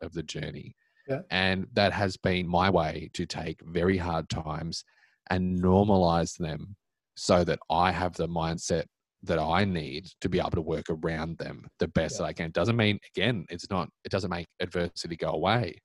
of 0.00 0.14
the 0.14 0.22
journey. 0.22 0.74
Yeah. 1.08 1.20
And 1.30 1.66
that 1.72 1.92
has 1.92 2.16
been 2.16 2.46
my 2.46 2.70
way 2.70 3.10
to 3.14 3.26
take 3.26 3.60
very 3.64 3.98
hard 3.98 4.28
times 4.28 4.84
and 5.30 5.60
normalize 5.60 6.36
them 6.36 6.76
so 7.16 7.44
that 7.44 7.58
I 7.70 7.92
have 7.92 8.14
the 8.14 8.28
mindset 8.28 8.84
that 9.24 9.38
I 9.38 9.64
need 9.64 10.08
to 10.20 10.28
be 10.28 10.38
able 10.38 10.50
to 10.50 10.60
work 10.60 10.86
around 10.90 11.38
them 11.38 11.66
the 11.78 11.88
best 11.88 12.14
Yeah. 12.14 12.18
that 12.18 12.28
I 12.28 12.32
can. 12.32 12.46
It 12.46 12.52
Doesn't 12.54 12.76
mean 12.76 12.98
again, 13.14 13.46
it's 13.50 13.70
not. 13.70 13.88
It 14.04 14.10
doesn't 14.10 14.30
make 14.30 14.46
adversity 14.60 15.16
go 15.16 15.28
away 15.30 15.76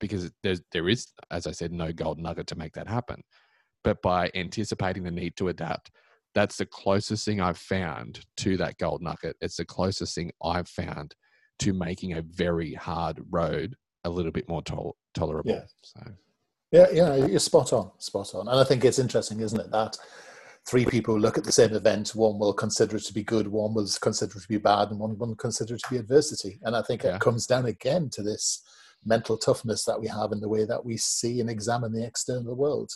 because 0.00 0.30
there's 0.42 0.60
there 0.72 0.88
is, 0.88 1.06
as 1.30 1.46
I 1.46 1.52
said, 1.52 1.72
no 1.72 1.92
gold 1.92 2.18
nugget 2.18 2.46
to 2.48 2.56
make 2.56 2.74
that 2.74 2.88
happen. 2.88 3.22
But 3.84 4.02
by 4.02 4.30
anticipating 4.34 5.04
the 5.04 5.10
need 5.10 5.36
to 5.36 5.48
adapt, 5.48 5.90
that's 6.34 6.56
the 6.56 6.66
closest 6.66 7.24
thing 7.24 7.40
I've 7.40 7.58
found 7.58 8.24
to 8.38 8.56
that 8.58 8.78
gold 8.78 9.02
nugget. 9.02 9.36
It's 9.40 9.56
the 9.56 9.64
closest 9.64 10.14
thing 10.14 10.30
I've 10.42 10.68
found 10.68 11.14
to 11.60 11.72
making 11.72 12.12
a 12.12 12.22
very 12.22 12.74
hard 12.74 13.20
road 13.30 13.74
a 14.04 14.10
little 14.10 14.32
bit 14.32 14.48
more 14.48 14.62
tol- 14.62 14.96
tolerable. 15.14 15.50
Yeah. 15.50 15.64
So 15.82 16.00
Yeah, 16.70 16.86
yeah, 16.92 17.14
you're 17.26 17.38
spot 17.38 17.72
on, 17.72 17.90
spot 17.98 18.34
on. 18.34 18.48
And 18.48 18.58
I 18.58 18.64
think 18.64 18.84
it's 18.84 18.98
interesting, 18.98 19.40
isn't 19.40 19.60
it, 19.60 19.70
that 19.70 19.96
three 20.66 20.84
people 20.86 21.18
look 21.18 21.38
at 21.38 21.44
the 21.44 21.52
same 21.52 21.72
event, 21.74 22.14
one 22.14 22.38
will 22.38 22.54
consider 22.54 22.96
it 22.96 23.04
to 23.04 23.14
be 23.14 23.22
good, 23.22 23.48
one 23.48 23.74
will 23.74 23.88
consider 24.00 24.38
it 24.38 24.42
to 24.42 24.48
be 24.48 24.58
bad, 24.58 24.90
and 24.90 24.98
one 24.98 25.18
will 25.18 25.34
consider 25.36 25.74
it 25.74 25.82
to 25.82 25.90
be 25.90 25.98
adversity. 25.98 26.58
And 26.62 26.74
I 26.76 26.82
think 26.82 27.02
Yeah. 27.02 27.16
it 27.16 27.20
comes 27.20 27.46
down 27.46 27.66
again 27.66 28.10
to 28.10 28.22
this 28.22 28.62
mental 29.04 29.36
toughness 29.36 29.84
that 29.84 30.00
we 30.00 30.06
have 30.08 30.32
in 30.32 30.40
the 30.40 30.48
way 30.48 30.64
that 30.64 30.84
we 30.84 30.96
see 30.96 31.40
and 31.40 31.50
examine 31.50 31.92
the 31.92 32.06
external 32.06 32.54
world. 32.54 32.90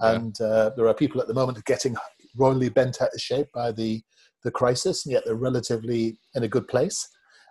Yeah. 0.00 0.12
And 0.12 0.40
uh, 0.40 0.70
there 0.76 0.86
are 0.88 0.94
people 0.94 1.20
at 1.20 1.26
the 1.28 1.34
moment 1.34 1.64
getting 1.64 1.96
royally 2.36 2.68
bent 2.68 3.02
out 3.02 3.12
of 3.12 3.20
shape 3.20 3.48
by 3.52 3.72
the, 3.72 4.02
the 4.44 4.50
crisis, 4.50 5.04
and 5.04 5.12
yet 5.12 5.24
they're 5.26 5.34
relatively 5.34 6.18
in 6.34 6.44
a 6.44 6.48
good 6.48 6.68
place. 6.68 7.08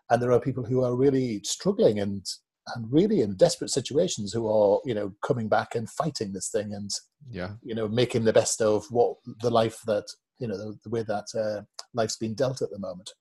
And 0.09 0.21
there 0.21 0.31
are 0.31 0.39
people 0.39 0.63
who 0.65 0.83
are 0.83 0.95
really 0.95 1.41
struggling 1.43 1.99
and 1.99 2.25
and 2.75 2.91
really 2.91 3.21
in 3.21 3.35
desperate 3.35 3.69
situations 3.69 4.33
who 4.33 4.47
are 4.47 4.79
you 4.85 4.93
know 4.93 5.13
coming 5.25 5.47
back 5.47 5.75
and 5.75 5.89
fighting 5.89 6.33
this 6.33 6.49
thing 6.49 6.73
and 6.73 6.91
yeah, 7.31 7.51
you 7.61 7.75
know 7.75 7.87
making 7.87 8.23
the 8.23 8.33
best 8.33 8.61
of 8.61 8.85
what 8.89 9.15
the 9.41 9.49
life 9.49 9.79
that 9.85 10.05
you 10.39 10.47
know 10.47 10.57
the, 10.57 10.77
the 10.83 10.89
way 10.89 11.03
that 11.03 11.25
uh, 11.35 11.61
life's 11.93 12.17
been 12.17 12.33
dealt 12.33 12.61
at 12.61 12.69
the 12.69 12.79
moment. 12.79 13.11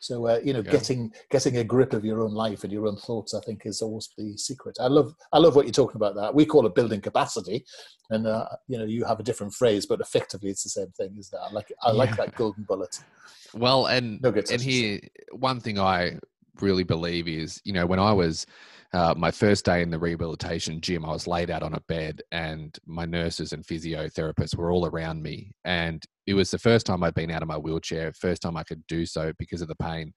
So 0.00 0.26
uh, 0.26 0.40
you 0.44 0.52
know 0.52 0.62
Yeah. 0.62 0.70
getting 0.70 1.12
getting 1.30 1.56
a 1.56 1.64
grip 1.64 1.92
of 1.92 2.04
your 2.04 2.20
own 2.22 2.32
life 2.32 2.62
and 2.62 2.72
your 2.72 2.86
own 2.86 2.96
thoughts 2.98 3.34
i 3.34 3.40
think 3.40 3.62
is 3.64 3.82
always 3.82 4.08
the 4.16 4.36
secret. 4.36 4.76
I 4.80 4.86
love 4.86 5.12
i 5.32 5.38
love 5.38 5.56
what 5.56 5.66
you're 5.66 5.72
talking 5.72 5.96
about 5.96 6.14
that. 6.16 6.34
We 6.34 6.46
call 6.46 6.66
it 6.66 6.74
building 6.74 7.00
capacity 7.00 7.64
and 8.10 8.26
uh, 8.26 8.46
you 8.68 8.78
know 8.78 8.84
you 8.84 9.04
have 9.04 9.18
a 9.20 9.24
different 9.24 9.54
phrase 9.54 9.86
but 9.86 10.00
effectively 10.00 10.50
it's 10.50 10.62
the 10.62 10.70
same 10.70 10.92
thing 10.92 11.16
is 11.18 11.30
that. 11.30 11.40
I 11.40 11.50
like 11.52 11.72
i 11.82 11.90
like 11.90 12.10
Yeah. 12.10 12.16
that 12.16 12.34
golden 12.36 12.64
bullet. 12.64 12.94
Well, 13.54 13.86
and 13.86 14.20
Nuggets, 14.20 14.50
and 14.50 14.62
here, 14.62 15.00
one 15.32 15.60
thing 15.60 15.78
I 15.78 16.18
really 16.60 16.84
believe 16.84 17.28
is, 17.28 17.60
you 17.64 17.72
know, 17.72 17.86
when 17.86 17.98
I 17.98 18.12
was 18.12 18.46
uh, 18.92 19.14
my 19.16 19.30
first 19.30 19.64
day 19.64 19.82
in 19.82 19.90
the 19.90 19.98
rehabilitation 19.98 20.80
gym, 20.80 21.04
I 21.04 21.12
was 21.12 21.26
laid 21.26 21.50
out 21.50 21.62
on 21.62 21.74
a 21.74 21.80
bed, 21.88 22.22
and 22.32 22.76
my 22.86 23.04
nurses 23.04 23.52
and 23.52 23.64
physiotherapists 23.64 24.56
were 24.56 24.70
all 24.70 24.86
around 24.86 25.22
me, 25.22 25.52
and 25.64 26.02
it 26.26 26.34
was 26.34 26.50
the 26.50 26.58
first 26.58 26.86
time 26.86 27.02
I'd 27.02 27.14
been 27.14 27.30
out 27.30 27.42
of 27.42 27.48
my 27.48 27.58
wheelchair, 27.58 28.12
first 28.12 28.42
time 28.42 28.56
I 28.56 28.64
could 28.64 28.86
do 28.86 29.04
so 29.04 29.32
because 29.38 29.60
of 29.60 29.68
the 29.68 29.74
pain, 29.76 30.14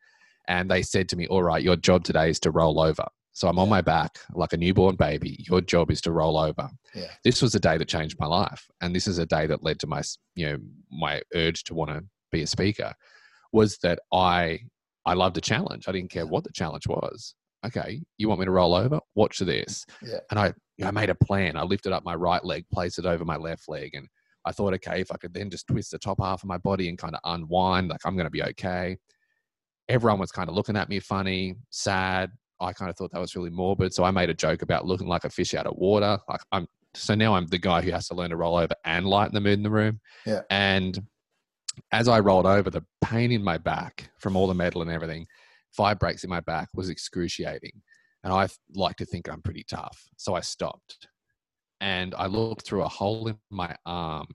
and 0.48 0.72
they 0.72 0.82
said 0.82 1.10
to 1.10 1.18
me, 1.18 1.28
"All 1.28 1.44
right, 1.44 1.64
your 1.64 1.76
job 1.76 2.04
today 2.04 2.30
is 2.30 2.40
to 2.42 2.52
roll 2.52 2.80
over." 2.80 3.06
So 3.34 3.48
I'm 3.48 3.60
on 3.60 3.70
my 3.70 3.82
back 3.82 4.20
like 4.34 4.54
a 4.54 4.58
newborn 4.58 4.96
baby. 4.96 5.44
Your 5.48 5.62
job 5.62 5.90
is 5.90 6.02
to 6.02 6.12
roll 6.12 6.38
over. 6.38 6.70
Yeah. 6.94 7.08
This 7.24 7.42
was 7.42 7.56
a 7.56 7.60
day 7.60 7.78
that 7.78 7.88
changed 7.88 8.18
my 8.20 8.28
life, 8.28 8.66
and 8.82 8.96
this 8.96 9.08
is 9.08 9.18
a 9.20 9.26
day 9.26 9.48
that 9.48 9.64
led 9.64 9.80
to 9.82 9.88
my, 9.88 10.02
you 10.36 10.48
know, 10.48 10.58
my 10.92 11.22
urge 11.34 11.64
to 11.66 11.74
want 11.74 11.92
to 11.92 12.04
be 12.32 12.42
a 12.42 12.48
speaker. 12.48 12.94
Was 13.52 13.78
that 13.80 14.00
I 14.14 14.62
I 15.06 15.14
loved 15.14 15.38
a 15.38 15.42
challenge. 15.42 15.86
I 15.88 15.92
didn't 15.92 16.12
care 16.12 16.28
what 16.28 16.44
the 16.44 16.52
challenge 16.54 16.88
was. 16.88 17.36
Okay, 17.66 18.02
you 18.18 18.28
want 18.28 18.40
me 18.40 18.46
to 18.46 18.52
roll 18.52 18.74
over? 18.74 19.00
Watch 19.16 19.40
this. 19.40 19.86
Yeah. 20.02 20.20
And 20.30 20.40
I 20.40 20.54
I 20.84 20.92
made 20.92 21.10
a 21.10 21.16
plan. 21.16 21.58
I 21.58 21.64
lifted 21.64 21.94
up 21.94 22.04
my 22.04 22.16
right 22.16 22.44
leg, 22.44 22.66
placed 22.72 23.00
it 23.00 23.06
over 23.06 23.24
my 23.24 23.38
left 23.38 23.70
leg, 23.70 23.92
and 23.94 24.08
I 24.46 24.52
thought, 24.52 24.74
okay, 24.76 25.02
if 25.02 25.12
I 25.12 25.18
could 25.18 25.34
then 25.34 25.50
just 25.50 25.68
twist 25.68 25.92
the 25.92 26.00
top 26.00 26.20
half 26.20 26.44
of 26.44 26.50
my 26.50 26.58
body 26.58 26.90
and 26.90 26.98
kind 26.98 27.14
of 27.14 27.22
unwind, 27.24 27.90
like 27.90 28.02
I'm 28.06 28.16
going 28.16 28.26
to 28.26 28.32
be 28.32 28.44
okay. 28.44 28.98
Everyone 29.88 30.20
was 30.20 30.32
kind 30.32 30.50
of 30.50 30.56
looking 30.56 30.76
at 30.76 30.90
me 30.90 31.00
funny, 31.00 31.56
sad. 31.70 32.32
I 32.60 32.74
kind 32.74 32.90
of 32.90 32.98
thought 32.98 33.12
that 33.12 33.20
was 33.20 33.36
really 33.36 33.50
morbid. 33.50 33.94
So 33.94 34.04
I 34.04 34.12
made 34.12 34.30
a 34.30 34.34
joke 34.34 34.62
about 34.62 34.86
looking 34.86 35.08
like 35.08 35.26
a 35.26 35.30
fish 35.30 35.54
out 35.54 35.68
of 35.68 35.76
water. 35.78 36.18
Like 36.28 36.42
I'm 36.52 36.68
so 36.94 37.16
now 37.16 37.36
I'm 37.36 37.48
the 37.48 37.58
guy 37.58 37.82
who 37.82 37.92
has 37.92 38.08
to 38.08 38.16
learn 38.16 38.32
to 38.32 38.36
roll 38.36 38.58
over 38.58 38.74
and 38.86 39.06
lighten 39.06 39.34
the 39.34 39.42
mood 39.42 39.54
in 39.54 39.64
the 39.64 39.70
room. 39.70 40.00
Yeah. 40.26 40.42
And 40.50 41.00
as 41.92 42.08
I 42.08 42.20
rolled 42.20 42.46
over, 42.46 42.70
the 42.70 42.84
pain 43.02 43.32
in 43.32 43.44
my 43.44 43.58
back 43.58 44.10
from 44.20 44.36
all 44.36 44.48
the 44.48 44.54
metal 44.54 44.82
and 44.82 44.92
everything, 44.92 45.26
five 45.76 46.00
breaks 46.00 46.24
in 46.24 46.30
my 46.30 46.40
back 46.42 46.70
was 46.74 46.90
excruciating. 46.90 47.82
And 48.24 48.32
I 48.34 48.48
like 48.76 48.98
to 48.98 49.06
think 49.06 49.28
I'm 49.30 49.42
pretty 49.42 49.66
tough. 49.68 50.08
So 50.18 50.36
I 50.36 50.42
stopped 50.42 51.08
and 51.80 52.14
I 52.16 52.28
looked 52.28 52.66
through 52.66 52.84
a 52.84 52.88
hole 52.88 53.28
in 53.28 53.38
my 53.50 53.76
arm 53.86 54.28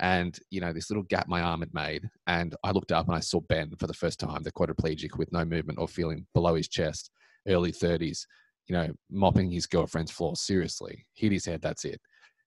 and, 0.00 0.38
you 0.50 0.60
know, 0.60 0.72
this 0.72 0.90
little 0.90 1.04
gap 1.04 1.28
my 1.28 1.40
arm 1.40 1.60
had 1.60 1.74
made. 1.74 2.08
And 2.26 2.54
I 2.64 2.72
looked 2.72 2.92
up 2.92 3.06
and 3.06 3.16
I 3.16 3.20
saw 3.20 3.40
Ben 3.40 3.72
for 3.78 3.86
the 3.86 3.94
first 3.94 4.18
time, 4.20 4.42
the 4.42 4.52
quadriplegic 4.52 5.16
with 5.16 5.32
no 5.32 5.44
movement 5.44 5.78
or 5.78 5.88
feeling 5.88 6.26
below 6.34 6.54
his 6.54 6.68
chest, 6.68 7.10
early 7.46 7.72
30s, 7.72 8.26
you 8.66 8.76
know, 8.76 8.88
mopping 9.10 9.50
his 9.50 9.66
girlfriend's 9.66 10.12
floor. 10.12 10.36
Seriously, 10.36 11.06
hit 11.14 11.32
his 11.32 11.46
head. 11.46 11.62
That's 11.62 11.84
it. 11.84 12.00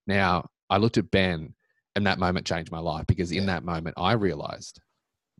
Now 0.08 0.46
I 0.70 0.78
looked 0.78 0.98
at 0.98 1.12
Ben 1.12 1.54
and 1.96 2.06
that 2.08 2.20
moment 2.20 2.46
changed 2.46 2.72
my 2.72 2.80
life 2.80 3.06
because 3.08 3.32
in 3.32 3.44
Yeah. 3.44 3.48
that 3.48 3.64
moment 3.64 3.96
I 3.98 4.14
realized 4.14 4.80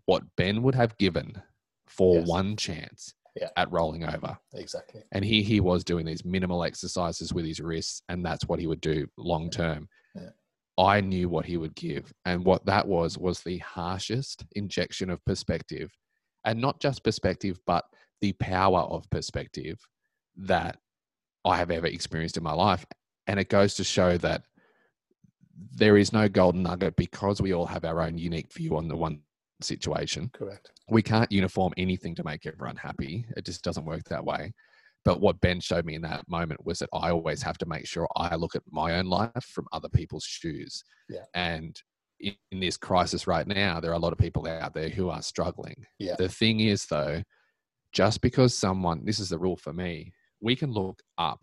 what 0.06 0.24
Ben 0.36 0.64
would 0.64 0.76
have 0.76 0.98
given 0.98 1.42
for 1.92 2.18
Yes. 2.20 2.28
one 2.28 2.56
chance 2.58 3.14
Yeah. 3.36 3.50
at 3.58 3.72
rolling 3.72 4.04
over. 4.04 4.38
exactly 4.54 5.04
And 5.12 5.24
here 5.24 5.44
he 5.44 5.60
was 5.60 5.84
doing 5.84 6.06
these 6.06 6.26
minimal 6.26 6.64
exercises 6.64 7.34
with 7.34 7.46
his 7.46 7.60
wrists, 7.60 8.02
and 8.10 8.26
that's 8.26 8.46
what 8.48 8.60
he 8.60 8.68
would 8.68 8.82
do 8.82 9.08
long 9.18 9.50
term. 9.50 9.88
Yeah. 10.16 10.30
I 10.78 11.02
knew 11.02 11.30
what 11.30 11.46
he 11.46 11.58
would 11.58 11.76
give. 11.76 12.14
And 12.26 12.46
what 12.46 12.66
that 12.66 12.88
was, 12.88 13.18
was 13.18 13.42
the 13.42 13.60
harshest 13.60 14.46
injection 14.56 15.10
of 15.10 15.24
perspective. 15.26 15.96
And 16.46 16.60
not 16.60 16.80
just 16.80 17.04
perspective, 17.04 17.60
but 17.68 17.86
the 18.22 18.34
power 18.34 18.80
of 18.82 19.10
perspective 19.10 19.80
that 20.38 20.80
I 21.46 21.58
have 21.58 21.72
ever 21.72 21.88
experienced 21.88 22.38
in 22.38 22.44
my 22.44 22.54
life. 22.54 22.86
And 23.28 23.40
it 23.40 23.50
goes 23.50 23.76
to 23.76 23.84
show 23.84 24.18
that 24.18 24.44
there 25.74 25.98
is 25.98 26.12
no 26.14 26.28
golden 26.28 26.64
nugget 26.64 26.96
because 26.96 27.42
we 27.42 27.54
all 27.54 27.68
have 27.68 27.86
our 27.86 28.02
own 28.02 28.18
unique 28.18 28.52
view 28.54 28.76
on 28.78 28.88
the 28.88 28.96
one 28.96 29.22
situation 29.64 30.30
correct 30.34 30.72
we 30.92 31.02
can't 31.02 31.32
uniform 31.32 31.74
anything 31.78 32.14
to 32.16 32.24
make 32.24 32.46
everyone 32.46 32.76
happy. 32.76 33.26
It 33.38 33.46
just 33.46 33.64
doesn't 33.64 33.86
work 33.86 34.04
that 34.10 34.26
way. 34.26 34.54
But 35.04 35.22
what 35.22 35.40
Ben 35.40 35.62
showed 35.62 35.86
me 35.86 35.96
in 35.96 36.02
that 36.02 36.28
moment 36.28 36.64
was 36.66 36.80
that 36.80 36.90
I 36.94 37.10
always 37.10 37.42
have 37.42 37.58
to 37.60 37.66
make 37.66 37.88
sure 37.88 38.08
I 38.16 38.36
look 38.36 38.56
at 38.56 38.62
my 38.70 38.96
own 38.96 39.06
life 39.06 39.46
from 39.46 39.66
other 39.72 39.90
people's 39.90 40.26
shoes. 40.26 40.84
Yeah. 41.10 41.24
And 41.34 41.76
in, 42.20 42.36
in 42.52 42.60
this 42.60 42.78
crisis 42.78 43.26
right 43.26 43.48
now, 43.48 43.80
there 43.80 43.90
are 43.90 43.96
a 43.96 44.00
lot 44.00 44.12
of 44.12 44.20
people 44.20 44.46
out 44.48 44.74
there 44.74 44.90
who 44.90 45.10
are 45.10 45.22
struggling. 45.24 45.86
Yeah. 45.98 46.16
The 46.18 46.30
thing 46.30 46.60
is, 46.60 46.86
though, 46.86 47.24
just 47.94 48.22
because 48.22 48.56
someone, 48.56 49.06
this 49.06 49.20
is 49.20 49.30
the 49.30 49.40
rule 49.40 49.58
for 49.58 49.74
me, 49.74 50.12
we 50.42 50.56
can 50.56 50.72
look 50.72 51.02
up 51.18 51.40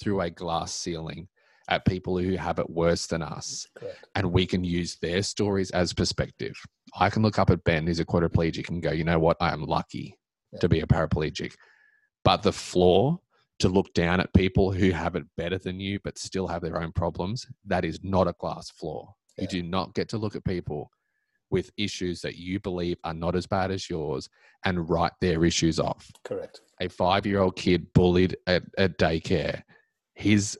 through 0.00 0.22
a 0.22 0.30
glass 0.30 0.72
ceiling 0.72 1.28
at 1.68 1.84
people 1.84 2.18
who 2.18 2.36
have 2.36 2.58
it 2.58 2.68
worse 2.70 3.06
than 3.06 3.22
us 3.22 3.66
Correct. 3.76 4.06
and 4.14 4.32
we 4.32 4.46
can 4.46 4.64
use 4.64 4.96
their 5.00 5.22
stories 5.22 5.70
as 5.72 5.92
perspective. 5.92 6.56
I 6.98 7.10
can 7.10 7.22
look 7.22 7.38
up 7.38 7.50
at 7.50 7.62
Ben, 7.64 7.86
who's 7.86 8.00
a 8.00 8.04
quadriplegic, 8.04 8.68
and 8.70 8.82
go, 8.82 8.90
you 8.90 9.04
know 9.04 9.18
what? 9.18 9.36
I 9.40 9.52
am 9.52 9.64
lucky 9.64 10.16
Yeah. 10.52 10.60
to 10.60 10.68
be 10.68 10.80
a 10.80 10.86
paraplegic. 10.86 11.54
But 12.24 12.42
the 12.42 12.52
flaw 12.52 13.18
to 13.58 13.68
look 13.68 13.92
down 13.92 14.20
at 14.20 14.32
people 14.34 14.72
who 14.72 14.90
have 14.92 15.14
it 15.16 15.24
better 15.36 15.58
than 15.58 15.80
you 15.80 15.98
but 16.04 16.16
still 16.18 16.46
have 16.46 16.62
their 16.62 16.80
own 16.80 16.92
problems, 16.92 17.46
that 17.66 17.84
is 17.84 17.98
not 18.02 18.28
a 18.28 18.34
glass 18.38 18.70
floor. 18.70 19.14
Yeah. 19.36 19.42
You 19.42 19.48
do 19.48 19.62
not 19.62 19.94
get 19.94 20.08
to 20.10 20.18
look 20.18 20.36
at 20.36 20.44
people 20.44 20.90
with 21.50 21.70
issues 21.76 22.20
that 22.22 22.36
you 22.36 22.60
believe 22.60 22.98
are 23.04 23.14
not 23.14 23.34
as 23.34 23.46
bad 23.46 23.70
as 23.70 23.88
yours 23.90 24.28
and 24.64 24.88
write 24.88 25.12
their 25.20 25.44
issues 25.44 25.78
off 25.80 26.10
Correct. 26.24 26.60
a 26.80 26.88
five 26.88 27.24
year 27.26 27.40
old 27.40 27.56
kid 27.56 27.92
bullied 27.94 28.36
at, 28.46 28.62
at 28.76 28.98
daycare, 28.98 29.62
his 30.14 30.58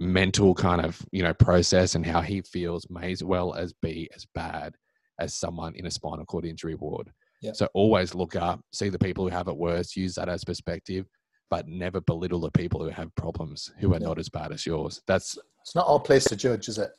mental 0.00 0.54
kind 0.54 0.80
of 0.84 1.00
you 1.10 1.22
know 1.22 1.34
process 1.34 1.94
and 1.94 2.06
how 2.06 2.20
he 2.20 2.40
feels 2.42 2.86
may 2.88 3.10
as 3.12 3.24
well 3.24 3.54
as 3.54 3.72
be 3.82 4.08
as 4.14 4.24
bad 4.34 4.74
as 5.18 5.34
someone 5.34 5.74
in 5.74 5.86
a 5.86 5.90
spinal 5.90 6.24
cord 6.24 6.44
injury 6.44 6.76
ward. 6.76 7.10
Yep. 7.42 7.56
So 7.56 7.68
always 7.74 8.14
look 8.14 8.36
up, 8.36 8.60
see 8.72 8.88
the 8.88 8.98
people 8.98 9.24
who 9.24 9.30
have 9.30 9.48
it 9.48 9.56
worse, 9.56 9.96
use 9.96 10.14
that 10.16 10.28
as 10.28 10.44
perspective, 10.44 11.06
but 11.50 11.66
never 11.68 12.00
belittle 12.00 12.40
the 12.40 12.50
people 12.52 12.82
who 12.82 12.90
have 12.90 13.14
problems 13.16 13.70
who 13.78 13.94
are 13.94 13.98
No. 14.00 14.08
not 14.08 14.18
as 14.18 14.28
bad 14.28 14.52
as 14.52 14.64
yours. 14.66 15.00
That's 15.06 15.36
It's 15.62 15.74
not 15.74 15.86
our 15.88 16.00
place 16.00 16.24
to 16.26 16.36
judge, 16.36 16.68
is 16.68 16.78
it? 16.78 16.90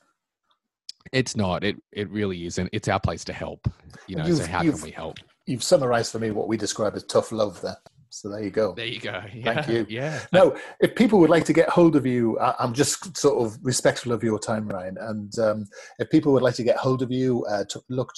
it's 1.13 1.35
not. 1.37 1.63
It 1.63 1.77
it 1.93 2.09
really 2.09 2.45
isn't. 2.45 2.69
It's 2.73 2.87
our 2.89 2.99
place 2.99 3.23
to 3.25 3.33
help. 3.33 3.67
You 4.07 4.17
know, 4.17 4.29
so 4.33 4.45
how 4.45 4.61
can 4.61 4.81
we 4.81 4.91
help? 4.91 5.17
You've 5.47 5.63
summarized 5.63 6.11
for 6.11 6.19
me 6.19 6.31
what 6.31 6.47
we 6.49 6.57
describe 6.57 6.95
as 6.95 7.03
tough 7.05 7.31
love 7.31 7.61
there. 7.61 7.77
So 8.09 8.29
there 8.29 8.43
you 8.43 8.49
go. 8.49 8.73
There 8.73 8.85
you 8.85 8.99
go. 8.99 9.21
Thank 9.43 9.67
you. 9.67 9.85
Yeah. 9.89 10.19
Now, 10.33 10.55
if 10.79 10.95
people 10.95 11.19
would 11.19 11.29
like 11.29 11.45
to 11.45 11.53
get 11.53 11.69
hold 11.69 11.95
of 11.95 12.05
you, 12.05 12.39
I- 12.39 12.55
I'm 12.59 12.73
just 12.73 13.15
sort 13.15 13.45
of 13.45 13.57
respectful 13.61 14.11
of 14.11 14.23
your 14.23 14.39
time, 14.39 14.67
Ryan. 14.67 14.97
And 14.99 15.37
um, 15.39 15.65
if 15.99 16.09
people 16.09 16.33
would 16.33 16.41
like 16.41 16.55
to 16.55 16.63
get 16.63 16.77
hold 16.77 17.01
of 17.01 17.11
you, 17.11 17.45
uh, 17.45 17.65
to 17.69 17.81
look, 17.89 18.11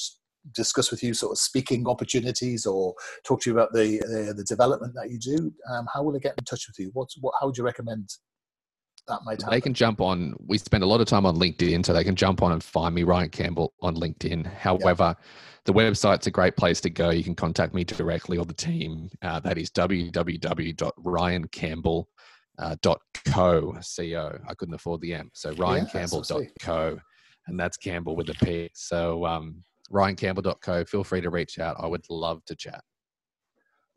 discuss 0.56 0.89
with 0.92 1.04
you 1.04 1.14
sort 1.14 1.34
of 1.34 1.38
speaking 1.38 1.88
opportunities, 1.88 2.66
or 2.66 2.96
talk 3.26 3.42
to 3.42 3.50
you 3.50 3.56
about 3.56 3.74
the 3.74 4.00
the, 4.00 4.34
the 4.36 4.44
development 4.46 4.94
that 4.96 5.12
you 5.12 5.20
do, 5.20 5.54
um, 5.72 5.88
how 5.94 6.04
will 6.04 6.14
they 6.14 6.20
get 6.20 6.36
in 6.38 6.44
touch 6.46 6.68
with 6.68 6.80
you? 6.80 6.89
What's 6.94 7.16
what? 7.20 7.34
How 7.39 7.48
would 7.48 7.58
you 7.58 7.64
recommend 7.64 8.10
that 9.08 9.20
might 9.26 9.42
happen? 9.42 9.52
They 9.52 9.62
can 9.62 9.74
jump 9.74 10.02
on. 10.02 10.36
We 10.48 10.58
spend 10.58 10.84
a 10.84 10.88
lot 10.88 11.02
of 11.02 11.08
time 11.08 11.26
on 11.26 11.36
LinkedIn, 11.36 11.86
so 11.86 11.94
they 11.94 12.04
can 12.04 12.16
jump 12.16 12.42
on 12.42 12.52
and 12.54 12.64
find 12.64 12.96
me, 12.96 13.04
Ryan 13.04 13.30
Campbell, 13.30 13.74
on 13.82 13.96
LinkedIn. 13.96 14.46
However, 14.46 15.16
the 15.66 15.74
website's 15.74 16.28
a 16.28 16.32
great 16.32 16.55
place 16.57 16.82
to 16.82 16.89
go. 16.89 17.12
You 17.12 17.24
can 17.24 17.36
contact 17.36 17.74
me 17.74 17.84
directly 17.84 18.38
or 18.38 18.45
the 18.45 18.53
team. 18.53 19.09
Uh, 19.22 19.39
that 19.41 19.57
is 19.57 19.70
www.ryancampbell.co. 19.72 22.07
Co. 23.26 23.78
I 24.47 24.53
couldn't 24.55 24.76
afford 24.76 25.01
the 25.01 25.14
M, 25.14 25.30
so 25.34 25.53
ryancampbell.co, 25.53 26.99
and 27.47 27.59
that's 27.59 27.78
Campbell 27.78 28.16
with 28.16 28.30
a 28.30 28.45
P. 28.45 28.70
So 28.74 29.26
um, 29.26 29.64
ryancampbell.co. 29.91 30.86
Feel 30.86 31.03
free 31.03 31.22
to 31.22 31.30
reach 31.30 31.59
out. 31.59 31.76
I 31.80 31.88
would 31.88 32.05
love 32.09 32.43
to 32.45 32.55
chat. 32.55 32.82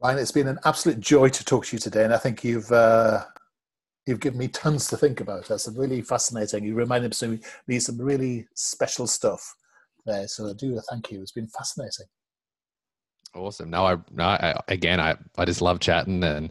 Ryan, 0.02 0.18
it's 0.18 0.32
been 0.32 0.48
an 0.48 0.58
absolute 0.64 1.00
joy 1.00 1.28
to 1.30 1.44
talk 1.44 1.66
to 1.66 1.76
you 1.76 1.80
today, 1.80 2.04
and 2.04 2.12
I 2.12 2.18
think 2.18 2.44
you've 2.44 2.70
uh, 2.70 3.24
you've 4.06 4.20
given 4.20 4.38
me 4.38 4.48
tons 4.48 4.88
to 4.88 4.98
think 4.98 5.20
about. 5.20 5.46
That's 5.46 5.66
really 5.68 6.02
fascinating. 6.02 6.64
You 6.64 6.74
reminded 6.74 7.16
me 7.22 7.38
me 7.66 7.80
some 7.80 7.98
really 7.98 8.46
special 8.54 9.06
stuff 9.06 9.54
there. 10.07 10.28
So 10.28 10.48
I 10.48 10.52
do 10.52 10.80
thank 10.90 11.11
you. 11.11 11.20
It's 11.22 11.32
been 11.32 11.48
fascinating. 11.48 12.07
Awesome. 13.34 13.70
No, 13.70 13.84
I, 13.86 13.96
no, 14.12 14.24
I 14.24 14.61
again, 14.68 15.00
I, 15.00 15.16
I 15.36 15.44
just 15.44 15.61
love 15.61 15.80
chatting 15.80 16.22
and 16.22 16.50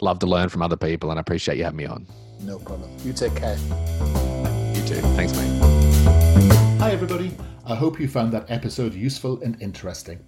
love 0.00 0.20
to 0.20 0.26
learn 0.26 0.48
from 0.48 0.62
other 0.62 0.76
people, 0.76 1.10
and 1.10 1.18
I 1.18 1.20
appreciate 1.20 1.58
you 1.58 1.64
having 1.64 1.78
me 1.78 1.86
on. 1.86 2.06
No 2.42 2.58
problem. 2.58 2.90
You 3.04 3.12
take 3.12 3.34
care. 3.34 3.56
You 3.56 4.82
too. 4.86 5.00
Thanks, 5.16 5.36
mate. 5.36 6.78
Hi, 6.80 6.92
everybody. 6.92 7.36
I 7.66 7.74
hope 7.74 8.00
you 8.00 8.08
found 8.08 8.32
that 8.32 8.50
episode 8.50 8.94
useful 8.94 9.42
and 9.42 9.60
interesting. 9.60 10.24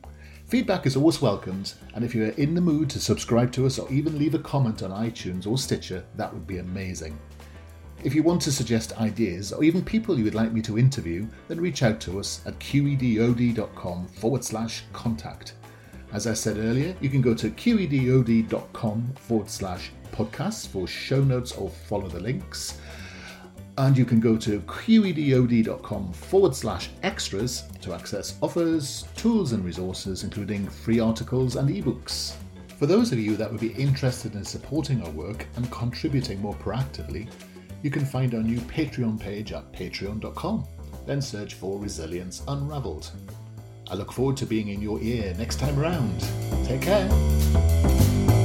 Feedback 0.46 0.84
is 0.84 0.96
always 0.96 1.22
welcomed, 1.22 1.74
and 1.94 2.04
if 2.04 2.14
you 2.14 2.24
are 2.24 2.30
in 2.32 2.54
the 2.54 2.60
mood 2.60 2.90
to 2.90 3.00
subscribe 3.00 3.52
to 3.52 3.64
us 3.64 3.78
or 3.78 3.90
even 3.90 4.18
leave 4.18 4.34
a 4.34 4.38
comment 4.38 4.82
on 4.82 4.90
iTunes 4.90 5.46
or 5.46 5.56
Stitcher, 5.56 6.04
that 6.16 6.32
would 6.32 6.46
be 6.46 6.58
amazing. 6.58 7.18
If 8.04 8.16
you 8.16 8.24
want 8.24 8.42
to 8.42 8.52
suggest 8.52 8.98
ideas 9.00 9.52
or 9.52 9.62
even 9.62 9.84
people 9.84 10.18
you 10.18 10.24
would 10.24 10.34
like 10.34 10.52
me 10.52 10.60
to 10.62 10.76
interview, 10.76 11.24
then 11.46 11.60
reach 11.60 11.84
out 11.84 12.00
to 12.00 12.18
us 12.18 12.40
at 12.46 12.58
qedod.com 12.58 14.08
forward 14.08 14.42
slash 14.42 14.82
contact. 14.92 15.54
As 16.12 16.26
I 16.26 16.34
said 16.34 16.58
earlier, 16.58 16.96
you 17.00 17.08
can 17.08 17.20
go 17.20 17.32
to 17.32 17.48
qedod.com 17.48 19.12
forward 19.14 19.48
slash 19.48 19.92
podcasts 20.10 20.66
for 20.66 20.88
show 20.88 21.22
notes 21.22 21.52
or 21.52 21.70
follow 21.70 22.08
the 22.08 22.18
links. 22.18 22.80
And 23.78 23.96
you 23.96 24.04
can 24.04 24.18
go 24.18 24.36
to 24.36 24.58
qedod.com 24.60 26.12
forward 26.12 26.56
slash 26.56 26.90
extras 27.04 27.62
to 27.82 27.94
access 27.94 28.36
offers, 28.42 29.04
tools, 29.14 29.52
and 29.52 29.64
resources, 29.64 30.24
including 30.24 30.68
free 30.68 30.98
articles 30.98 31.54
and 31.54 31.68
ebooks. 31.68 32.34
For 32.78 32.86
those 32.86 33.12
of 33.12 33.20
you 33.20 33.36
that 33.36 33.48
would 33.48 33.60
be 33.60 33.74
interested 33.74 34.34
in 34.34 34.44
supporting 34.44 35.04
our 35.04 35.10
work 35.10 35.46
and 35.54 35.70
contributing 35.70 36.40
more 36.42 36.54
proactively, 36.56 37.28
you 37.82 37.90
can 37.90 38.04
find 38.04 38.34
our 38.34 38.42
new 38.42 38.58
Patreon 38.60 39.18
page 39.18 39.52
at 39.52 39.72
patreon.com. 39.72 40.66
Then 41.06 41.20
search 41.20 41.54
for 41.54 41.78
Resilience 41.78 42.42
Unraveled. 42.48 43.10
I 43.90 43.94
look 43.94 44.12
forward 44.12 44.36
to 44.38 44.46
being 44.46 44.68
in 44.68 44.80
your 44.80 45.00
ear 45.00 45.34
next 45.36 45.58
time 45.58 45.78
around. 45.78 46.20
Take 46.64 46.82
care. 46.82 48.41